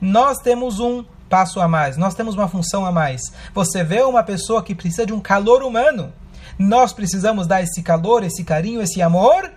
Nós 0.00 0.38
temos 0.38 0.80
um 0.80 1.04
passo 1.32 1.62
a 1.62 1.66
mais, 1.66 1.96
nós 1.96 2.14
temos 2.14 2.34
uma 2.34 2.46
função 2.46 2.84
a 2.84 2.92
mais. 2.92 3.22
Você 3.54 3.82
vê 3.82 4.02
uma 4.02 4.22
pessoa 4.22 4.62
que 4.62 4.74
precisa 4.74 5.06
de 5.06 5.14
um 5.14 5.20
calor 5.20 5.62
humano. 5.62 6.12
Nós 6.58 6.92
precisamos 6.92 7.46
dar 7.46 7.62
esse 7.62 7.82
calor, 7.82 8.22
esse 8.22 8.44
carinho, 8.44 8.82
esse 8.82 9.00
amor 9.00 9.50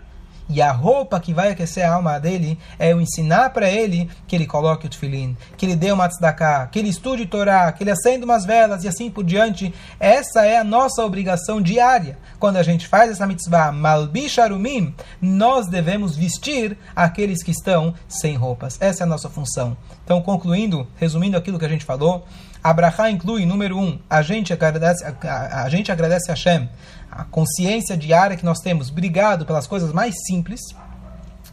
e 0.47 0.61
a 0.61 0.71
roupa 0.71 1.19
que 1.19 1.33
vai 1.33 1.49
aquecer 1.49 1.85
a 1.85 1.95
alma 1.95 2.19
dele 2.19 2.57
é 2.77 2.91
eu 2.91 3.01
ensinar 3.01 3.49
para 3.49 3.69
ele 3.69 4.09
que 4.27 4.35
ele 4.35 4.45
coloque 4.45 4.85
o 4.85 4.89
tefilim, 4.89 5.35
que 5.57 5.65
ele 5.65 5.75
dê 5.75 5.91
uma 5.91 6.07
tzedakah, 6.07 6.67
que 6.67 6.77
ele 6.77 6.89
estude 6.89 7.25
Torá, 7.25 7.71
que 7.71 7.83
ele 7.83 7.91
acenda 7.91 8.25
umas 8.25 8.45
velas 8.45 8.83
e 8.83 8.87
assim 8.87 9.09
por 9.09 9.23
diante. 9.23 9.73
Essa 9.99 10.45
é 10.45 10.57
a 10.57 10.63
nossa 10.63 11.03
obrigação 11.03 11.61
diária. 11.61 12.17
Quando 12.39 12.57
a 12.57 12.63
gente 12.63 12.87
faz 12.87 13.09
essa 13.09 13.25
mitzvah, 13.25 13.71
malbisharumim, 13.71 14.93
nós 15.19 15.67
devemos 15.67 16.15
vestir 16.15 16.77
aqueles 16.95 17.43
que 17.43 17.51
estão 17.51 17.93
sem 18.07 18.35
roupas. 18.35 18.77
Essa 18.79 19.03
é 19.03 19.05
a 19.05 19.07
nossa 19.07 19.29
função. 19.29 19.75
Então, 20.03 20.21
concluindo, 20.21 20.87
resumindo 20.97 21.35
aquilo 21.35 21.57
que 21.57 21.65
a 21.65 21.69
gente 21.69 21.83
falou, 21.83 22.25
a 22.65 22.73
Brachá 22.73 23.11
inclui, 23.11 23.45
número 23.45 23.77
um, 23.77 23.99
a 24.09 24.23
gente 24.23 24.51
agradece 24.51 25.05
a, 25.05 25.13
a, 25.21 25.63
a 25.65 25.69
gente 25.69 25.91
agradece 25.91 26.31
a 26.31 26.33
Hashem 26.33 26.67
a 27.11 27.23
consciência 27.23 27.95
diária 27.95 28.35
que 28.35 28.43
nós 28.43 28.57
temos, 28.57 28.89
obrigado 28.89 29.45
pelas 29.45 29.67
coisas 29.67 29.93
mais 29.93 30.15
simples, 30.25 30.59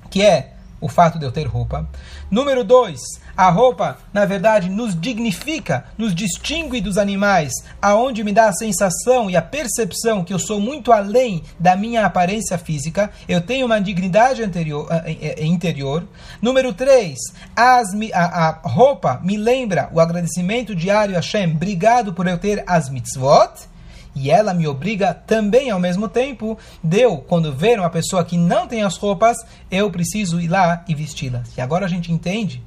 que 0.09 0.23
é 0.23 0.55
o 0.83 0.89
fato 0.89 1.19
de 1.19 1.25
eu 1.25 1.33
ter 1.33 1.47
roupa. 1.47 1.89
Número 2.31 2.65
dois, 2.65 3.01
a 3.37 3.49
roupa, 3.49 3.99
na 4.13 4.27
verdade, 4.27 4.69
nos 4.69 4.99
dignifica, 5.01 5.85
nos 5.97 6.15
distingue 6.15 6.81
dos 6.81 6.99
animais, 6.99 7.53
aonde 7.81 8.25
me 8.25 8.33
dá 8.33 8.49
a 8.49 8.53
sensação 8.53 9.31
e 9.31 9.37
a 9.37 9.41
percepção 9.41 10.25
que 10.25 10.35
eu 10.35 10.39
sou 10.39 10.61
muito 10.61 10.93
além 10.93 11.43
da 11.59 11.77
minha 11.77 12.05
aparência 12.05 12.59
física, 12.59 13.11
eu 13.29 13.41
tenho 13.41 13.65
uma 13.65 13.81
dignidade 13.81 14.43
anterior, 14.43 14.89
eh, 14.91 15.37
eh, 15.39 15.45
interior. 15.47 16.05
Número 16.41 16.73
três, 16.73 17.19
as, 17.55 17.89
a, 18.13 18.49
a 18.49 18.69
roupa 18.69 19.21
me 19.23 19.37
lembra 19.37 19.89
o 19.93 20.01
agradecimento 20.01 20.75
diário 20.75 21.15
a 21.15 21.21
Hashem, 21.21 21.53
obrigado 21.53 22.13
por 22.13 22.27
eu 22.27 22.37
ter 22.37 22.65
as 22.67 22.89
mitzvot 22.89 23.72
e 24.15 24.31
ela 24.31 24.53
me 24.53 24.67
obriga 24.67 25.15
também 25.15 25.71
ao 25.71 25.81
mesmo 25.81 26.09
tempo, 26.09 26.59
deu, 26.83 27.19
quando 27.19 27.55
ver 27.55 27.79
uma 27.79 27.91
pessoa 27.91 28.25
que 28.25 28.37
não 28.37 28.67
tem 28.67 28.83
as 28.83 28.97
roupas, 28.97 29.37
eu 29.71 29.91
preciso 29.91 30.41
ir 30.41 30.49
lá 30.49 30.85
e 30.87 30.95
vesti-las. 30.95 31.57
E 31.57 31.61
agora 31.61 31.87
a 31.87 31.89
gente 31.89 32.13
entende. 32.13 32.63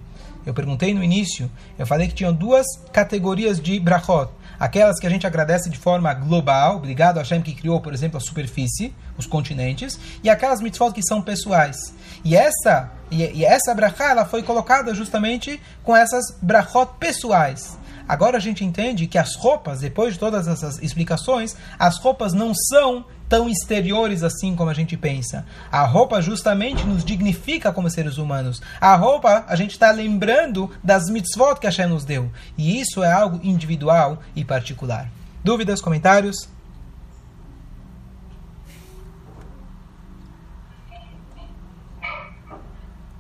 Eu 0.45 0.53
perguntei 0.53 0.93
no 0.93 1.03
início, 1.03 1.49
eu 1.77 1.88
falei 1.88 2.08
que 2.08 2.13
tinham 2.13 2.31
duas 2.31 2.65
categorias 2.91 3.60
de 3.60 3.79
brachot. 3.79 4.29
Aquelas 4.60 4.99
que 4.99 5.08
a 5.08 5.10
gente 5.10 5.27
agradece 5.27 5.69
de 5.69 5.77
forma 5.77 6.13
global, 6.13 6.77
obrigado 6.77 7.17
a 7.17 7.21
Hashem 7.21 7.41
que 7.41 7.53
criou, 7.53 7.82
por 7.82 7.93
exemplo, 7.93 8.17
a 8.17 8.22
superfície, 8.22 8.93
os 9.17 9.26
continentes, 9.26 9.99
e 10.24 10.30
aquelas 10.30 10.61
mitzvot 10.61 10.93
que 10.93 11.03
são 11.03 11.22
pessoais. 11.22 11.76
E 12.24 12.36
essa, 12.36 12.91
e, 13.11 13.24
e 13.24 13.43
essa 13.43 13.74
brachá, 13.74 14.11
ela 14.11 14.24
foi 14.24 14.43
colocada 14.43 14.93
justamente 14.93 15.59
com 15.84 15.95
essas 15.95 16.38
brachot 16.41 16.91
pessoais. 16.99 17.78
Agora 18.08 18.38
a 18.38 18.39
gente 18.39 18.64
entende 18.64 19.08
que 19.08 19.18
as 19.18 19.36
roupas, 19.36 19.80
depois 19.80 20.14
de 20.14 20.20
todas 20.20 20.47
essas 20.47 20.82
explicações, 20.82 21.56
as 21.80 21.97
roupas 21.97 22.34
não 22.34 22.53
são 22.53 23.06
tão 23.28 23.49
exteriores 23.49 24.22
assim 24.24 24.56
como 24.56 24.70
a 24.70 24.74
gente 24.74 24.95
pensa. 24.95 25.45
A 25.72 25.84
roupa 25.86 26.22
justamente 26.22 26.86
nos 26.86 27.03
dignifica 27.03 27.72
como 27.72 27.89
seres 27.89 28.18
humanos. 28.18 28.62
A 28.80 28.95
roupa, 28.95 29.43
a 29.47 29.56
gente 29.56 29.72
está 29.72 29.91
lembrando 29.91 30.70
das 30.84 31.10
mitzvot 31.10 31.60
que 31.60 31.66
a 31.66 31.70
Hashem 31.70 31.88
nos 31.88 32.06
deu. 32.06 32.32
E 32.58 32.80
isso 32.80 33.03
é 33.03 33.12
algo 33.12 33.39
individual 33.43 34.22
e 34.36 34.45
particular. 34.45 35.10
Dúvidas, 35.43 35.82
comentários? 35.82 36.47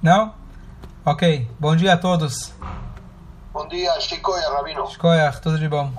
Não? 0.01 0.35
Ok. 1.03 1.47
Bom 1.59 1.75
dia 1.75 1.93
a 1.93 1.97
todos. 1.97 2.53
Bom 3.55 3.69
dia, 3.69 3.89
Chicoia, 4.01 4.49
Rabino. 4.49 4.85
Shkoyach, 4.85 5.39
tudo 5.39 5.57
de 5.57 5.69
bom. 5.69 5.89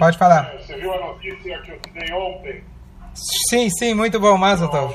Pode 0.00 0.18
falar. 0.18 0.52
Você 0.58 0.74
viu 0.74 0.92
a 0.92 0.98
notícia 0.98 1.60
que 1.60 1.70
eu 1.70 1.78
te 1.78 1.90
dei 1.90 2.12
ontem? 2.12 2.64
Sim, 3.48 3.70
sim, 3.70 3.94
muito 3.94 4.18
bom, 4.18 4.36
Mazatov. 4.36 4.92